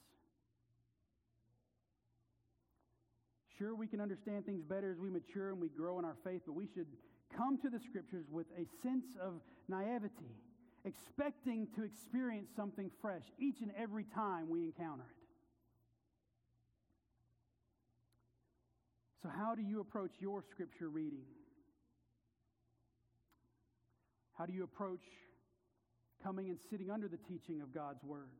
Sure, 3.56 3.74
we 3.74 3.86
can 3.86 4.00
understand 4.00 4.44
things 4.44 4.62
better 4.62 4.90
as 4.90 4.98
we 4.98 5.10
mature 5.10 5.50
and 5.50 5.60
we 5.60 5.68
grow 5.68 5.98
in 5.98 6.04
our 6.04 6.16
faith, 6.24 6.42
but 6.46 6.54
we 6.54 6.66
should 6.74 6.86
come 7.34 7.58
to 7.58 7.70
the 7.70 7.78
Scriptures 7.78 8.26
with 8.30 8.46
a 8.58 8.66
sense 8.82 9.06
of 9.22 9.40
naivety, 9.68 10.34
expecting 10.84 11.68
to 11.76 11.84
experience 11.84 12.48
something 12.56 12.90
fresh 13.00 13.22
each 13.38 13.60
and 13.60 13.70
every 13.78 14.04
time 14.14 14.48
we 14.48 14.62
encounter 14.62 15.04
it. 15.08 15.19
So, 19.22 19.28
how 19.28 19.54
do 19.54 19.62
you 19.62 19.80
approach 19.80 20.12
your 20.18 20.42
Scripture 20.50 20.88
reading? 20.88 21.24
How 24.32 24.46
do 24.46 24.52
you 24.54 24.64
approach 24.64 25.02
coming 26.22 26.48
and 26.48 26.58
sitting 26.70 26.90
under 26.90 27.06
the 27.06 27.18
teaching 27.18 27.60
of 27.60 27.74
God's 27.74 28.02
Word? 28.02 28.30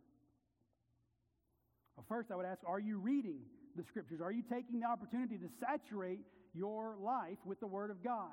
Well, 1.97 2.07
first, 2.09 2.31
I 2.31 2.37
would 2.37 2.47
ask 2.47 2.61
Are 2.67 2.81
you 2.81 2.99
reading 2.99 3.41
the 3.77 3.85
Scriptures? 3.85 4.21
Are 4.23 4.33
you 4.33 4.43
taking 4.43 4.81
the 4.81 4.87
opportunity 4.87 5.37
to 5.37 5.49
saturate 5.61 6.21
your 6.55 6.97
life 6.99 7.39
with 7.45 7.61
the 7.61 7.67
Word 7.67 7.91
of 7.91 8.03
God? 8.03 8.33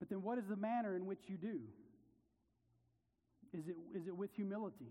But 0.00 0.08
then, 0.08 0.22
what 0.22 0.38
is 0.38 0.44
the 0.48 0.56
manner 0.56 0.96
in 0.96 1.06
which 1.06 1.20
you 1.28 1.36
do? 1.36 1.60
Is 3.56 3.68
it, 3.68 3.76
is 3.94 4.08
it 4.08 4.16
with 4.16 4.34
humility? 4.34 4.90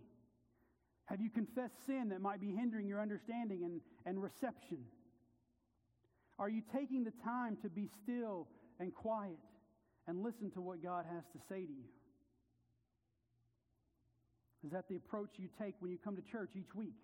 Have 1.05 1.19
you 1.19 1.29
confessed 1.29 1.85
sin 1.85 2.09
that 2.09 2.21
might 2.21 2.39
be 2.39 2.53
hindering 2.53 2.87
your 2.87 3.01
understanding 3.01 3.65
and, 3.65 3.81
and 4.05 4.21
reception? 4.21 4.77
Are 6.41 6.49
you 6.49 6.63
taking 6.75 7.03
the 7.03 7.13
time 7.23 7.55
to 7.61 7.69
be 7.69 7.87
still 8.01 8.47
and 8.79 8.91
quiet 8.91 9.37
and 10.07 10.23
listen 10.23 10.49
to 10.51 10.61
what 10.61 10.81
God 10.81 11.05
has 11.05 11.23
to 11.33 11.39
say 11.47 11.67
to 11.67 11.71
you? 11.71 11.85
Is 14.65 14.71
that 14.71 14.89
the 14.89 14.95
approach 14.95 15.29
you 15.37 15.49
take 15.61 15.75
when 15.79 15.91
you 15.91 15.99
come 16.03 16.15
to 16.15 16.23
church 16.23 16.49
each 16.55 16.73
week? 16.73 16.95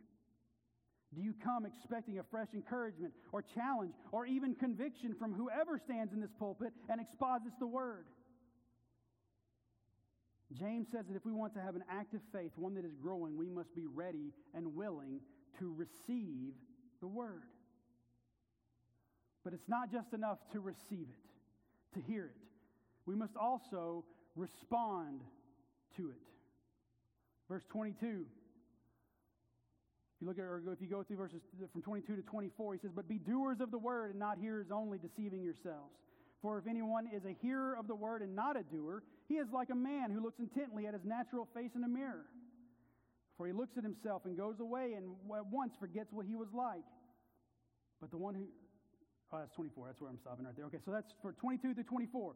Do 1.13 1.21
you 1.21 1.35
come 1.43 1.67
expecting 1.67 2.17
a 2.17 2.23
fresh 2.23 2.47
encouragement 2.55 3.13
or 3.31 3.43
challenge 3.43 3.93
or 4.11 4.25
even 4.25 4.55
conviction 4.55 5.13
from 5.19 5.33
whoever 5.33 5.77
stands 5.77 6.13
in 6.13 6.19
this 6.19 6.33
pulpit 6.39 6.73
and 6.89 6.99
exposits 6.99 7.55
the 7.59 7.67
word? 7.67 8.05
James 10.51 10.87
says 10.91 11.05
that 11.07 11.15
if 11.15 11.25
we 11.25 11.31
want 11.31 11.53
to 11.53 11.61
have 11.61 11.75
an 11.75 11.83
active 11.91 12.21
faith, 12.33 12.53
one 12.55 12.73
that 12.73 12.85
is 12.85 12.95
growing, 12.95 13.37
we 13.37 13.49
must 13.49 13.75
be 13.75 13.85
ready 13.85 14.33
and 14.55 14.75
willing 14.75 15.19
to 15.59 15.75
receive 15.77 16.53
the 17.01 17.07
word. 17.07 17.43
But 19.47 19.53
it's 19.53 19.69
not 19.69 19.89
just 19.89 20.11
enough 20.11 20.39
to 20.51 20.59
receive 20.59 21.07
it, 21.07 21.97
to 21.97 22.05
hear 22.05 22.25
it. 22.25 22.35
We 23.05 23.15
must 23.15 23.37
also 23.37 24.03
respond 24.35 25.21
to 25.95 26.09
it. 26.09 26.19
Verse 27.47 27.63
22. 27.69 27.95
If 28.03 28.09
you 30.19 30.27
look 30.27 30.37
at, 30.37 30.43
or 30.43 30.61
if 30.69 30.81
you 30.81 30.87
go 30.87 31.01
through 31.01 31.15
verses 31.15 31.39
from 31.71 31.81
22 31.81 32.17
to 32.17 32.21
24, 32.23 32.73
he 32.73 32.79
says, 32.81 32.91
But 32.93 33.07
be 33.07 33.19
doers 33.19 33.61
of 33.61 33.71
the 33.71 33.77
word 33.77 34.09
and 34.09 34.19
not 34.19 34.37
hearers 34.37 34.67
only, 34.69 34.97
deceiving 34.97 35.41
yourselves. 35.41 35.95
For 36.41 36.57
if 36.57 36.67
anyone 36.67 37.07
is 37.15 37.23
a 37.23 37.33
hearer 37.41 37.77
of 37.77 37.87
the 37.87 37.95
word 37.95 38.21
and 38.21 38.35
not 38.35 38.59
a 38.59 38.63
doer, 38.63 39.01
he 39.29 39.35
is 39.35 39.47
like 39.53 39.69
a 39.69 39.75
man 39.75 40.11
who 40.11 40.21
looks 40.21 40.39
intently 40.39 40.87
at 40.87 40.93
his 40.93 41.05
natural 41.05 41.47
face 41.55 41.71
in 41.73 41.85
a 41.85 41.87
mirror. 41.87 42.25
For 43.37 43.47
he 43.47 43.53
looks 43.53 43.77
at 43.77 43.85
himself 43.85 44.23
and 44.25 44.35
goes 44.35 44.59
away 44.59 44.95
and 44.97 45.15
at 45.37 45.45
once 45.45 45.71
forgets 45.79 46.11
what 46.11 46.25
he 46.25 46.35
was 46.35 46.49
like. 46.53 46.83
But 48.01 48.11
the 48.11 48.17
one 48.17 48.35
who, 48.35 48.47
oh, 49.33 49.39
that's 49.39 49.53
24. 49.53 49.87
That's 49.87 50.01
where 50.01 50.09
I'm 50.09 50.17
stopping 50.17 50.45
right 50.45 50.55
there. 50.55 50.65
Okay, 50.65 50.79
so 50.83 50.91
that's 50.91 51.13
for 51.21 51.33
22 51.33 51.73
to 51.75 51.83
24. 51.83 52.33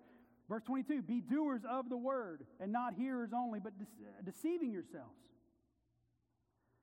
Verse 0.50 0.64
22 0.64 1.02
Be 1.04 1.22
doers 1.22 1.62
of 1.70 1.90
the 1.90 1.98
word 1.98 2.44
and 2.60 2.72
not 2.72 2.94
hearers 2.94 3.32
only, 3.36 3.60
but 3.60 3.74
de- 3.80 4.32
deceiving 4.32 4.72
yourselves. 4.72 5.16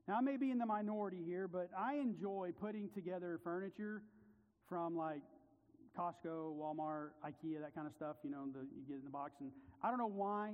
Now, 0.06 0.16
I 0.16 0.20
may 0.22 0.38
be 0.38 0.50
in 0.50 0.58
the 0.58 0.64
minority 0.64 1.22
here, 1.22 1.46
but 1.46 1.68
I 1.78 1.96
enjoy 1.96 2.52
putting 2.58 2.88
together 2.94 3.38
furniture 3.44 4.02
from 4.66 4.96
like 4.96 5.20
Costco, 5.98 6.56
Walmart, 6.56 7.10
IKEA, 7.26 7.60
that 7.60 7.74
kind 7.74 7.86
of 7.86 7.92
stuff, 7.92 8.16
you 8.24 8.30
know, 8.30 8.46
the, 8.52 8.60
you 8.60 8.86
get 8.88 8.96
in 8.96 9.04
the 9.04 9.10
box. 9.10 9.32
And 9.40 9.50
I 9.82 9.90
don't 9.90 9.98
know 9.98 10.06
why, 10.06 10.52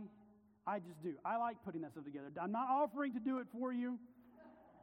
I 0.66 0.78
just 0.78 1.02
do. 1.02 1.14
I 1.24 1.36
like 1.36 1.56
putting 1.64 1.82
that 1.82 1.92
stuff 1.92 2.04
together. 2.04 2.32
I'm 2.40 2.50
not 2.50 2.66
offering 2.68 3.12
to 3.12 3.20
do 3.20 3.38
it 3.38 3.46
for 3.52 3.72
you. 3.72 3.98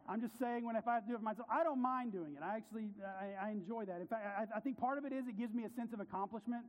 I'm 0.09 0.21
just 0.21 0.37
saying 0.39 0.65
when 0.65 0.75
if 0.75 0.87
I 0.87 0.95
have 0.95 1.03
to 1.03 1.09
do 1.09 1.15
it 1.15 1.19
for 1.19 1.23
myself, 1.23 1.47
I 1.51 1.63
don't 1.63 1.81
mind 1.81 2.11
doing 2.11 2.35
it. 2.35 2.43
I 2.43 2.57
actually, 2.57 2.89
I, 3.05 3.47
I 3.47 3.51
enjoy 3.51 3.85
that. 3.85 4.01
In 4.01 4.07
fact, 4.07 4.25
I, 4.25 4.57
I, 4.57 4.59
think 4.59 4.77
part 4.77 4.97
of 4.97 5.05
it 5.05 5.13
is 5.13 5.27
it 5.27 5.37
gives 5.37 5.53
me 5.53 5.63
a 5.63 5.69
sense 5.69 5.93
of 5.93 5.99
accomplishment. 5.99 6.63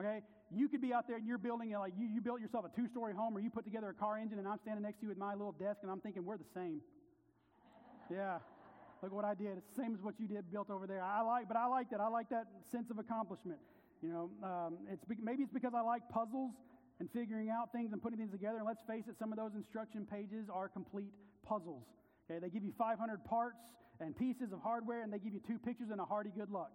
Okay, 0.00 0.22
you 0.50 0.68
could 0.68 0.80
be 0.80 0.94
out 0.94 1.06
there 1.06 1.16
and 1.16 1.26
you're 1.26 1.38
building 1.38 1.72
like 1.72 1.92
you, 1.98 2.08
you 2.08 2.20
built 2.20 2.40
yourself 2.40 2.64
a 2.64 2.74
two-story 2.74 3.12
home, 3.14 3.36
or 3.36 3.40
you 3.40 3.50
put 3.50 3.64
together 3.64 3.90
a 3.90 3.94
car 3.94 4.16
engine, 4.16 4.38
and 4.38 4.48
I'm 4.48 4.58
standing 4.62 4.82
next 4.82 4.98
to 5.00 5.02
you 5.02 5.08
with 5.08 5.18
my 5.18 5.32
little 5.32 5.52
desk, 5.52 5.80
and 5.82 5.90
I'm 5.90 6.00
thinking 6.00 6.24
we're 6.24 6.38
the 6.38 6.48
same. 6.54 6.80
Yeah. 8.10 8.38
Look 9.02 9.12
what 9.12 9.24
I 9.24 9.34
did. 9.34 9.58
It's 9.58 9.66
the 9.74 9.82
same 9.82 9.94
as 9.94 10.00
what 10.00 10.14
you 10.18 10.28
did 10.28 10.50
built 10.50 10.70
over 10.70 10.86
there. 10.86 11.02
I 11.02 11.22
like, 11.22 11.48
but 11.48 11.56
I 11.56 11.66
like 11.66 11.90
that. 11.90 12.00
I 12.00 12.08
like 12.08 12.30
that 12.30 12.46
sense 12.70 12.88
of 12.90 12.98
accomplishment. 12.98 13.58
You 14.00 14.08
know, 14.10 14.30
um, 14.42 14.78
it's 14.90 15.04
maybe 15.20 15.42
it's 15.42 15.52
because 15.52 15.72
I 15.74 15.80
like 15.80 16.02
puzzles 16.08 16.52
and 17.00 17.10
figuring 17.10 17.50
out 17.50 17.72
things 17.72 17.92
and 17.92 18.00
putting 18.00 18.18
things 18.18 18.30
together. 18.30 18.58
And 18.58 18.66
let's 18.66 18.82
face 18.86 19.04
it, 19.08 19.16
some 19.18 19.32
of 19.32 19.38
those 19.38 19.54
instruction 19.54 20.06
pages 20.06 20.46
are 20.52 20.68
complete 20.68 21.10
puzzles. 21.46 21.82
Okay, 22.30 22.38
they 22.38 22.50
give 22.50 22.64
you 22.64 22.72
500 22.78 23.24
parts 23.24 23.58
and 24.00 24.16
pieces 24.16 24.52
of 24.52 24.60
hardware, 24.60 25.02
and 25.02 25.12
they 25.12 25.18
give 25.18 25.34
you 25.34 25.40
two 25.46 25.58
pictures 25.58 25.88
and 25.90 26.00
a 26.00 26.04
hearty 26.04 26.30
good 26.34 26.50
luck. 26.50 26.72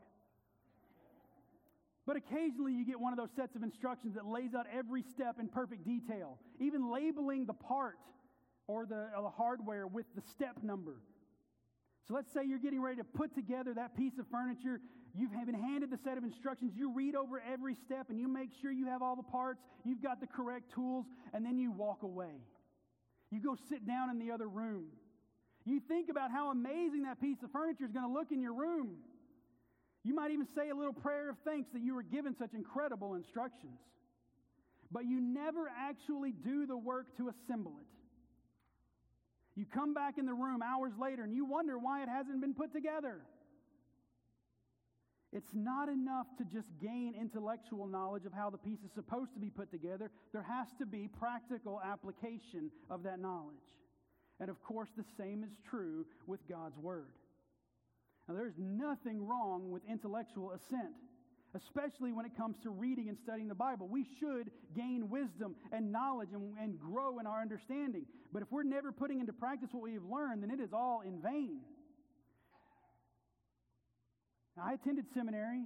But 2.05 2.15
occasionally 2.15 2.71
you 2.71 2.85
get 2.85 2.99
one 2.99 3.11
of 3.11 3.19
those 3.19 3.35
sets 3.35 3.55
of 3.55 3.63
instructions 3.63 4.15
that 4.15 4.25
lays 4.25 4.55
out 4.55 4.65
every 4.73 5.03
step 5.03 5.35
in 5.39 5.49
perfect 5.49 5.85
detail, 5.85 6.39
even 6.59 6.89
labeling 6.89 7.45
the 7.45 7.53
part 7.53 7.97
or 8.67 8.85
the, 8.85 9.09
or 9.15 9.23
the 9.23 9.29
hardware 9.29 9.85
with 9.85 10.05
the 10.15 10.21
step 10.31 10.63
number. 10.63 11.01
So 12.07 12.13
let's 12.13 12.31
say 12.31 12.45
you're 12.45 12.59
getting 12.59 12.81
ready 12.81 12.95
to 12.97 13.03
put 13.03 13.35
together 13.35 13.73
that 13.73 13.97
piece 13.97 14.17
of 14.17 14.25
furniture. 14.31 14.79
You've 15.13 15.33
been 15.33 15.53
handed 15.53 15.89
the 15.89 15.97
set 15.97 16.17
of 16.17 16.23
instructions. 16.23 16.71
You 16.77 16.93
read 16.93 17.13
over 17.13 17.43
every 17.51 17.75
step 17.75 18.09
and 18.09 18.17
you 18.17 18.29
make 18.29 18.51
sure 18.61 18.71
you 18.71 18.87
have 18.87 19.01
all 19.01 19.17
the 19.17 19.23
parts, 19.23 19.61
you've 19.83 20.01
got 20.01 20.21
the 20.21 20.27
correct 20.27 20.71
tools, 20.73 21.05
and 21.33 21.45
then 21.45 21.59
you 21.59 21.71
walk 21.71 22.03
away. 22.03 22.39
You 23.31 23.41
go 23.41 23.57
sit 23.67 23.85
down 23.85 24.09
in 24.09 24.19
the 24.19 24.31
other 24.31 24.47
room. 24.47 24.85
You 25.67 25.81
think 25.85 26.09
about 26.09 26.31
how 26.31 26.49
amazing 26.49 27.03
that 27.03 27.19
piece 27.19 27.37
of 27.43 27.51
furniture 27.51 27.83
is 27.83 27.91
going 27.91 28.07
to 28.07 28.11
look 28.11 28.31
in 28.31 28.41
your 28.41 28.53
room. 28.53 28.95
You 30.03 30.15
might 30.15 30.31
even 30.31 30.47
say 30.55 30.69
a 30.69 30.75
little 30.75 30.93
prayer 30.93 31.29
of 31.29 31.35
thanks 31.43 31.69
that 31.73 31.81
you 31.81 31.93
were 31.93 32.03
given 32.03 32.33
such 32.39 32.53
incredible 32.53 33.15
instructions. 33.15 33.77
But 34.89 35.05
you 35.05 35.19
never 35.19 35.69
actually 35.77 36.31
do 36.31 36.65
the 36.65 36.77
work 36.77 37.17
to 37.17 37.29
assemble 37.29 37.73
it. 37.81 37.87
You 39.59 39.65
come 39.65 39.93
back 39.93 40.17
in 40.17 40.25
the 40.25 40.33
room 40.33 40.61
hours 40.61 40.93
later 40.97 41.23
and 41.23 41.33
you 41.33 41.43
wonder 41.43 41.77
why 41.77 42.01
it 42.01 42.07
hasn't 42.07 42.39
been 42.39 42.53
put 42.53 42.71
together. 42.71 43.19
It's 45.33 45.53
not 45.53 45.89
enough 45.89 46.27
to 46.37 46.45
just 46.45 46.69
gain 46.81 47.13
intellectual 47.19 47.87
knowledge 47.87 48.25
of 48.25 48.31
how 48.31 48.49
the 48.49 48.57
piece 48.57 48.79
is 48.85 48.91
supposed 48.95 49.33
to 49.33 49.41
be 49.41 49.49
put 49.49 49.69
together. 49.69 50.09
There 50.31 50.43
has 50.43 50.67
to 50.79 50.85
be 50.85 51.09
practical 51.19 51.81
application 51.83 52.71
of 52.89 53.03
that 53.03 53.19
knowledge. 53.19 53.55
And 54.39 54.49
of 54.49 54.61
course, 54.63 54.89
the 54.95 55.05
same 55.17 55.43
is 55.43 55.51
true 55.69 56.05
with 56.27 56.39
God's 56.47 56.77
Word. 56.77 57.09
Now, 58.27 58.35
there's 58.35 58.57
nothing 58.57 59.25
wrong 59.25 59.71
with 59.71 59.81
intellectual 59.89 60.51
assent, 60.51 60.93
especially 61.55 62.11
when 62.11 62.25
it 62.25 62.35
comes 62.35 62.57
to 62.63 62.69
reading 62.69 63.09
and 63.09 63.17
studying 63.23 63.47
the 63.47 63.55
Bible. 63.55 63.87
We 63.87 64.05
should 64.19 64.51
gain 64.75 65.09
wisdom 65.09 65.55
and 65.71 65.91
knowledge 65.91 66.29
and, 66.33 66.53
and 66.59 66.77
grow 66.79 67.19
in 67.19 67.25
our 67.25 67.41
understanding. 67.41 68.05
But 68.33 68.41
if 68.41 68.51
we're 68.51 68.63
never 68.63 68.91
putting 68.91 69.21
into 69.21 69.33
practice 69.33 69.69
what 69.71 69.81
we 69.81 69.93
have 69.93 70.03
learned, 70.03 70.43
then 70.43 70.51
it 70.51 70.59
is 70.59 70.73
all 70.73 71.01
in 71.01 71.21
vain. 71.21 71.61
I 74.61 74.73
attended 74.73 75.05
seminary. 75.13 75.63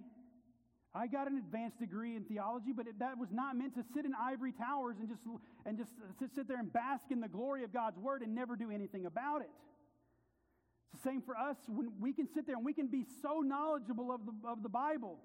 I 0.93 1.07
got 1.07 1.31
an 1.31 1.37
advanced 1.37 1.79
degree 1.79 2.17
in 2.17 2.23
theology, 2.25 2.73
but 2.75 2.85
it, 2.85 2.99
that 2.99 3.17
was 3.17 3.29
not 3.31 3.55
meant 3.55 3.75
to 3.75 3.83
sit 3.93 4.05
in 4.05 4.11
ivory 4.13 4.51
towers 4.51 4.97
and 4.99 5.07
just, 5.07 5.21
and 5.65 5.77
just 5.77 5.91
sit, 6.35 6.47
there 6.49 6.59
and 6.59 6.71
bask 6.71 7.05
in 7.11 7.21
the 7.21 7.29
glory 7.29 7.63
of 7.63 7.71
God's 7.71 7.97
word 7.97 8.21
and 8.21 8.35
never 8.35 8.57
do 8.57 8.69
anything 8.71 9.05
about 9.05 9.41
it. 9.41 9.49
It's 10.93 11.01
the 11.01 11.09
same 11.09 11.21
for 11.21 11.37
us 11.37 11.55
when 11.69 11.93
we 12.01 12.11
can 12.11 12.27
sit 12.33 12.45
there 12.45 12.57
and 12.57 12.65
we 12.65 12.73
can 12.73 12.87
be 12.87 13.05
so 13.21 13.39
knowledgeable 13.39 14.11
of 14.11 14.21
the, 14.25 14.33
of 14.49 14.63
the 14.63 14.69
Bible. 14.69 15.17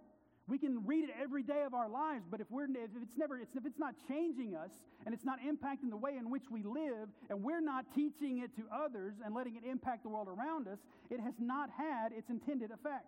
We 0.47 0.59
can 0.59 0.87
read 0.87 1.03
it 1.03 1.11
every 1.21 1.43
day 1.43 1.65
of 1.67 1.75
our 1.75 1.89
lives, 1.89 2.25
but 2.31 2.41
if, 2.41 2.47
we're, 2.49 2.67
if 2.67 2.91
it's 3.03 3.17
never, 3.19 3.37
it's, 3.37 3.57
if 3.57 3.67
it's 3.67 3.81
not 3.81 3.95
changing 4.07 4.55
us 4.55 4.71
and 5.05 5.13
it's 5.13 5.25
not 5.25 5.41
impacting 5.41 5.91
the 5.91 5.97
way 5.97 6.17
in 6.17 6.31
which 6.31 6.45
we 6.49 6.63
live, 6.63 7.09
and 7.29 7.43
we're 7.43 7.61
not 7.61 7.87
teaching 7.93 8.39
it 8.39 8.55
to 8.55 8.63
others 8.73 9.15
and 9.25 9.35
letting 9.35 9.57
it 9.57 9.65
impact 9.69 10.05
the 10.05 10.09
world 10.09 10.29
around 10.29 10.69
us, 10.69 10.79
it 11.11 11.19
has 11.19 11.35
not 11.41 11.71
had 11.77 12.13
its 12.13 12.31
intended 12.31 12.71
effect. 12.71 13.07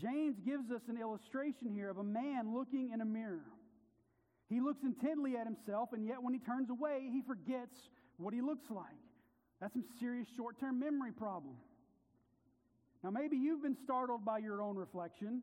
James 0.00 0.36
gives 0.44 0.70
us 0.70 0.82
an 0.88 0.98
illustration 1.00 1.72
here 1.74 1.90
of 1.90 1.98
a 1.98 2.04
man 2.04 2.54
looking 2.54 2.90
in 2.92 3.00
a 3.00 3.04
mirror. 3.04 3.44
He 4.48 4.60
looks 4.60 4.82
intently 4.82 5.36
at 5.36 5.44
himself, 5.44 5.90
and 5.92 6.06
yet 6.06 6.22
when 6.22 6.32
he 6.32 6.40
turns 6.40 6.70
away, 6.70 7.08
he 7.12 7.20
forgets 7.26 7.76
what 8.16 8.32
he 8.32 8.40
looks 8.40 8.70
like. 8.70 8.86
That's 9.60 9.72
some 9.72 9.84
serious 10.00 10.26
short 10.36 10.58
term 10.60 10.78
memory 10.78 11.12
problem. 11.12 11.56
Now, 13.02 13.10
maybe 13.10 13.36
you've 13.36 13.62
been 13.62 13.76
startled 13.84 14.24
by 14.24 14.38
your 14.38 14.62
own 14.62 14.76
reflection. 14.76 15.42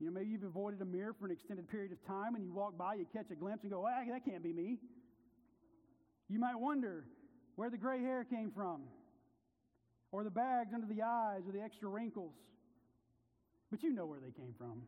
You 0.00 0.06
know, 0.06 0.12
maybe 0.12 0.30
you've 0.30 0.42
avoided 0.42 0.80
a 0.82 0.84
mirror 0.84 1.14
for 1.18 1.26
an 1.26 1.32
extended 1.32 1.68
period 1.68 1.92
of 1.92 2.04
time, 2.06 2.34
and 2.34 2.44
you 2.44 2.52
walk 2.52 2.76
by, 2.76 2.94
you 2.94 3.06
catch 3.12 3.30
a 3.30 3.34
glimpse, 3.34 3.62
and 3.62 3.72
go, 3.72 3.86
ah, 3.86 4.02
that 4.10 4.24
can't 4.24 4.42
be 4.42 4.52
me. 4.52 4.78
You 6.28 6.38
might 6.38 6.56
wonder 6.56 7.04
where 7.56 7.70
the 7.70 7.78
gray 7.78 8.00
hair 8.00 8.24
came 8.24 8.50
from, 8.50 8.82
or 10.10 10.24
the 10.24 10.30
bags 10.30 10.70
under 10.74 10.86
the 10.86 11.02
eyes, 11.02 11.42
or 11.46 11.52
the 11.52 11.62
extra 11.62 11.88
wrinkles. 11.88 12.34
But 13.74 13.82
you 13.82 13.90
know 13.90 14.06
where 14.06 14.20
they 14.20 14.30
came 14.30 14.54
from. 14.56 14.82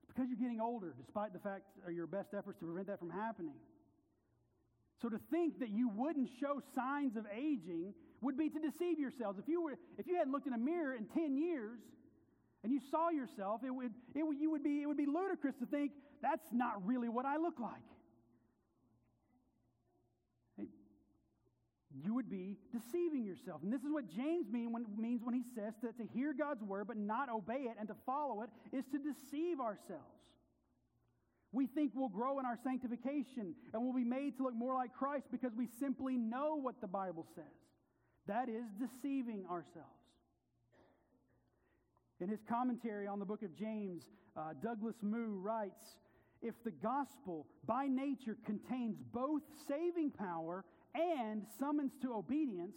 It's 0.00 0.06
because 0.08 0.30
you're 0.30 0.40
getting 0.40 0.62
older, 0.62 0.94
despite 0.96 1.34
the 1.34 1.38
fact 1.38 1.64
of 1.86 1.92
your 1.92 2.06
best 2.06 2.32
efforts 2.32 2.58
to 2.60 2.64
prevent 2.64 2.86
that 2.86 2.98
from 2.98 3.10
happening. 3.10 3.60
So 5.02 5.10
to 5.10 5.20
think 5.30 5.60
that 5.60 5.68
you 5.68 5.90
wouldn't 5.90 6.30
show 6.40 6.62
signs 6.74 7.16
of 7.16 7.26
aging 7.30 7.92
would 8.22 8.38
be 8.38 8.48
to 8.48 8.58
deceive 8.58 8.98
yourselves. 8.98 9.38
If 9.38 9.46
you, 9.46 9.60
were, 9.60 9.76
if 9.98 10.06
you 10.06 10.16
hadn't 10.16 10.32
looked 10.32 10.46
in 10.46 10.54
a 10.54 10.58
mirror 10.58 10.94
in 10.94 11.04
10 11.04 11.36
years 11.36 11.80
and 12.64 12.72
you 12.72 12.80
saw 12.90 13.10
yourself, 13.10 13.60
it 13.62 13.72
would, 13.72 13.92
it 14.14 14.22
would, 14.22 14.38
you 14.40 14.50
would 14.50 14.64
be, 14.64 14.80
it 14.80 14.86
would 14.86 14.96
be 14.96 15.04
ludicrous 15.04 15.56
to 15.56 15.66
think, 15.66 15.92
that's 16.22 16.48
not 16.50 16.80
really 16.86 17.10
what 17.10 17.26
I 17.26 17.36
look 17.36 17.60
like. 17.60 17.84
You 21.94 22.14
would 22.14 22.30
be 22.30 22.56
deceiving 22.72 23.24
yourself. 23.24 23.62
And 23.62 23.72
this 23.72 23.80
is 23.82 23.90
what 23.90 24.08
James 24.08 24.50
mean 24.50 24.72
when, 24.72 24.84
means 24.98 25.22
when 25.24 25.34
he 25.34 25.42
says 25.54 25.72
that 25.82 25.96
to 25.98 26.04
hear 26.14 26.34
God's 26.34 26.62
word 26.62 26.86
but 26.86 26.96
not 26.96 27.28
obey 27.30 27.66
it 27.66 27.76
and 27.78 27.88
to 27.88 27.94
follow 28.04 28.42
it 28.42 28.50
is 28.72 28.84
to 28.92 28.98
deceive 28.98 29.58
ourselves. 29.58 30.04
We 31.50 31.66
think 31.66 31.92
we'll 31.94 32.10
grow 32.10 32.38
in 32.38 32.44
our 32.44 32.58
sanctification 32.62 33.54
and 33.72 33.82
we'll 33.82 33.94
be 33.94 34.04
made 34.04 34.36
to 34.36 34.42
look 34.42 34.54
more 34.54 34.74
like 34.74 34.92
Christ 34.92 35.28
because 35.30 35.52
we 35.56 35.66
simply 35.80 36.16
know 36.16 36.56
what 36.56 36.80
the 36.80 36.86
Bible 36.86 37.26
says. 37.34 37.44
That 38.26 38.50
is 38.50 38.64
deceiving 38.78 39.46
ourselves. 39.50 39.88
In 42.20 42.28
his 42.28 42.40
commentary 42.46 43.06
on 43.06 43.18
the 43.18 43.24
book 43.24 43.42
of 43.42 43.56
James, 43.56 44.04
uh, 44.36 44.52
Douglas 44.62 44.96
Moo 45.00 45.38
writes 45.40 45.96
If 46.42 46.54
the 46.64 46.70
gospel 46.70 47.46
by 47.64 47.86
nature 47.86 48.36
contains 48.44 48.98
both 49.12 49.42
saving 49.66 50.10
power 50.10 50.64
and 50.98 51.46
summons 51.58 51.92
to 52.02 52.14
obedience, 52.14 52.76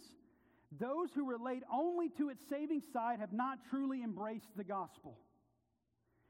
those 0.78 1.10
who 1.14 1.28
relate 1.28 1.62
only 1.72 2.08
to 2.16 2.30
its 2.30 2.42
saving 2.48 2.82
side 2.92 3.20
have 3.20 3.32
not 3.32 3.58
truly 3.68 4.02
embraced 4.02 4.56
the 4.56 4.64
gospel. 4.64 5.18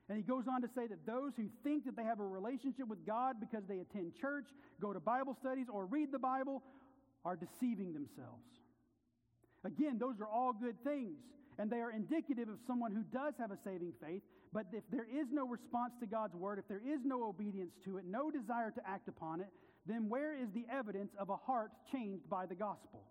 And 0.09 0.17
he 0.19 0.25
goes 0.25 0.45
on 0.51 0.63
to 0.63 0.69
say 0.75 0.87
that 0.89 1.07
those 1.07 1.33
who 1.37 1.49
think 1.63 1.85
that 1.85 1.97
they 1.97 2.03
have 2.03 2.19
a 2.21 2.27
relationship 2.27 2.89
with 2.89 3.07
God 3.07 3.37
because 3.41 3.63
they 3.69 3.79
attend 3.79 4.15
church, 4.21 4.47
go 4.81 4.93
to 4.93 5.01
Bible 5.01 5.37
studies, 5.41 5.67
or 5.73 5.87
read 5.87 6.11
the 6.11 6.19
Bible 6.19 6.63
are 7.25 7.37
deceiving 7.37 7.93
themselves. 7.93 8.45
Again, 9.65 9.99
those 9.99 10.21
are 10.21 10.27
all 10.27 10.53
good 10.53 10.77
things, 10.83 11.19
and 11.59 11.71
they 11.71 11.79
are 11.79 11.93
indicative 11.93 12.49
of 12.49 12.59
someone 12.67 12.91
who 12.93 13.05
does 13.17 13.35
have 13.39 13.53
a 13.53 13.59
saving 13.65 13.93
faith. 14.05 14.23
But 14.53 14.67
if 14.73 14.83
there 14.91 15.07
is 15.07 15.29
no 15.31 15.47
response 15.47 15.93
to 16.01 16.07
God's 16.07 16.35
word, 16.35 16.59
if 16.59 16.67
there 16.69 16.83
is 16.85 17.01
no 17.05 17.25
obedience 17.29 17.73
to 17.85 17.99
it, 17.99 18.05
no 18.05 18.31
desire 18.31 18.73
to 18.73 18.81
act 18.87 19.09
upon 19.09 19.41
it, 19.41 19.49
then 19.87 20.09
where 20.09 20.35
is 20.35 20.49
the 20.53 20.67
evidence 20.71 21.13
of 21.19 21.29
a 21.29 21.37
heart 21.37 21.71
changed 21.91 22.29
by 22.29 22.47
the 22.47 22.55
gospel? 22.55 23.05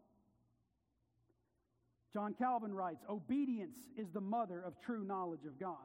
John 2.13 2.33
Calvin 2.37 2.73
writes 2.73 3.03
Obedience 3.09 3.75
is 3.97 4.07
the 4.13 4.21
mother 4.21 4.61
of 4.61 4.73
true 4.85 5.03
knowledge 5.03 5.45
of 5.45 5.59
God. 5.59 5.77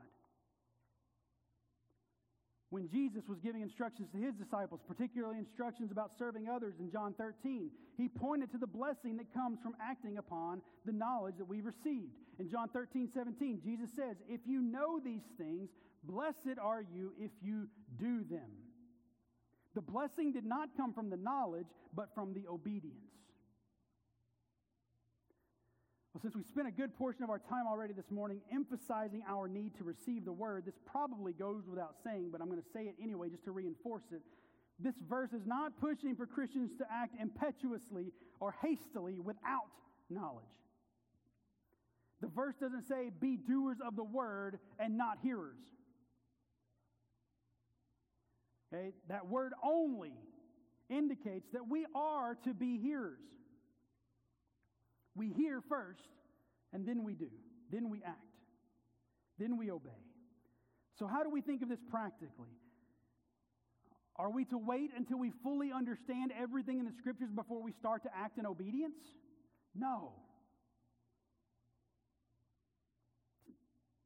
When 2.71 2.89
Jesus 2.89 3.23
was 3.29 3.39
giving 3.39 3.63
instructions 3.63 4.09
to 4.11 4.19
his 4.19 4.35
disciples, 4.35 4.81
particularly 4.89 5.39
instructions 5.39 5.93
about 5.93 6.11
serving 6.19 6.49
others 6.49 6.75
in 6.81 6.91
John 6.91 7.15
13, 7.17 7.71
he 7.97 8.09
pointed 8.09 8.51
to 8.53 8.59
the 8.59 8.67
blessing 8.67 9.17
that 9.19 9.33
comes 9.33 9.61
from 9.63 9.77
acting 9.81 10.19
upon 10.19 10.63
the 10.85 10.93
knowledge 10.93 11.37
that 11.39 11.45
we've 11.47 11.65
received. 11.65 12.11
In 12.41 12.51
John 12.51 12.69
13, 12.73 13.09
17, 13.15 13.61
Jesus 13.65 13.89
says, 13.95 14.17
If 14.29 14.41
you 14.47 14.61
know 14.61 14.99
these 14.99 15.23
things, 15.39 15.71
blessed 16.03 16.59
are 16.61 16.83
you 16.83 17.13
if 17.19 17.31
you 17.41 17.69
do 18.01 18.25
them. 18.29 18.51
The 19.77 19.83
blessing 19.83 20.33
did 20.33 20.47
not 20.47 20.71
come 20.75 20.95
from 20.95 21.11
the 21.11 21.19
knowledge, 21.19 21.67
but 21.95 22.09
from 22.15 22.33
the 22.33 22.49
obedience. 22.49 22.97
Well, 26.15 26.23
since 26.23 26.35
we 26.35 26.45
spent 26.45 26.67
a 26.67 26.71
good 26.71 26.97
portion 26.97 27.25
of 27.25 27.29
our 27.29 27.39
time 27.39 27.67
already 27.69 27.93
this 27.93 28.11
morning 28.11 28.41
emphasizing 28.51 29.23
our 29.29 29.49
need 29.49 29.77
to 29.77 29.85
receive 29.85 30.25
the 30.25 30.33
word, 30.33 30.65
this 30.65 30.79
probably 30.87 31.35
goes 31.35 31.65
without 31.69 31.97
saying, 32.03 32.31
but 32.33 32.41
I'm 32.41 32.49
going 32.49 32.63
to 32.63 32.69
say 32.73 32.85
it 32.85 32.95
anyway 33.03 33.29
just 33.29 33.45
to 33.45 33.51
reinforce 33.51 34.05
it. 34.13 34.23
This 34.79 34.95
verse 35.07 35.35
is 35.35 35.45
not 35.45 35.79
pushing 35.79 36.17
for 36.17 36.25
Christians 36.25 36.71
to 36.79 36.87
act 36.91 37.15
impetuously 37.21 38.15
or 38.41 38.55
hastily 38.63 39.21
without 39.21 39.69
knowledge. 40.09 40.47
The 42.23 42.29
verse 42.29 42.55
doesn't 42.59 42.89
say, 42.89 43.11
be 43.21 43.37
doers 43.37 43.77
of 43.87 43.95
the 43.95 44.05
word 44.05 44.59
and 44.79 44.97
not 44.97 45.19
hearers. 45.23 45.59
Okay? 48.73 48.93
That 49.09 49.29
word 49.29 49.53
only 49.63 50.13
indicates 50.89 51.47
that 51.53 51.69
we 51.69 51.87
are 51.95 52.37
to 52.45 52.55
be 52.55 52.79
hearers. 52.79 53.21
We 55.15 55.33
hear 55.33 55.61
first, 55.69 56.09
and 56.73 56.87
then 56.87 57.05
we 57.05 57.15
do. 57.15 57.31
Then 57.71 57.91
we 57.91 58.03
act. 58.05 58.21
Then 59.39 59.57
we 59.57 59.71
obey. 59.71 59.91
So, 60.99 61.07
how 61.07 61.23
do 61.23 61.31
we 61.31 61.41
think 61.41 61.63
of 61.63 61.69
this 61.69 61.81
practically? 61.91 62.49
Are 64.17 64.31
we 64.31 64.45
to 64.47 64.59
wait 64.59 64.91
until 64.97 65.19
we 65.19 65.31
fully 65.43 65.73
understand 65.73 66.33
everything 66.39 66.79
in 66.79 66.87
the 66.87 66.93
scriptures 66.99 67.31
before 67.35 67.63
we 67.63 67.73
start 67.73 68.03
to 68.05 68.11
act 68.17 68.39
in 68.39 68.47
obedience? 68.47 68.97
No. 69.75 70.13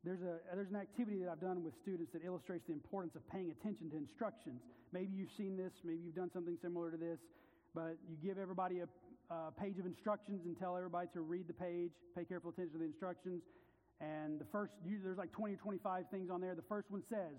There's, 0.03 0.23
a, 0.23 0.41
there's 0.55 0.71
an 0.71 0.81
activity 0.81 1.19
that 1.21 1.29
I've 1.29 1.41
done 1.41 1.63
with 1.63 1.75
students 1.83 2.13
that 2.13 2.25
illustrates 2.25 2.65
the 2.67 2.73
importance 2.73 3.15
of 3.17 3.27
paying 3.29 3.51
attention 3.51 3.91
to 3.91 3.97
instructions. 3.97 4.63
Maybe 4.93 5.13
you've 5.13 5.33
seen 5.37 5.57
this, 5.57 5.73
maybe 5.85 6.01
you've 6.05 6.17
done 6.17 6.31
something 6.33 6.57
similar 6.63 6.91
to 6.91 6.97
this, 6.97 7.19
but 7.75 8.01
you 8.09 8.17
give 8.17 8.39
everybody 8.39 8.81
a, 8.81 8.89
a 9.33 9.53
page 9.53 9.79
of 9.79 9.85
instructions 9.85 10.47
and 10.47 10.59
tell 10.59 10.77
everybody 10.77 11.09
to 11.13 11.21
read 11.21 11.49
the 11.49 11.53
page, 11.53 11.93
pay 12.17 12.25
careful 12.25 12.51
attention 12.51 12.73
to 12.73 12.79
the 12.79 12.89
instructions. 12.89 13.43
And 14.01 14.41
the 14.41 14.47
first, 14.51 14.73
there's 14.83 15.19
like 15.19 15.33
20 15.33 15.55
or 15.55 15.59
25 15.59 16.05
things 16.11 16.31
on 16.31 16.41
there. 16.41 16.55
The 16.55 16.65
first 16.67 16.91
one 16.91 17.03
says, 17.11 17.37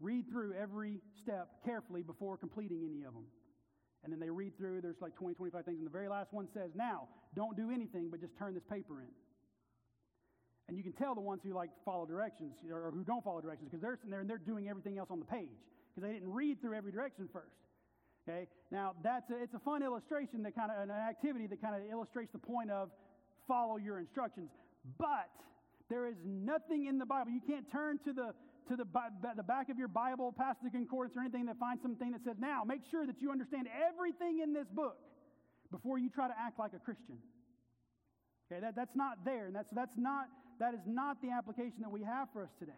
read 0.00 0.24
through 0.30 0.54
every 0.54 1.00
step 1.22 1.48
carefully 1.66 2.02
before 2.02 2.38
completing 2.38 2.82
any 2.82 3.04
of 3.04 3.12
them. 3.12 3.26
And 4.02 4.12
then 4.12 4.20
they 4.20 4.30
read 4.30 4.56
through, 4.56 4.80
there's 4.80 5.00
like 5.00 5.14
20, 5.14 5.34
25 5.34 5.64
things. 5.64 5.78
And 5.78 5.86
the 5.86 5.92
very 5.92 6.08
last 6.08 6.32
one 6.32 6.48
says, 6.54 6.70
now, 6.74 7.08
don't 7.36 7.56
do 7.56 7.70
anything 7.70 8.08
but 8.10 8.20
just 8.20 8.36
turn 8.38 8.54
this 8.54 8.64
paper 8.68 9.02
in. 9.02 9.08
And 10.68 10.76
you 10.76 10.82
can 10.82 10.92
tell 10.92 11.14
the 11.14 11.20
ones 11.20 11.42
who 11.44 11.52
like 11.52 11.70
follow 11.84 12.06
directions 12.06 12.54
or 12.70 12.90
who 12.90 13.04
don't 13.04 13.22
follow 13.22 13.40
directions 13.40 13.68
because 13.70 13.82
they're 13.82 13.96
sitting 13.96 14.10
there 14.10 14.20
and 14.20 14.30
they're 14.30 14.38
doing 14.38 14.68
everything 14.68 14.98
else 14.98 15.08
on 15.10 15.18
the 15.18 15.26
page 15.26 15.60
because 15.94 16.08
they 16.08 16.14
didn't 16.14 16.32
read 16.32 16.60
through 16.60 16.74
every 16.74 16.92
direction 16.92 17.28
first. 17.32 17.52
Okay? 18.26 18.48
Now, 18.70 18.94
that's 19.02 19.28
a, 19.30 19.42
it's 19.42 19.52
a 19.54 19.58
fun 19.58 19.82
illustration 19.82 20.42
that 20.44 20.56
kind 20.56 20.70
of, 20.70 20.82
an 20.82 20.90
activity 20.90 21.46
that 21.48 21.60
kind 21.60 21.74
of 21.74 21.82
illustrates 21.90 22.32
the 22.32 22.38
point 22.38 22.70
of 22.70 22.88
follow 23.46 23.76
your 23.76 23.98
instructions. 23.98 24.48
But 24.98 25.28
there 25.90 26.06
is 26.06 26.16
nothing 26.24 26.86
in 26.86 26.98
the 26.98 27.04
Bible. 27.04 27.30
You 27.30 27.42
can't 27.46 27.70
turn 27.70 27.98
to 28.06 28.12
the 28.12 28.34
to 28.68 28.76
the, 28.76 28.86
the 29.36 29.42
back 29.42 29.68
of 29.68 29.78
your 29.78 29.88
Bible, 29.88 30.32
past 30.32 30.58
the 30.64 30.70
concordance 30.70 31.16
or 31.16 31.20
anything 31.20 31.46
that 31.46 31.58
finds 31.58 31.82
something 31.82 32.12
that 32.12 32.24
says, 32.24 32.36
now 32.38 32.62
make 32.64 32.80
sure 32.90 33.06
that 33.06 33.20
you 33.20 33.30
understand 33.30 33.68
everything 33.68 34.40
in 34.42 34.54
this 34.54 34.66
book 34.72 34.96
before 35.70 35.98
you 35.98 36.08
try 36.08 36.28
to 36.28 36.34
act 36.38 36.58
like 36.58 36.72
a 36.72 36.78
Christian. 36.78 37.18
Okay, 38.50 38.60
that, 38.60 38.76
that's 38.76 38.94
not 38.96 39.24
there, 39.24 39.46
and 39.46 39.54
that's, 39.54 39.68
that's 39.72 39.96
not, 39.96 40.28
that 40.60 40.74
is 40.74 40.80
not 40.86 41.20
the 41.22 41.30
application 41.30 41.80
that 41.80 41.90
we 41.90 42.02
have 42.02 42.28
for 42.32 42.42
us 42.42 42.50
today. 42.58 42.72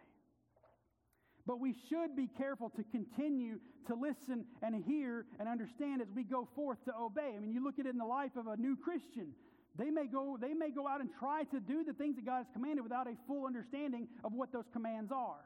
But 1.45 1.59
we 1.61 1.73
should 1.89 2.15
be 2.15 2.27
careful 2.37 2.69
to 2.71 2.83
continue 2.91 3.59
to 3.87 3.95
listen 3.95 4.45
and 4.61 4.75
hear 4.83 5.25
and 5.39 5.47
understand 5.47 6.01
as 6.01 6.07
we 6.13 6.23
go 6.23 6.47
forth 6.55 6.77
to 6.85 6.91
obey. 6.93 7.33
I 7.35 7.39
mean, 7.39 7.53
you 7.53 7.63
look 7.63 7.79
at 7.79 7.85
it 7.85 7.89
in 7.89 7.97
the 7.97 8.05
life 8.05 8.35
of 8.35 8.47
a 8.47 8.57
new 8.57 8.75
Christian. 8.75 9.31
They 9.77 9.89
may, 9.89 10.07
go, 10.07 10.37
they 10.39 10.53
may 10.53 10.71
go 10.71 10.87
out 10.87 10.99
and 10.99 11.09
try 11.19 11.43
to 11.45 11.59
do 11.61 11.85
the 11.85 11.93
things 11.93 12.15
that 12.15 12.25
God 12.25 12.37
has 12.37 12.47
commanded 12.51 12.81
without 12.81 13.07
a 13.07 13.15
full 13.27 13.45
understanding 13.45 14.07
of 14.25 14.33
what 14.33 14.51
those 14.51 14.65
commands 14.73 15.11
are. 15.13 15.39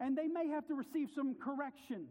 And 0.00 0.18
they 0.18 0.26
may 0.26 0.48
have 0.48 0.66
to 0.68 0.74
receive 0.74 1.08
some 1.14 1.36
correction 1.36 2.06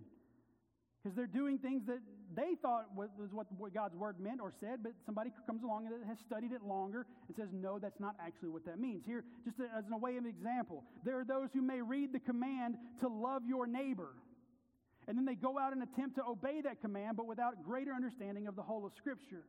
because 1.04 1.16
they're 1.16 1.28
doing 1.28 1.58
things 1.58 1.84
that 1.88 2.00
they 2.36 2.56
thought 2.62 2.94
was 2.96 3.10
what, 3.32 3.74
God's 3.74 3.96
word 3.96 4.20
meant 4.20 4.42
or 4.42 4.52
said, 4.60 4.80
but 4.84 4.94
somebody 5.06 5.32
comes 5.46 5.64
along 5.64 5.88
and 5.88 5.96
has 6.08 6.18
studied 6.26 6.52
it 6.52 6.64
longer 6.64 7.06
and 7.28 7.36
says, 7.36 7.50
no, 7.54 7.80
that's 7.80 8.00
not 8.00 8.16
actually 8.20 8.50
what 8.50 8.66
that 8.66 8.80
means. 8.80 9.04
Here, 9.06 9.24
just 9.46 9.58
as 9.60 9.86
a 9.92 9.98
way 9.98 10.18
of 10.18 10.26
example, 10.26 10.84
there 11.06 11.20
are 11.20 11.26
those 11.26 11.50
who 11.54 11.62
may 11.62 11.82
read 11.82 12.14
the 12.14 12.20
command 12.20 12.76
to 13.02 13.08
love 13.08 13.44
your 13.48 13.68
neighbor. 13.68 14.10
And 15.08 15.18
then 15.18 15.26
they 15.26 15.36
go 15.36 15.58
out 15.58 15.72
and 15.72 15.82
attempt 15.82 16.16
to 16.16 16.24
obey 16.26 16.62
that 16.62 16.82
command, 16.82 17.16
but 17.16 17.28
without 17.28 17.64
greater 17.64 17.94
understanding 17.94 18.48
of 18.48 18.56
the 18.56 18.64
whole 18.64 18.86
of 18.86 18.92
Scripture. 18.98 19.46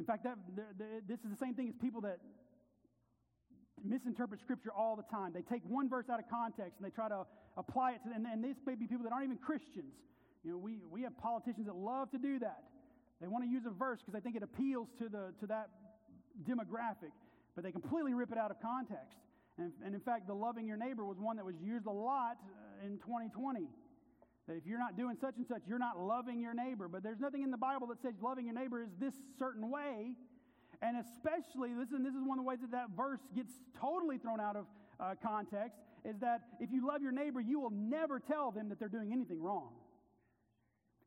In 0.00 0.06
fact, 0.06 0.24
that, 0.24 0.36
the, 0.54 0.62
the, 0.76 0.86
this 1.06 1.20
is 1.20 1.30
the 1.30 1.38
same 1.40 1.54
thing 1.54 1.68
as 1.68 1.74
people 1.80 2.00
that 2.02 2.18
misinterpret 3.84 4.40
Scripture 4.40 4.72
all 4.76 4.96
the 4.96 5.04
time. 5.04 5.32
They 5.32 5.42
take 5.42 5.62
one 5.68 5.88
verse 5.88 6.06
out 6.10 6.18
of 6.18 6.28
context 6.28 6.74
and 6.78 6.84
they 6.84 6.94
try 6.94 7.08
to 7.08 7.24
apply 7.56 7.92
it 7.92 8.00
to, 8.04 8.14
and, 8.14 8.26
and 8.26 8.42
these 8.42 8.56
may 8.66 8.74
be 8.74 8.86
people 8.86 9.04
that 9.04 9.12
aren't 9.12 9.26
even 9.26 9.38
Christians. 9.38 9.94
You 10.46 10.52
know, 10.52 10.58
we, 10.58 10.78
we 10.92 11.02
have 11.02 11.18
politicians 11.18 11.66
that 11.66 11.74
love 11.74 12.08
to 12.12 12.18
do 12.18 12.38
that. 12.38 12.62
They 13.20 13.26
want 13.26 13.42
to 13.42 13.50
use 13.50 13.66
a 13.66 13.70
verse 13.70 13.98
because 13.98 14.14
they 14.14 14.20
think 14.20 14.36
it 14.36 14.44
appeals 14.44 14.86
to, 14.98 15.08
the, 15.08 15.34
to 15.40 15.46
that 15.48 15.70
demographic, 16.48 17.10
but 17.56 17.64
they 17.64 17.72
completely 17.72 18.14
rip 18.14 18.30
it 18.30 18.38
out 18.38 18.52
of 18.52 18.60
context. 18.62 19.18
And, 19.58 19.72
and 19.84 19.92
in 19.92 20.00
fact, 20.00 20.28
the 20.28 20.34
loving 20.34 20.68
your 20.68 20.76
neighbor 20.76 21.04
was 21.04 21.18
one 21.18 21.34
that 21.36 21.44
was 21.44 21.56
used 21.60 21.86
a 21.86 21.90
lot 21.90 22.36
uh, 22.44 22.86
in 22.86 22.98
2020. 22.98 23.66
That 24.46 24.54
if 24.54 24.66
you're 24.66 24.78
not 24.78 24.96
doing 24.96 25.16
such 25.20 25.34
and 25.36 25.44
such, 25.44 25.62
you're 25.66 25.80
not 25.80 25.98
loving 25.98 26.40
your 26.40 26.54
neighbor. 26.54 26.86
But 26.86 27.02
there's 27.02 27.18
nothing 27.18 27.42
in 27.42 27.50
the 27.50 27.56
Bible 27.56 27.88
that 27.88 28.00
says 28.00 28.14
loving 28.22 28.44
your 28.44 28.54
neighbor 28.54 28.80
is 28.80 28.90
this 29.00 29.14
certain 29.40 29.68
way. 29.68 30.12
And 30.80 30.96
especially, 30.96 31.74
listen, 31.74 32.04
this 32.04 32.14
is 32.14 32.22
one 32.22 32.38
of 32.38 32.44
the 32.44 32.48
ways 32.48 32.60
that 32.60 32.70
that 32.70 32.90
verse 32.96 33.20
gets 33.34 33.50
totally 33.80 34.18
thrown 34.18 34.38
out 34.38 34.54
of 34.54 34.66
uh, 35.00 35.14
context, 35.20 35.78
is 36.04 36.20
that 36.20 36.42
if 36.60 36.70
you 36.70 36.86
love 36.86 37.02
your 37.02 37.10
neighbor, 37.10 37.40
you 37.40 37.58
will 37.58 37.72
never 37.72 38.20
tell 38.20 38.52
them 38.52 38.68
that 38.68 38.78
they're 38.78 38.88
doing 38.88 39.10
anything 39.12 39.42
wrong. 39.42 39.70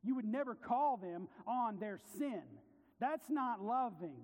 You 0.04 0.16
would 0.16 0.26
never 0.26 0.56
call 0.56 0.98
them 0.98 1.28
on 1.48 1.80
their 1.80 2.00
sin. 2.18 2.44
That's 3.00 3.30
not 3.30 3.62
loving. 3.62 4.22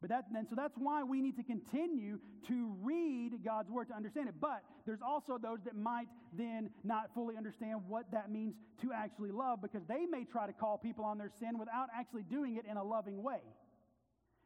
But 0.00 0.10
that, 0.10 0.26
and 0.36 0.46
so 0.48 0.54
that's 0.54 0.76
why 0.76 1.02
we 1.02 1.22
need 1.22 1.36
to 1.36 1.42
continue 1.42 2.18
to 2.48 2.74
read 2.82 3.42
God's 3.44 3.70
word 3.70 3.88
to 3.88 3.94
understand 3.94 4.28
it. 4.28 4.34
But 4.40 4.62
there's 4.84 5.00
also 5.00 5.38
those 5.38 5.60
that 5.64 5.74
might 5.74 6.08
then 6.36 6.70
not 6.84 7.14
fully 7.14 7.36
understand 7.36 7.80
what 7.88 8.10
that 8.12 8.30
means 8.30 8.54
to 8.82 8.92
actually 8.92 9.30
love 9.30 9.62
because 9.62 9.82
they 9.88 10.04
may 10.04 10.24
try 10.24 10.46
to 10.46 10.52
call 10.52 10.76
people 10.76 11.04
on 11.04 11.16
their 11.16 11.30
sin 11.40 11.58
without 11.58 11.88
actually 11.96 12.24
doing 12.24 12.56
it 12.56 12.66
in 12.70 12.76
a 12.76 12.84
loving 12.84 13.22
way. 13.22 13.40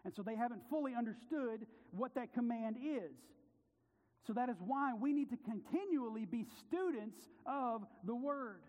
And 0.05 0.15
so 0.15 0.23
they 0.23 0.37
haven't 0.37 0.63
fully 0.71 0.95
understood 0.95 1.67
what 1.91 2.15
that 2.15 2.33
command 2.33 2.77
is. 2.81 3.13
So 4.27 4.33
that 4.35 4.49
is 4.49 4.57
why 4.65 4.95
we 4.95 5.13
need 5.13 5.31
to 5.31 5.37
continually 5.37 6.27
be 6.27 6.45
students 6.69 7.19
of 7.45 7.83
the 8.05 8.15
word. 8.15 8.63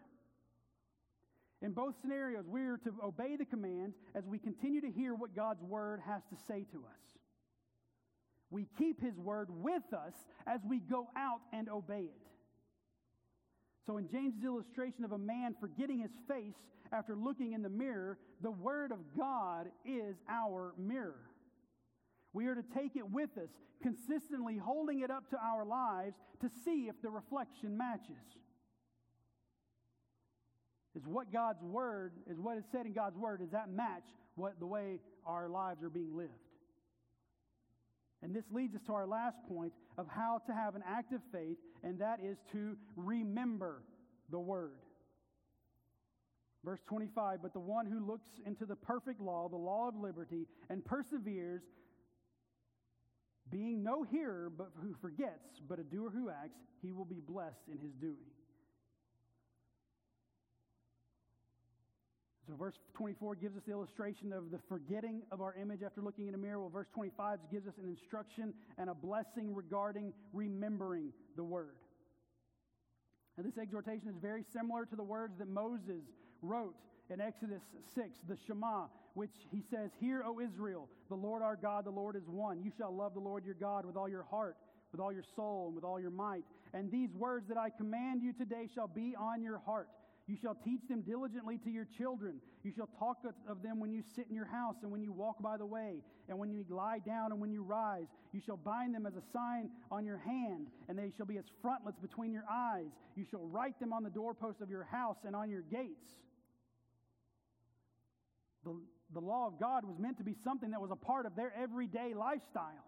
In 1.62 1.74
both 1.74 1.96
scenarios, 2.02 2.46
we 2.48 2.62
are 2.62 2.78
to 2.78 2.94
obey 3.04 3.36
the 3.36 3.46
commands 3.46 3.96
as 4.16 4.26
we 4.26 4.40
continue 4.40 4.82
to 4.82 4.90
hear 4.90 5.14
what 5.14 5.36
God's 5.36 5.62
word 5.62 6.00
has 6.06 6.24
to 6.32 6.36
say 6.48 6.66
to 6.72 6.80
us. 6.80 7.02
We 8.50 8.68
keep 8.78 9.02
his 9.02 9.18
word 9.18 9.48
with 9.50 9.94
us 9.94 10.14
as 10.48 10.60
we 10.68 10.80
go 10.80 11.08
out 11.16 11.42
and 11.54 11.70
obey 11.70 12.02
it. 12.02 12.28
So, 13.86 13.98
in 13.98 14.10
James' 14.10 14.44
illustration 14.44 15.06
of 15.06 15.12
a 15.12 15.18
man 15.18 15.56
forgetting 15.60 16.00
his 16.00 16.12
face 16.28 16.56
after 16.92 17.16
looking 17.16 17.54
in 17.54 17.62
the 17.62 17.70
mirror, 17.70 18.18
the 18.42 18.52
Word 18.52 18.92
of 18.92 19.00
God 19.18 19.68
is 19.86 20.18
our 20.30 20.74
mirror. 20.78 21.30
We 22.34 22.48
are 22.48 22.56
to 22.56 22.64
take 22.76 22.96
it 22.96 23.10
with 23.10 23.38
us, 23.38 23.50
consistently 23.82 24.58
holding 24.58 25.02
it 25.02 25.10
up 25.10 25.30
to 25.32 25.38
our 25.38 25.66
lives 25.66 26.16
to 26.42 26.50
see 26.64 26.88
if 26.90 27.02
the 27.02 27.10
reflection 27.10 27.78
matches. 27.78 28.18
Is 30.96 31.04
what 31.06 31.32
God's 31.32 31.64
Word, 31.64 32.14
is 32.30 32.38
what 32.38 32.58
is 32.58 32.64
said 32.72 32.86
in 32.86 32.94
God's 32.94 33.18
Word, 33.18 33.40
does 33.40 33.52
that 33.52 33.70
match 33.70 34.04
what 34.36 34.60
the 34.60 34.66
way 34.66 35.00
our 35.26 35.48
lives 35.48 35.84
are 35.84 35.90
being 35.90 36.16
lived? 36.16 36.32
And 38.24 38.36
this 38.36 38.44
leads 38.52 38.76
us 38.76 38.82
to 38.88 38.94
our 38.94 39.08
last 39.08 39.38
point 39.48 39.74
of 39.98 40.08
how 40.08 40.42
to 40.46 40.54
have 40.54 40.76
an 40.76 40.84
active 40.88 41.22
faith, 41.32 41.58
and 41.84 42.00
that 42.00 42.20
is 42.24 42.38
to 42.52 42.78
remember 42.96 43.84
the 44.30 44.40
Word. 44.40 44.80
Verse 46.64 46.82
25, 46.88 47.40
but 47.42 47.54
the 47.54 47.60
one 47.60 47.88
who 47.88 48.06
looks 48.06 48.30
into 48.46 48.66
the 48.66 48.76
perfect 48.76 49.20
law, 49.20 49.50
the 49.50 49.56
law 49.58 49.88
of 49.88 49.96
liberty, 49.96 50.46
and 50.70 50.86
perseveres, 50.86 51.64
being 53.50 53.82
no 53.82 54.04
hearer 54.04 54.52
but 54.56 54.70
who 54.82 54.94
forgets, 55.02 55.60
but 55.68 55.80
a 55.80 55.84
doer 55.84 56.12
who 56.14 56.30
acts, 56.30 56.60
he 56.82 56.92
will 56.92 57.06
be 57.06 57.20
blessed 57.20 57.68
in 57.72 57.80
his 57.80 57.94
doing. 57.94 58.30
So, 62.52 62.58
verse 62.58 62.76
24 62.96 63.36
gives 63.36 63.56
us 63.56 63.64
the 63.66 63.72
illustration 63.72 64.34
of 64.34 64.52
the 64.52 64.60
forgetting 64.68 65.22
of 65.32 65.40
our 65.40 65.56
image 65.56 65.84
after 65.84 66.02
looking 66.02 66.28
in 66.28 66.34
a 66.34 66.38
mirror. 66.38 66.60
Well, 66.60 66.70
verse 66.70 66.90
25 66.94 67.40
gives 67.50 67.66
us 67.66 67.76
an 67.82 67.88
instruction 67.88 68.54
and 68.78 68.90
a 68.90 68.94
blessing 68.94 69.56
regarding 69.56 70.12
remembering 70.34 71.14
the 71.38 71.46
word. 71.46 71.78
And 73.38 73.46
this 73.46 73.58
exhortation 73.58 74.10
is 74.10 74.16
very 74.22 74.44
similar 74.52 74.86
to 74.86 74.98
the 74.98 75.04
words 75.04 75.38
that 75.40 75.48
Moses 75.48 76.04
wrote 76.42 76.76
in 77.10 77.22
Exodus 77.22 77.62
6, 77.96 78.20
the 78.28 78.36
Shema, 78.46 78.88
which 79.14 79.32
he 79.50 79.64
says, 79.72 79.92
Hear, 80.02 80.22
O 80.26 80.42
Israel, 80.42 80.90
the 81.08 81.16
Lord 81.16 81.42
our 81.42 81.56
God, 81.56 81.86
the 81.86 81.90
Lord 81.90 82.18
is 82.18 82.28
one. 82.28 82.62
You 82.62 82.72
shall 82.78 82.94
love 82.94 83.14
the 83.14 83.22
Lord 83.22 83.46
your 83.46 83.56
God 83.56 83.86
with 83.86 83.96
all 83.96 84.10
your 84.10 84.24
heart, 84.30 84.58
with 84.92 85.00
all 85.00 85.14
your 85.14 85.24
soul, 85.38 85.68
and 85.68 85.76
with 85.76 85.86
all 85.86 86.02
your 86.02 86.12
might. 86.12 86.44
And 86.74 86.92
these 86.92 87.14
words 87.14 87.48
that 87.48 87.58
I 87.58 87.70
command 87.70 88.22
you 88.22 88.34
today 88.34 88.68
shall 88.76 88.90
be 88.90 89.16
on 89.18 89.42
your 89.42 89.60
heart. 89.60 89.88
You 90.32 90.38
shall 90.42 90.56
teach 90.64 90.80
them 90.88 91.02
diligently 91.02 91.58
to 91.58 91.70
your 91.70 91.86
children. 91.98 92.36
You 92.64 92.72
shall 92.74 92.88
talk 92.98 93.18
of 93.50 93.62
them 93.62 93.82
when 93.82 93.92
you 93.92 94.02
sit 94.16 94.28
in 94.30 94.34
your 94.34 94.46
house 94.46 94.76
and 94.82 94.90
when 94.90 95.04
you 95.04 95.12
walk 95.12 95.42
by 95.42 95.58
the 95.58 95.66
way, 95.66 95.98
and 96.30 96.40
when 96.40 96.50
you 96.50 96.64
lie 96.70 97.00
down 97.00 97.34
and 97.34 97.42
when 97.42 97.52
you 97.52 97.64
rise. 97.64 98.06
You 98.32 98.40
shall 98.40 98.56
bind 98.56 98.96
them 98.96 99.06
as 99.06 99.18
a 99.18 99.24
sign 99.34 99.72
on 99.92 100.06
your 100.06 100.20
hand, 100.20 100.68
and 100.88 100.98
they 100.98 101.12
shall 101.18 101.26
be 101.26 101.38
as 101.38 101.44
frontlets 101.62 102.00
between 102.00 102.32
your 102.32 102.46
eyes. 102.50 102.88
You 103.18 103.26
shall 103.30 103.42
write 103.42 103.78
them 103.82 103.92
on 103.92 104.04
the 104.04 104.10
doorposts 104.10 104.62
of 104.62 104.70
your 104.70 104.86
house 104.86 105.18
and 105.26 105.36
on 105.36 105.50
your 105.50 105.64
gates. 105.64 106.08
The, 108.64 108.80
the 109.14 109.20
law 109.20 109.48
of 109.48 109.60
God 109.60 109.84
was 109.84 110.00
meant 110.00 110.18
to 110.20 110.24
be 110.24 110.38
something 110.46 110.72
that 110.72 110.80
was 110.80 110.92
a 110.92 110.96
part 110.96 111.26
of 111.26 111.36
their 111.36 111.52
everyday 111.62 112.14
lifestyle. 112.14 112.88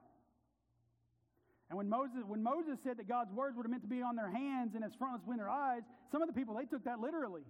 And 1.74 1.78
when 1.80 1.90
Moses, 1.90 2.22
when 2.28 2.44
Moses 2.44 2.78
said 2.86 2.98
that 3.02 3.10
God's 3.10 3.34
words 3.34 3.58
were 3.58 3.64
meant 3.64 3.82
to 3.82 3.90
be 3.90 4.04
on 4.04 4.16
their 4.16 4.30
hands 4.30 4.76
and 4.76 4.84
as 4.86 4.92
frontlets 4.94 5.24
between 5.24 5.40
their 5.40 5.50
eyes, 5.50 5.82
some 6.12 6.22
of 6.22 6.28
the 6.28 6.34
people, 6.38 6.54
they 6.54 6.66
took 6.66 6.84
that 6.86 7.00
literally. 7.00 7.42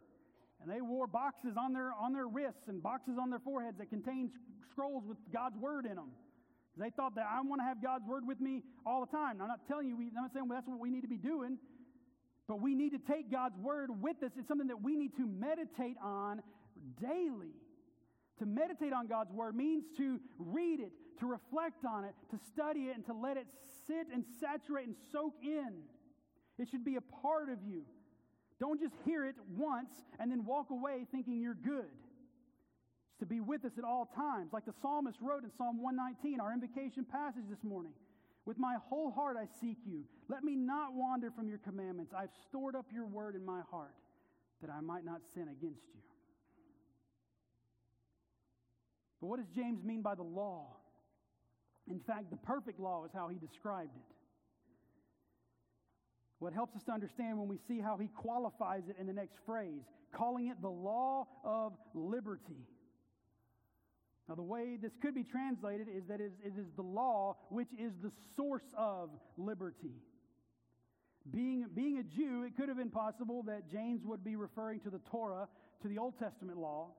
And 0.62 0.72
they 0.72 0.80
wore 0.80 1.08
boxes 1.08 1.60
on 1.60 1.74
their, 1.74 1.92
on 1.92 2.14
their 2.14 2.30
wrists 2.30 2.70
and 2.70 2.82
boxes 2.82 3.16
on 3.20 3.30
their 3.30 3.44
foreheads 3.44 3.78
that 3.80 3.90
contained 3.90 4.30
scrolls 4.72 5.04
with 5.06 5.18
God's 5.34 5.58
word 5.58 5.86
in 5.86 5.96
them. 5.96 6.16
They 6.78 6.90
thought 6.90 7.16
that 7.16 7.28
I 7.30 7.42
want 7.42 7.60
to 7.60 7.66
have 7.66 7.84
God's 7.84 8.06
word 8.08 8.26
with 8.26 8.40
me 8.40 8.64
all 8.86 9.02
the 9.04 9.12
time. 9.12 9.40
Now, 9.40 9.44
I'm 9.44 9.50
not 9.50 9.68
telling 9.68 9.90
you, 9.90 9.96
I'm 10.00 10.16
not 10.16 10.32
saying 10.34 10.48
that's 10.48 10.70
what 10.70 10.80
we 10.80 10.90
need 10.90 11.02
to 11.02 11.12
be 11.12 11.18
doing, 11.18 11.58
but 12.48 12.62
we 12.62 12.76
need 12.76 12.92
to 12.92 13.00
take 13.00 13.30
God's 13.30 13.58
word 13.58 13.90
with 14.02 14.24
us. 14.24 14.32
It's 14.40 14.48
something 14.48 14.70
that 14.70 14.82
we 14.82 14.96
need 14.96 15.18
to 15.18 15.28
meditate 15.28 15.98
on 16.02 16.42
daily. 17.02 17.52
To 18.40 18.46
meditate 18.46 18.94
on 18.94 19.08
God's 19.08 19.34
word 19.34 19.54
means 19.54 19.84
to 19.98 20.18
read 20.40 20.80
it, 20.80 20.94
to 21.20 21.26
reflect 21.26 21.86
on 21.86 22.06
it, 22.06 22.14
to 22.32 22.38
study 22.38 22.90
it, 22.90 22.96
and 22.96 23.06
to 23.06 23.14
let 23.14 23.38
it 23.38 23.48
sit 23.88 24.08
and 24.14 24.24
saturate 24.40 24.88
and 24.88 24.96
soak 25.12 25.34
in. 25.42 25.74
It 26.58 26.70
should 26.70 26.86
be 26.86 26.96
a 26.96 27.02
part 27.02 27.50
of 27.50 27.60
you. 27.66 27.84
Don't 28.60 28.80
just 28.80 28.94
hear 29.06 29.26
it 29.26 29.36
once 29.58 29.90
and 30.20 30.32
then 30.32 30.46
walk 30.46 30.70
away 30.70 31.06
thinking 31.12 31.42
you're 31.42 31.56
good. 31.56 31.92
It's 33.10 33.20
to 33.20 33.26
be 33.26 33.42
with 33.42 33.66
us 33.66 33.74
at 33.78 33.84
all 33.84 34.10
times. 34.16 34.54
Like 34.54 34.66
the 34.66 34.74
psalmist 34.82 35.18
wrote 35.22 35.44
in 35.44 35.52
Psalm 35.58 35.82
119, 35.82 36.40
our 36.40 36.54
invocation 36.54 37.06
passage 37.06 37.44
this 37.50 37.64
morning. 37.64 37.94
With 38.46 38.58
my 38.58 38.76
whole 38.90 39.12
heart 39.12 39.38
I 39.40 39.48
seek 39.60 39.78
you. 39.86 40.04
Let 40.30 40.44
me 40.44 40.56
not 40.56 40.94
wander 40.94 41.32
from 41.32 41.48
your 41.48 41.60
commandments. 41.60 42.14
I've 42.16 42.32
stored 42.48 42.76
up 42.76 42.86
your 42.94 43.06
word 43.06 43.36
in 43.36 43.46
my 43.46 43.62
heart 43.70 43.96
that 44.62 44.70
I 44.70 44.82
might 44.82 45.04
not 45.04 45.22
sin 45.34 45.44
against 45.44 45.88
you. 45.94 46.02
But 49.20 49.28
what 49.28 49.40
does 49.40 49.48
James 49.56 49.84
mean 49.84 50.02
by 50.02 50.16
the 50.16 50.24
law? 50.24 50.68
In 51.90 52.00
fact, 52.00 52.30
the 52.32 52.38
perfect 52.38 52.80
law 52.80 53.06
is 53.06 53.12
how 53.14 53.28
he 53.28 53.38
described 53.38 53.96
it. 53.96 54.16
What 56.40 56.54
helps 56.54 56.76
us 56.76 56.84
to 56.84 56.92
understand 56.92 57.38
when 57.40 57.48
we 57.48 57.58
see 57.68 57.80
how 57.80 57.98
he 57.98 58.08
qualifies 58.08 58.84
it 58.90 58.98
in 59.00 59.08
the 59.08 59.14
next 59.14 59.38
phrase, 59.46 59.84
calling 60.12 60.48
it 60.48 60.62
the 60.62 60.70
law 60.70 61.28
of 61.44 61.74
liberty. 61.94 62.68
Now, 64.28 64.36
the 64.36 64.44
way 64.44 64.78
this 64.82 64.94
could 65.02 65.14
be 65.14 65.24
translated 65.24 65.88
is 65.90 66.06
that 66.08 66.22
it 66.22 66.34
is 66.46 66.68
the 66.76 66.82
law 66.82 67.38
which 67.50 67.68
is 67.78 67.92
the 68.02 68.12
source 68.36 68.74
of 68.78 69.10
liberty. 69.38 69.96
Being, 71.30 71.68
being 71.74 71.98
a 72.00 72.04
Jew, 72.04 72.44
it 72.44 72.56
could 72.58 72.68
have 72.68 72.78
been 72.78 72.90
possible 72.90 73.44
that 73.44 73.70
James 73.72 74.02
would 74.06 74.24
be 74.24 74.36
referring 74.36 74.80
to 74.82 74.90
the 74.90 75.00
Torah, 75.10 75.48
to 75.82 75.88
the 75.88 75.98
Old 75.98 76.18
Testament 76.20 76.58
law. 76.58 76.92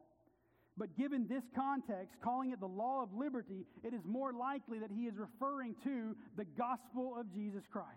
But 0.77 0.97
given 0.97 1.29
this 1.29 1.45
context, 1.55 2.17
calling 2.23 2.51
it 2.51 2.59
the 2.59 2.67
law 2.67 3.03
of 3.03 3.15
liberty, 3.15 3.65
it 3.85 3.95
is 3.95 4.01
more 4.05 4.33
likely 4.33 4.81
that 4.81 4.91
he 4.91 5.03
is 5.03 5.15
referring 5.17 5.77
to 5.85 6.17
the 6.37 6.45
gospel 6.45 7.17
of 7.19 7.33
Jesus 7.33 7.63
Christ. 7.71 7.89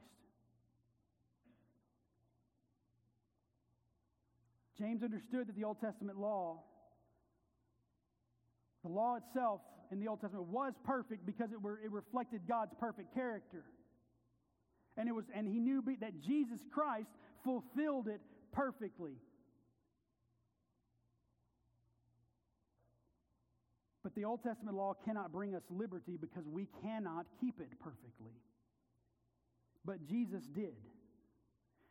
James 4.77 5.01
understood 5.01 5.47
that 5.47 5.55
the 5.55 5.63
Old 5.63 5.81
Testament 5.81 6.19
law 6.19 6.59
the 8.87 8.93
law 8.93 9.17
itself 9.17 9.59
in 9.91 9.99
the 9.99 10.07
Old 10.07 10.21
Testament 10.21 10.47
was 10.47 10.73
perfect 10.85 11.25
because 11.25 11.51
it, 11.51 11.61
were, 11.61 11.79
it 11.83 11.91
reflected 11.91 12.41
God's 12.47 12.73
perfect 12.79 13.13
character. 13.13 13.63
And, 14.95 15.09
it 15.09 15.11
was, 15.11 15.25
and 15.35 15.45
he 15.45 15.59
knew 15.59 15.83
that 15.99 16.21
Jesus 16.21 16.59
Christ 16.71 17.09
fulfilled 17.43 18.07
it 18.07 18.21
perfectly. 18.53 19.13
But 24.07 24.15
the 24.15 24.23
Old 24.23 24.41
Testament 24.41 24.77
law 24.77 24.93
cannot 25.03 25.33
bring 25.33 25.53
us 25.53 25.63
liberty 25.69 26.15
because 26.15 26.47
we 26.47 26.67
cannot 26.81 27.25
keep 27.41 27.59
it 27.59 27.67
perfectly. 27.79 28.31
But 29.83 30.07
Jesus 30.07 30.43
did. 30.55 30.75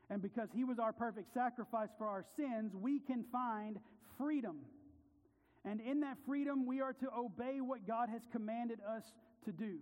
And 0.08 0.22
because 0.22 0.48
he 0.54 0.64
was 0.64 0.78
our 0.78 0.92
perfect 0.94 1.34
sacrifice 1.34 1.90
for 1.98 2.06
our 2.06 2.24
sins, 2.36 2.72
we 2.74 3.00
can 3.00 3.24
find 3.30 3.78
freedom 4.16 4.60
and 5.66 5.80
in 5.80 6.00
that 6.00 6.16
freedom, 6.24 6.64
we 6.64 6.80
are 6.80 6.92
to 6.92 7.08
obey 7.12 7.60
what 7.60 7.86
God 7.86 8.08
has 8.08 8.22
commanded 8.30 8.78
us 8.88 9.02
to 9.44 9.52
do. 9.52 9.78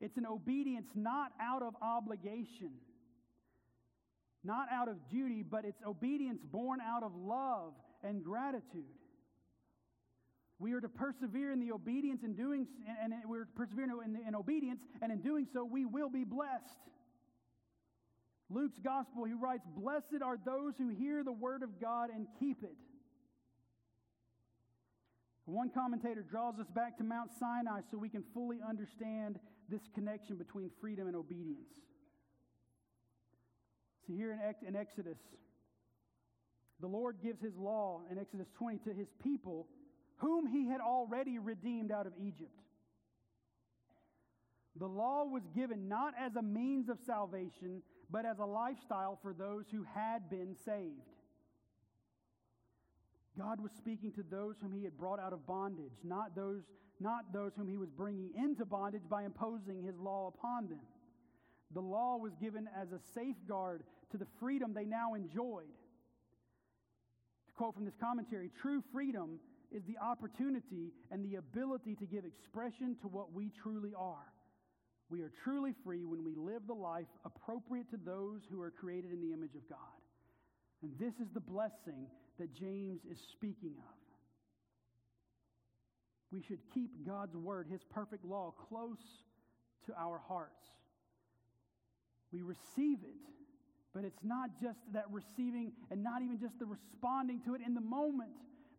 It's 0.00 0.18
an 0.18 0.26
obedience 0.26 0.88
not 0.94 1.32
out 1.40 1.62
of 1.62 1.74
obligation, 1.80 2.72
not 4.44 4.66
out 4.70 4.88
of 4.88 4.96
duty, 5.10 5.42
but 5.42 5.64
it's 5.64 5.82
obedience 5.86 6.42
born 6.44 6.80
out 6.82 7.02
of 7.02 7.12
love 7.16 7.72
and 8.04 8.22
gratitude. 8.22 8.84
We 10.62 10.74
are 10.74 10.80
to 10.80 10.88
persevere 10.88 11.50
in 11.50 11.58
the 11.58 11.72
obedience 11.72 12.22
and 12.22 12.36
doing, 12.36 12.68
and 13.02 13.12
we're 13.26 13.48
persevering 13.56 13.90
in, 14.04 14.16
in 14.28 14.36
obedience, 14.36 14.80
and 15.02 15.10
in 15.10 15.20
doing 15.20 15.48
so, 15.52 15.64
we 15.64 15.84
will 15.84 16.08
be 16.08 16.22
blessed. 16.22 16.78
Luke's 18.48 18.78
gospel, 18.78 19.24
he 19.24 19.32
writes, 19.32 19.64
Blessed 19.76 20.22
are 20.24 20.38
those 20.46 20.74
who 20.78 20.88
hear 20.90 21.24
the 21.24 21.32
word 21.32 21.64
of 21.64 21.80
God 21.80 22.10
and 22.14 22.28
keep 22.38 22.62
it. 22.62 22.76
One 25.46 25.68
commentator 25.68 26.22
draws 26.22 26.60
us 26.60 26.68
back 26.72 26.96
to 26.98 27.04
Mount 27.04 27.30
Sinai 27.40 27.80
so 27.90 27.98
we 27.98 28.08
can 28.08 28.22
fully 28.32 28.60
understand 28.66 29.40
this 29.68 29.82
connection 29.96 30.36
between 30.36 30.70
freedom 30.80 31.08
and 31.08 31.16
obedience. 31.16 31.72
See, 34.06 34.14
here 34.14 34.38
in 34.64 34.76
Exodus, 34.76 35.18
the 36.80 36.86
Lord 36.86 37.16
gives 37.20 37.40
his 37.40 37.56
law 37.56 38.02
in 38.08 38.16
Exodus 38.16 38.46
20 38.56 38.78
to 38.84 38.94
his 38.94 39.08
people, 39.24 39.66
whom 40.22 40.46
he 40.46 40.68
had 40.68 40.80
already 40.80 41.38
redeemed 41.40 41.90
out 41.90 42.06
of 42.06 42.12
Egypt. 42.16 42.62
The 44.76 44.86
law 44.86 45.24
was 45.24 45.42
given 45.54 45.88
not 45.88 46.14
as 46.18 46.36
a 46.36 46.42
means 46.42 46.88
of 46.88 46.98
salvation, 47.04 47.82
but 48.08 48.24
as 48.24 48.38
a 48.38 48.44
lifestyle 48.44 49.18
for 49.20 49.34
those 49.34 49.64
who 49.70 49.84
had 49.94 50.30
been 50.30 50.54
saved. 50.64 51.02
God 53.36 53.60
was 53.60 53.72
speaking 53.76 54.12
to 54.12 54.22
those 54.22 54.54
whom 54.62 54.72
he 54.72 54.84
had 54.84 54.96
brought 54.96 55.18
out 55.18 55.32
of 55.32 55.44
bondage, 55.44 55.98
not 56.04 56.36
those, 56.36 56.62
not 57.00 57.32
those 57.32 57.52
whom 57.56 57.68
he 57.68 57.76
was 57.76 57.90
bringing 57.90 58.30
into 58.36 58.64
bondage 58.64 59.02
by 59.10 59.24
imposing 59.24 59.82
his 59.82 59.98
law 59.98 60.28
upon 60.28 60.68
them. 60.68 60.80
The 61.74 61.80
law 61.80 62.16
was 62.16 62.32
given 62.36 62.68
as 62.80 62.92
a 62.92 63.00
safeguard 63.14 63.82
to 64.12 64.18
the 64.18 64.26
freedom 64.38 64.72
they 64.72 64.84
now 64.84 65.14
enjoyed. 65.14 65.74
To 67.48 67.52
quote 67.56 67.74
from 67.74 67.86
this 67.86 67.96
commentary, 67.98 68.50
true 68.60 68.84
freedom 68.92 69.40
is 69.74 69.82
the 69.84 69.98
opportunity 69.98 70.92
and 71.10 71.24
the 71.24 71.36
ability 71.36 71.94
to 71.96 72.06
give 72.06 72.24
expression 72.24 72.96
to 73.02 73.08
what 73.08 73.32
we 73.32 73.50
truly 73.62 73.92
are. 73.96 74.32
We 75.08 75.20
are 75.20 75.32
truly 75.44 75.74
free 75.84 76.04
when 76.04 76.24
we 76.24 76.34
live 76.34 76.62
the 76.66 76.74
life 76.74 77.08
appropriate 77.24 77.90
to 77.90 77.98
those 77.98 78.40
who 78.50 78.60
are 78.62 78.70
created 78.70 79.12
in 79.12 79.20
the 79.20 79.32
image 79.32 79.54
of 79.54 79.68
God. 79.68 79.78
And 80.82 80.92
this 80.98 81.14
is 81.20 81.28
the 81.32 81.40
blessing 81.40 82.06
that 82.38 82.54
James 82.54 83.00
is 83.10 83.18
speaking 83.32 83.74
of. 83.78 83.94
We 86.32 86.42
should 86.42 86.60
keep 86.72 87.06
God's 87.06 87.36
word, 87.36 87.68
his 87.70 87.82
perfect 87.84 88.24
law, 88.24 88.54
close 88.68 89.02
to 89.86 89.92
our 89.98 90.20
hearts. 90.26 90.64
We 92.32 92.40
receive 92.40 92.98
it, 93.02 93.20
but 93.94 94.04
it's 94.04 94.24
not 94.24 94.50
just 94.60 94.78
that 94.94 95.04
receiving 95.10 95.72
and 95.90 96.02
not 96.02 96.22
even 96.22 96.40
just 96.40 96.58
the 96.58 96.64
responding 96.64 97.42
to 97.44 97.54
it 97.54 97.60
in 97.64 97.74
the 97.74 97.82
moment, 97.82 98.30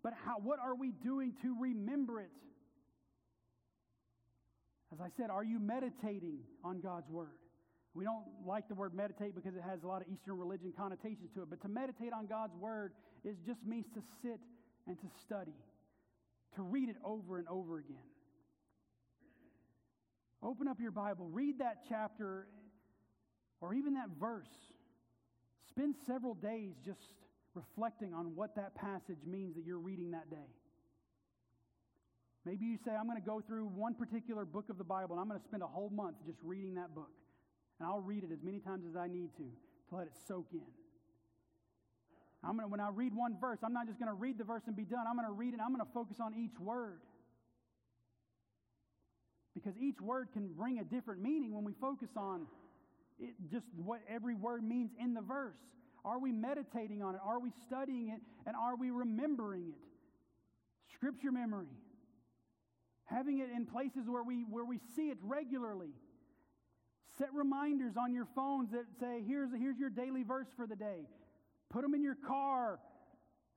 but 0.03 0.13
how, 0.25 0.35
what 0.37 0.59
are 0.59 0.75
we 0.75 0.91
doing 0.91 1.33
to 1.41 1.55
remember 1.59 2.19
it? 2.19 2.29
As 4.91 4.99
I 4.99 5.07
said, 5.17 5.29
are 5.29 5.43
you 5.43 5.59
meditating 5.59 6.39
on 6.63 6.81
God's 6.81 7.09
word? 7.09 7.39
We 7.95 8.03
don't 8.03 8.25
like 8.45 8.67
the 8.67 8.75
word 8.75 8.93
meditate 8.93 9.33
because 9.33 9.55
it 9.55 9.63
has 9.67 9.83
a 9.83 9.87
lot 9.87 10.01
of 10.01 10.07
Eastern 10.11 10.37
religion 10.37 10.73
connotations 10.75 11.29
to 11.35 11.43
it, 11.43 11.49
but 11.49 11.61
to 11.61 11.67
meditate 11.67 12.11
on 12.11 12.27
God's 12.27 12.55
word 12.55 12.91
is 13.23 13.37
just 13.45 13.65
means 13.65 13.85
to 13.93 14.01
sit 14.21 14.39
and 14.87 14.99
to 14.99 15.07
study, 15.25 15.55
to 16.55 16.61
read 16.61 16.89
it 16.89 16.97
over 17.03 17.37
and 17.37 17.47
over 17.47 17.77
again. 17.77 17.95
Open 20.43 20.67
up 20.67 20.79
your 20.79 20.91
Bible, 20.91 21.29
read 21.31 21.59
that 21.59 21.85
chapter 21.87 22.47
or 23.61 23.73
even 23.73 23.93
that 23.93 24.09
verse. 24.19 24.51
Spend 25.69 25.95
several 26.05 26.33
days 26.33 26.73
just 26.85 26.99
reflecting 27.55 28.13
on 28.13 28.35
what 28.35 28.55
that 28.55 28.75
passage 28.75 29.19
means 29.25 29.55
that 29.55 29.65
you're 29.65 29.79
reading 29.79 30.11
that 30.11 30.29
day. 30.29 30.49
Maybe 32.45 32.65
you 32.65 32.77
say, 32.83 32.91
I'm 32.91 33.05
going 33.07 33.21
to 33.21 33.25
go 33.25 33.41
through 33.41 33.67
one 33.67 33.95
particular 33.95 34.43
book 34.43 34.69
of 34.69 34.77
the 34.77 34.83
Bible 34.83 35.15
and 35.15 35.21
I'm 35.21 35.27
going 35.27 35.39
to 35.39 35.45
spend 35.45 35.63
a 35.63 35.67
whole 35.67 35.89
month 35.89 36.17
just 36.25 36.39
reading 36.43 36.75
that 36.75 36.93
book. 36.93 37.11
And 37.79 37.87
I'll 37.87 38.01
read 38.01 38.23
it 38.23 38.31
as 38.31 38.43
many 38.43 38.59
times 38.59 38.85
as 38.89 38.95
I 38.95 39.07
need 39.07 39.29
to 39.37 39.43
to 39.89 39.95
let 39.95 40.07
it 40.07 40.13
soak 40.27 40.47
in. 40.51 40.61
I'm 42.43 42.57
gonna, 42.57 42.67
when 42.67 42.81
I 42.81 42.89
read 42.89 43.13
one 43.13 43.37
verse, 43.39 43.59
I'm 43.63 43.73
not 43.73 43.87
just 43.87 43.99
going 43.99 44.09
to 44.09 44.15
read 44.15 44.37
the 44.37 44.43
verse 44.43 44.63
and 44.67 44.75
be 44.75 44.83
done. 44.83 45.05
I'm 45.07 45.15
going 45.15 45.27
to 45.27 45.33
read 45.33 45.49
it. 45.49 45.53
And 45.53 45.61
I'm 45.61 45.73
going 45.73 45.85
to 45.85 45.93
focus 45.93 46.17
on 46.21 46.33
each 46.35 46.59
word. 46.59 46.99
Because 49.53 49.73
each 49.79 50.01
word 50.01 50.29
can 50.33 50.49
bring 50.53 50.79
a 50.79 50.83
different 50.83 51.21
meaning 51.21 51.53
when 51.53 51.63
we 51.63 51.73
focus 51.79 52.09
on 52.17 52.47
it, 53.19 53.35
just 53.49 53.65
what 53.75 54.01
every 54.09 54.35
word 54.35 54.63
means 54.63 54.91
in 54.99 55.13
the 55.13 55.21
verse. 55.21 55.55
Are 56.05 56.19
we 56.19 56.31
meditating 56.31 57.01
on 57.01 57.15
it? 57.15 57.21
Are 57.23 57.39
we 57.39 57.51
studying 57.65 58.09
it? 58.09 58.19
And 58.45 58.55
are 58.55 58.75
we 58.75 58.91
remembering 58.91 59.69
it? 59.69 60.93
Scripture 60.93 61.31
memory. 61.31 61.69
Having 63.05 63.39
it 63.39 63.49
in 63.55 63.65
places 63.65 64.07
where 64.07 64.23
we, 64.23 64.45
where 64.49 64.65
we 64.65 64.79
see 64.95 65.09
it 65.09 65.17
regularly. 65.21 65.91
Set 67.17 67.29
reminders 67.33 67.95
on 67.95 68.13
your 68.13 68.27
phones 68.35 68.71
that 68.71 68.85
say, 68.99 69.23
here's, 69.25 69.49
here's 69.57 69.77
your 69.77 69.89
daily 69.89 70.23
verse 70.23 70.47
for 70.55 70.65
the 70.65 70.75
day. 70.75 71.07
Put 71.69 71.83
them 71.83 71.93
in 71.93 72.01
your 72.01 72.15
car 72.15 72.79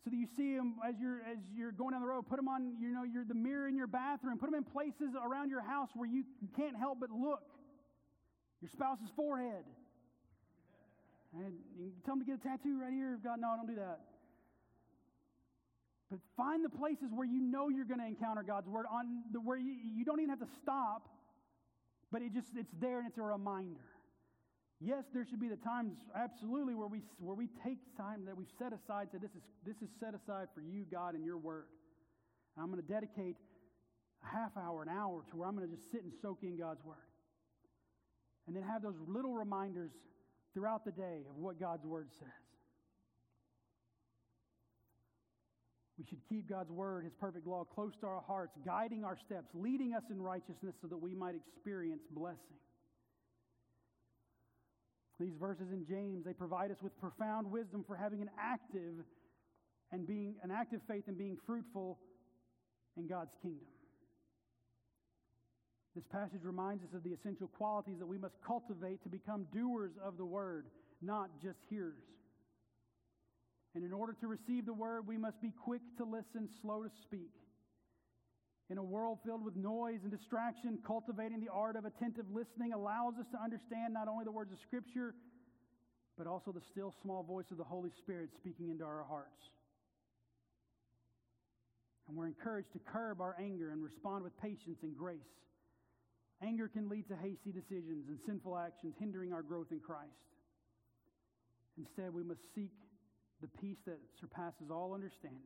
so 0.05 0.11
that 0.11 0.17
you 0.17 0.27
see 0.37 0.55
them 0.55 0.77
as 0.87 0.95
you're, 1.01 1.21
as 1.21 1.39
you're 1.55 1.73
going 1.73 1.93
down 1.93 2.01
the 2.01 2.07
road. 2.07 2.29
Put 2.29 2.37
them 2.37 2.49
on 2.49 2.77
you 2.81 2.93
know, 2.93 3.03
your, 3.03 3.25
the 3.25 3.35
mirror 3.35 3.67
in 3.67 3.77
your 3.77 3.87
bathroom. 3.87 4.39
Put 4.39 4.51
them 4.51 4.55
in 4.55 4.65
places 4.65 5.15
around 5.21 5.51
your 5.51 5.63
house 5.63 5.89
where 5.95 6.09
you 6.09 6.25
can't 6.57 6.77
help 6.77 6.99
but 7.01 7.11
look. 7.11 7.43
Your 8.61 8.69
spouse's 8.71 9.11
forehead. 9.17 9.65
And 11.35 11.55
tell 12.05 12.17
them 12.17 12.25
to 12.25 12.31
get 12.31 12.41
a 12.41 12.49
tattoo 12.49 12.81
right 12.81 12.93
here. 12.93 13.19
God, 13.23 13.41
no, 13.41 13.49
I 13.49 13.57
don't 13.57 13.67
do 13.69 13.77
that. 13.77 14.01
But 16.11 16.21
find 16.37 16.65
the 16.65 16.71
places 16.71 17.11
where 17.13 17.27
you 17.27 17.41
know 17.41 17.69
you're 17.69 17.85
going 17.85 18.01
to 18.01 18.07
encounter 18.07 18.43
God's 18.43 18.69
word 18.69 18.87
on 18.91 19.25
the, 19.33 19.41
where 19.41 19.59
you, 19.59 19.75
you 19.75 20.05
don't 20.05 20.21
even 20.21 20.31
have 20.31 20.41
to 20.41 20.55
stop 20.63 21.09
but 22.13 22.23
it 22.23 22.33
just 22.33 22.49
it's 22.57 22.73
there 22.81 22.99
and 22.99 23.09
it's 23.09 23.19
a 23.19 23.23
reminder. 23.23 23.85
Yes, 24.81 25.05
there 25.13 25.25
should 25.25 25.41
be 25.41 25.49
the 25.49 25.57
times 25.57 25.93
absolutely 26.15 26.75
where 26.75 26.87
we 26.87 27.01
where 27.19 27.35
we 27.35 27.49
take 27.65 27.79
time 27.97 28.25
that 28.27 28.37
we've 28.37 28.53
set 28.59 28.73
aside, 28.73 29.09
say 29.11 29.19
this 29.19 29.33
is 29.33 29.43
this 29.65 29.77
is 29.83 29.89
set 29.99 30.15
aside 30.15 30.49
for 30.55 30.61
you, 30.61 30.85
God, 30.91 31.15
and 31.15 31.25
your 31.25 31.39
word. 31.39 31.67
And 32.57 32.63
I'm 32.63 32.71
going 32.71 32.83
to 32.83 32.89
dedicate 32.89 33.37
a 34.23 34.27
half 34.27 34.53
hour, 34.57 34.83
an 34.83 34.89
hour 34.89 35.25
to 35.31 35.37
where 35.37 35.49
I'm 35.49 35.57
going 35.57 35.69
to 35.69 35.75
just 35.75 35.91
sit 35.91 36.03
and 36.03 36.13
soak 36.23 36.39
in 36.43 36.57
God's 36.57 36.85
word. 36.85 36.97
And 38.47 38.55
then 38.55 38.63
have 38.63 38.83
those 38.83 38.97
little 39.09 39.35
reminders 39.35 39.91
throughout 40.57 40.87
the 40.87 40.93
day 40.93 41.21
of 41.29 41.37
what 41.37 41.61
God's 41.61 41.85
word 41.85 42.09
says. 42.19 42.29
We 45.99 46.05
should 46.09 46.21
keep 46.31 46.49
God's 46.49 46.71
word, 46.71 47.05
his 47.05 47.13
perfect 47.21 47.47
law, 47.47 47.65
close 47.65 47.93
to 48.01 48.07
our 48.07 48.23
hearts, 48.27 48.57
guiding 48.65 49.05
our 49.05 49.19
steps, 49.27 49.49
leading 49.53 49.93
us 49.93 50.03
in 50.11 50.21
righteousness 50.21 50.75
so 50.81 50.89
that 50.89 50.97
we 50.97 51.15
might 51.15 51.35
experience 51.35 52.01
blessing. 52.11 52.57
These 55.21 55.37
verses 55.39 55.69
in 55.73 55.85
James, 55.87 56.25
they 56.25 56.33
provide 56.33 56.71
us 56.71 56.79
with 56.83 56.99
profound 56.99 57.51
wisdom 57.51 57.85
for 57.87 57.95
having 57.95 58.23
an 58.23 58.31
active 58.41 59.05
and 59.93 60.07
being 60.07 60.37
an 60.43 60.51
active 60.51 60.81
faith 60.89 61.05
and 61.07 61.19
being 61.19 61.37
fruitful 61.47 61.99
in 62.97 63.07
God's 63.07 63.33
kingdom. 63.43 63.69
This 65.97 66.05
passage 66.13 66.45
reminds 66.45 66.85
us 66.85 66.93
of 66.93 67.03
the 67.03 67.17
essential 67.17 67.49
qualities 67.49 67.97
that 67.99 68.07
we 68.07 68.19
must 68.19 68.35
cultivate 68.47 69.03
to 69.05 69.09
become 69.09 69.47
doers 69.51 69.93
of 70.05 70.19
the 70.19 70.27
word, 70.27 70.67
not 71.01 71.31
just 71.43 71.57
hearers. 71.71 72.05
And 73.75 73.83
in 73.83 73.95
order 73.95 74.15
to 74.21 74.27
receive 74.27 74.67
the 74.67 74.75
word, 74.75 75.07
we 75.07 75.17
must 75.17 75.41
be 75.41 75.55
quick 75.65 75.81
to 75.97 76.05
listen, 76.05 76.51
slow 76.61 76.83
to 76.83 76.91
speak. 77.03 77.33
In 78.69 78.77
a 78.77 78.85
world 78.85 79.21
filled 79.25 79.43
with 79.43 79.57
noise 79.57 80.01
and 80.03 80.11
distraction, 80.11 80.79
cultivating 80.87 81.41
the 81.41 81.51
art 81.51 81.77
of 81.77 81.87
attentive 81.87 82.27
listening 82.31 82.75
allows 82.75 83.15
us 83.19 83.27
to 83.33 83.43
understand 83.43 83.95
not 83.95 84.07
only 84.07 84.27
the 84.27 84.33
words 84.33 84.53
of 84.53 84.59
Scripture, 84.61 85.15
but 86.19 86.27
also 86.27 86.53
the 86.53 86.61
still 86.73 86.93
small 87.01 87.23
voice 87.23 87.47
of 87.51 87.57
the 87.57 87.65
Holy 87.65 87.91
Spirit 87.97 88.29
speaking 88.37 88.69
into 88.69 88.85
our 88.85 89.05
hearts. 89.09 89.49
And 92.07 92.17
we're 92.17 92.27
encouraged 92.27 92.73
to 92.75 92.81
curb 92.81 93.23
our 93.23 93.35
anger 93.41 93.71
and 93.71 93.83
respond 93.83 94.25
with 94.25 94.39
patience 94.43 94.79
and 94.83 94.95
grace. 94.95 95.33
Anger 96.43 96.69
can 96.69 96.89
lead 96.89 97.09
to 97.09 97.17
hasty 97.17 97.51
decisions 97.51 98.09
and 98.09 98.19
sinful 98.27 98.57
actions, 98.59 98.95
hindering 98.99 99.33
our 99.33 99.43
growth 99.43 99.69
in 99.71 99.81
Christ. 99.81 100.11
Instead, 101.79 102.13
we 102.13 102.23
must 102.23 102.41
seek 102.55 102.73
the 103.41 103.49
peace 103.61 103.79
that 103.87 103.99
surpasses 104.21 104.71
all 104.71 104.93
understanding. 104.95 105.41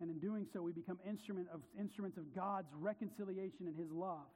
And 0.00 0.10
in 0.10 0.18
doing 0.18 0.46
so, 0.52 0.62
we 0.62 0.72
become 0.72 0.98
instrument 1.08 1.48
of, 1.52 1.60
instruments 1.78 2.18
of 2.18 2.34
God's 2.34 2.68
reconciliation 2.78 3.66
and 3.66 3.76
His 3.76 3.90
love. 3.90 4.30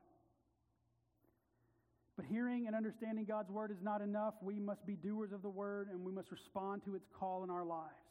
But 2.17 2.27
hearing 2.27 2.67
and 2.67 2.77
understanding 2.77 3.25
God's 3.25 3.51
word 3.51 3.71
is 3.71 3.81
not 3.81 4.01
enough. 4.03 4.35
We 4.43 4.59
must 4.59 4.85
be 4.87 4.95
doers 4.95 5.33
of 5.33 5.43
the 5.43 5.49
word 5.49 5.89
and 5.91 6.05
we 6.05 6.13
must 6.13 6.31
respond 6.31 6.83
to 6.85 6.95
its 6.95 7.07
call 7.19 7.43
in 7.45 7.51
our 7.51 7.65
lives. 7.65 8.02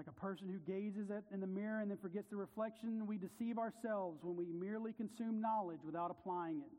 Like 0.00 0.16
a 0.16 0.18
person 0.18 0.48
who 0.48 0.56
gazes 0.60 1.10
at, 1.10 1.24
in 1.30 1.40
the 1.40 1.46
mirror 1.46 1.82
and 1.82 1.90
then 1.90 1.98
forgets 1.98 2.30
the 2.30 2.36
reflection, 2.36 3.06
we 3.06 3.18
deceive 3.18 3.58
ourselves 3.58 4.20
when 4.22 4.34
we 4.34 4.46
merely 4.50 4.94
consume 4.94 5.42
knowledge 5.42 5.80
without 5.84 6.10
applying 6.10 6.62
it. 6.62 6.72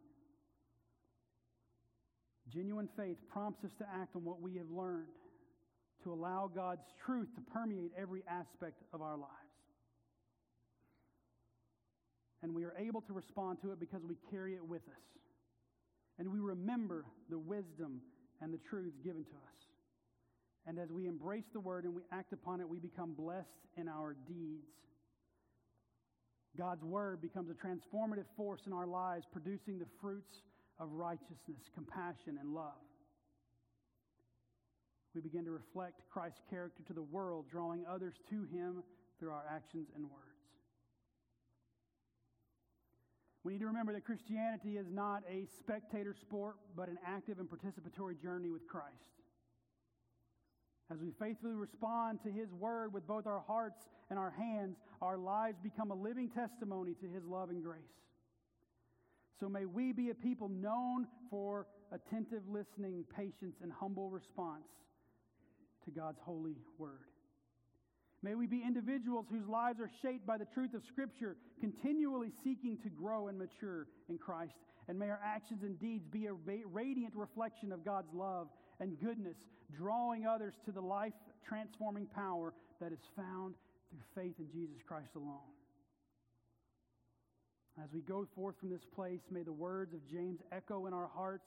Genuine 2.52 2.90
faith 2.98 3.18
prompts 3.32 3.64
us 3.64 3.70
to 3.78 3.86
act 3.94 4.16
on 4.16 4.26
what 4.26 4.42
we 4.42 4.56
have 4.56 4.72
learned, 4.72 5.14
to 6.04 6.12
allow 6.12 6.50
God's 6.52 6.82
truth 7.06 7.28
to 7.36 7.42
permeate 7.42 7.92
every 7.96 8.24
aspect 8.28 8.82
of 8.92 9.04
our 9.04 9.16
lives. 9.16 9.30
And 12.42 12.56
we 12.56 12.64
are 12.64 12.74
able 12.76 13.02
to 13.02 13.14
respond 13.14 13.60
to 13.62 13.72
it 13.72 13.80
because 13.80 14.02
we 14.04 14.16
carry 14.32 14.56
it 14.56 14.66
with 14.66 14.82
us. 14.88 15.06
And 16.18 16.32
we 16.32 16.40
remember 16.40 17.06
the 17.30 17.38
wisdom 17.38 18.02
and 18.42 18.52
the 18.52 18.60
truths 18.68 18.98
given 19.04 19.26
to 19.26 19.30
us. 19.30 19.71
And 20.68 20.78
as 20.78 20.92
we 20.92 21.08
embrace 21.08 21.46
the 21.54 21.60
word 21.60 21.86
and 21.86 21.96
we 21.96 22.04
act 22.12 22.34
upon 22.34 22.62
it, 22.62 22.70
we 22.70 22.80
become 22.80 23.14
blessed 23.14 23.48
in 23.78 23.88
our 23.88 24.16
deeds. 24.28 24.68
God's 26.58 26.84
word 26.84 27.22
becomes 27.22 27.50
a 27.50 27.54
transformative 27.54 28.26
force 28.36 28.62
in 28.68 28.74
our 28.74 28.86
lives, 28.86 29.26
producing 29.32 29.80
the 29.80 29.86
fruits 30.02 30.42
of 30.80 30.92
righteousness, 30.92 31.70
compassion, 31.74 32.38
and 32.40 32.54
love. 32.54 32.74
We 35.16 35.22
begin 35.22 35.46
to 35.46 35.52
reflect 35.52 36.02
Christ's 36.10 36.42
character 36.50 36.84
to 36.88 36.94
the 36.94 37.02
world, 37.02 37.46
drawing 37.50 37.86
others 37.90 38.16
to 38.30 38.44
him 38.46 38.84
through 39.20 39.32
our 39.32 39.44
actions 39.50 39.88
and 39.96 40.04
words. 40.06 40.28
We 43.44 43.54
need 43.54 43.60
to 43.60 43.68
remember 43.68 43.94
that 43.94 44.06
Christianity 44.06 44.78
is 44.78 44.88
not 44.90 45.24
a 45.30 45.48
spectator 45.58 46.14
sport, 46.14 46.58
but 46.76 46.90
an 46.90 47.00
active 47.06 47.40
and 47.40 47.50
participatory 47.50 48.22
journey 48.22 48.50
with 48.50 48.68
Christ. 48.68 49.21
As 50.92 51.00
we 51.00 51.12
faithfully 51.20 51.54
respond 51.54 52.20
to 52.24 52.32
His 52.32 52.52
word 52.52 52.92
with 52.92 53.08
both 53.08 53.26
our 53.26 53.44
hearts 53.48 53.80
and 54.10 54.20
our 54.20 54.32
hands, 54.32 54.76
our 55.02 55.18
lives 55.18 55.58
become 55.64 55.90
a 55.90 55.96
living 55.96 56.30
testimony 56.30 56.96
to 57.02 57.08
His 57.08 57.24
love 57.24 57.50
and 57.50 57.64
grace. 57.64 57.82
So 59.40 59.48
may 59.48 59.66
we 59.66 59.94
be 59.94 60.10
a 60.10 60.16
people 60.16 60.50
known 60.50 61.08
for 61.30 61.68
attentive 61.94 62.44
listening, 62.48 63.06
patience, 63.16 63.56
and 63.64 63.72
humble 63.72 64.10
response 64.10 64.68
to 65.86 65.92
God's 65.92 66.20
holy 66.22 66.58
word. 66.78 67.08
May 68.22 68.36
we 68.36 68.46
be 68.46 68.62
individuals 68.62 69.26
whose 69.32 69.48
lives 69.48 69.80
are 69.80 69.90
shaped 70.02 70.28
by 70.28 70.38
the 70.38 70.46
truth 70.54 70.74
of 70.74 70.84
Scripture, 70.86 71.38
continually 71.60 72.32
seeking 72.44 72.78
to 72.84 72.90
grow 72.90 73.30
and 73.30 73.38
mature 73.38 73.88
in 74.10 74.18
Christ. 74.18 74.54
And 74.88 75.00
may 75.00 75.10
our 75.10 75.22
actions 75.24 75.64
and 75.64 75.80
deeds 75.80 76.06
be 76.06 76.28
a 76.28 76.34
radiant 76.34 77.16
reflection 77.16 77.72
of 77.72 77.86
God's 77.86 78.14
love 78.14 78.48
and 78.82 79.00
goodness, 79.00 79.38
drawing 79.78 80.26
others 80.26 80.56
to 80.66 80.72
the 80.72 80.82
life 80.82 81.14
transforming 81.48 82.08
power 82.08 82.54
that 82.82 82.92
is 82.92 83.00
found 83.16 83.54
through 83.90 84.24
faith 84.24 84.36
in 84.40 84.52
Jesus 84.52 84.82
Christ 84.86 85.12
alone. 85.16 85.54
As 87.82 87.90
we 87.94 88.02
go 88.02 88.28
forth 88.36 88.56
from 88.60 88.70
this 88.70 88.86
place, 88.94 89.22
may 89.32 89.44
the 89.44 89.54
words 89.54 89.94
of 89.94 90.00
James 90.10 90.40
echo 90.52 90.88
in 90.88 90.94
our 90.94 91.10
hearts, 91.16 91.46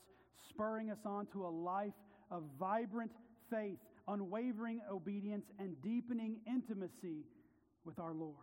spurring 0.49 0.91
us 0.91 0.99
on 1.05 1.27
to 1.33 1.45
a 1.45 1.49
life 1.49 1.93
of 2.31 2.45
vibrant 2.59 3.11
faith, 3.51 3.79
unwavering 4.09 4.81
obedience, 4.91 5.45
and 5.59 5.75
deepening 5.83 6.37
intimacy 6.47 7.25
with 7.85 7.99
our 7.99 8.15
Lord. 8.15 8.35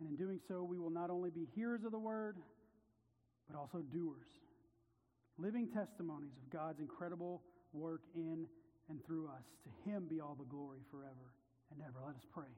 And 0.00 0.08
in 0.08 0.16
doing 0.16 0.40
so, 0.48 0.64
we 0.64 0.78
will 0.78 0.90
not 0.90 1.10
only 1.10 1.30
be 1.30 1.46
hearers 1.54 1.84
of 1.84 1.92
the 1.92 1.98
word, 1.98 2.36
but 3.48 3.58
also 3.58 3.78
doers, 3.78 4.26
living 5.38 5.68
testimonies 5.68 6.32
of 6.42 6.50
God's 6.50 6.80
incredible 6.80 7.42
work 7.76 8.02
in 8.14 8.46
and 8.88 9.04
through 9.04 9.26
us. 9.28 9.44
To 9.64 9.90
him 9.90 10.06
be 10.08 10.20
all 10.20 10.36
the 10.38 10.48
glory 10.48 10.80
forever 10.90 11.32
and 11.70 11.80
ever. 11.82 11.98
Let 12.04 12.16
us 12.16 12.26
pray. 12.32 12.50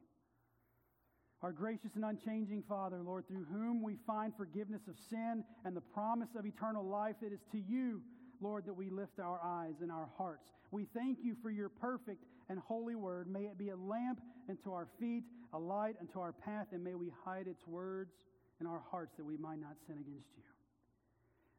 Our 1.42 1.52
gracious 1.52 1.90
and 1.94 2.04
unchanging 2.04 2.64
Father, 2.68 3.00
Lord, 3.02 3.28
through 3.28 3.44
whom 3.44 3.82
we 3.82 3.96
find 4.06 4.32
forgiveness 4.36 4.82
of 4.88 4.96
sin 5.08 5.44
and 5.64 5.76
the 5.76 5.80
promise 5.80 6.30
of 6.36 6.44
eternal 6.44 6.84
life, 6.84 7.14
it 7.22 7.32
is 7.32 7.40
to 7.52 7.58
you, 7.58 8.02
Lord, 8.40 8.66
that 8.66 8.74
we 8.74 8.90
lift 8.90 9.20
our 9.20 9.40
eyes 9.44 9.74
and 9.80 9.92
our 9.92 10.08
hearts. 10.16 10.50
We 10.72 10.86
thank 10.94 11.18
you 11.22 11.36
for 11.40 11.50
your 11.50 11.68
perfect 11.68 12.24
and 12.48 12.58
holy 12.58 12.96
word. 12.96 13.28
May 13.28 13.42
it 13.42 13.56
be 13.56 13.68
a 13.68 13.76
lamp 13.76 14.20
unto 14.48 14.72
our 14.72 14.88
feet, 14.98 15.22
a 15.52 15.58
light 15.58 15.94
unto 16.00 16.18
our 16.18 16.32
path, 16.32 16.66
and 16.72 16.82
may 16.82 16.94
we 16.94 17.12
hide 17.24 17.46
its 17.46 17.66
words 17.68 18.12
in 18.60 18.66
our 18.66 18.82
hearts 18.90 19.14
that 19.16 19.24
we 19.24 19.36
might 19.36 19.60
not 19.60 19.76
sin 19.86 19.96
against 19.98 20.30
you. 20.36 20.42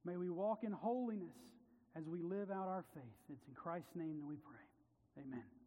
May 0.04 0.18
we 0.18 0.30
walk 0.30 0.64
in 0.64 0.74
holiness 0.74 1.36
as 2.00 2.08
we 2.08 2.22
live 2.22 2.50
out 2.50 2.68
our 2.68 2.86
faith. 2.94 3.04
It's 3.30 3.44
in 3.48 3.54
Christ's 3.56 3.92
name 3.96 4.20
that 4.20 4.26
we 4.26 4.36
pray. 4.38 5.24
Amen. 5.24 5.59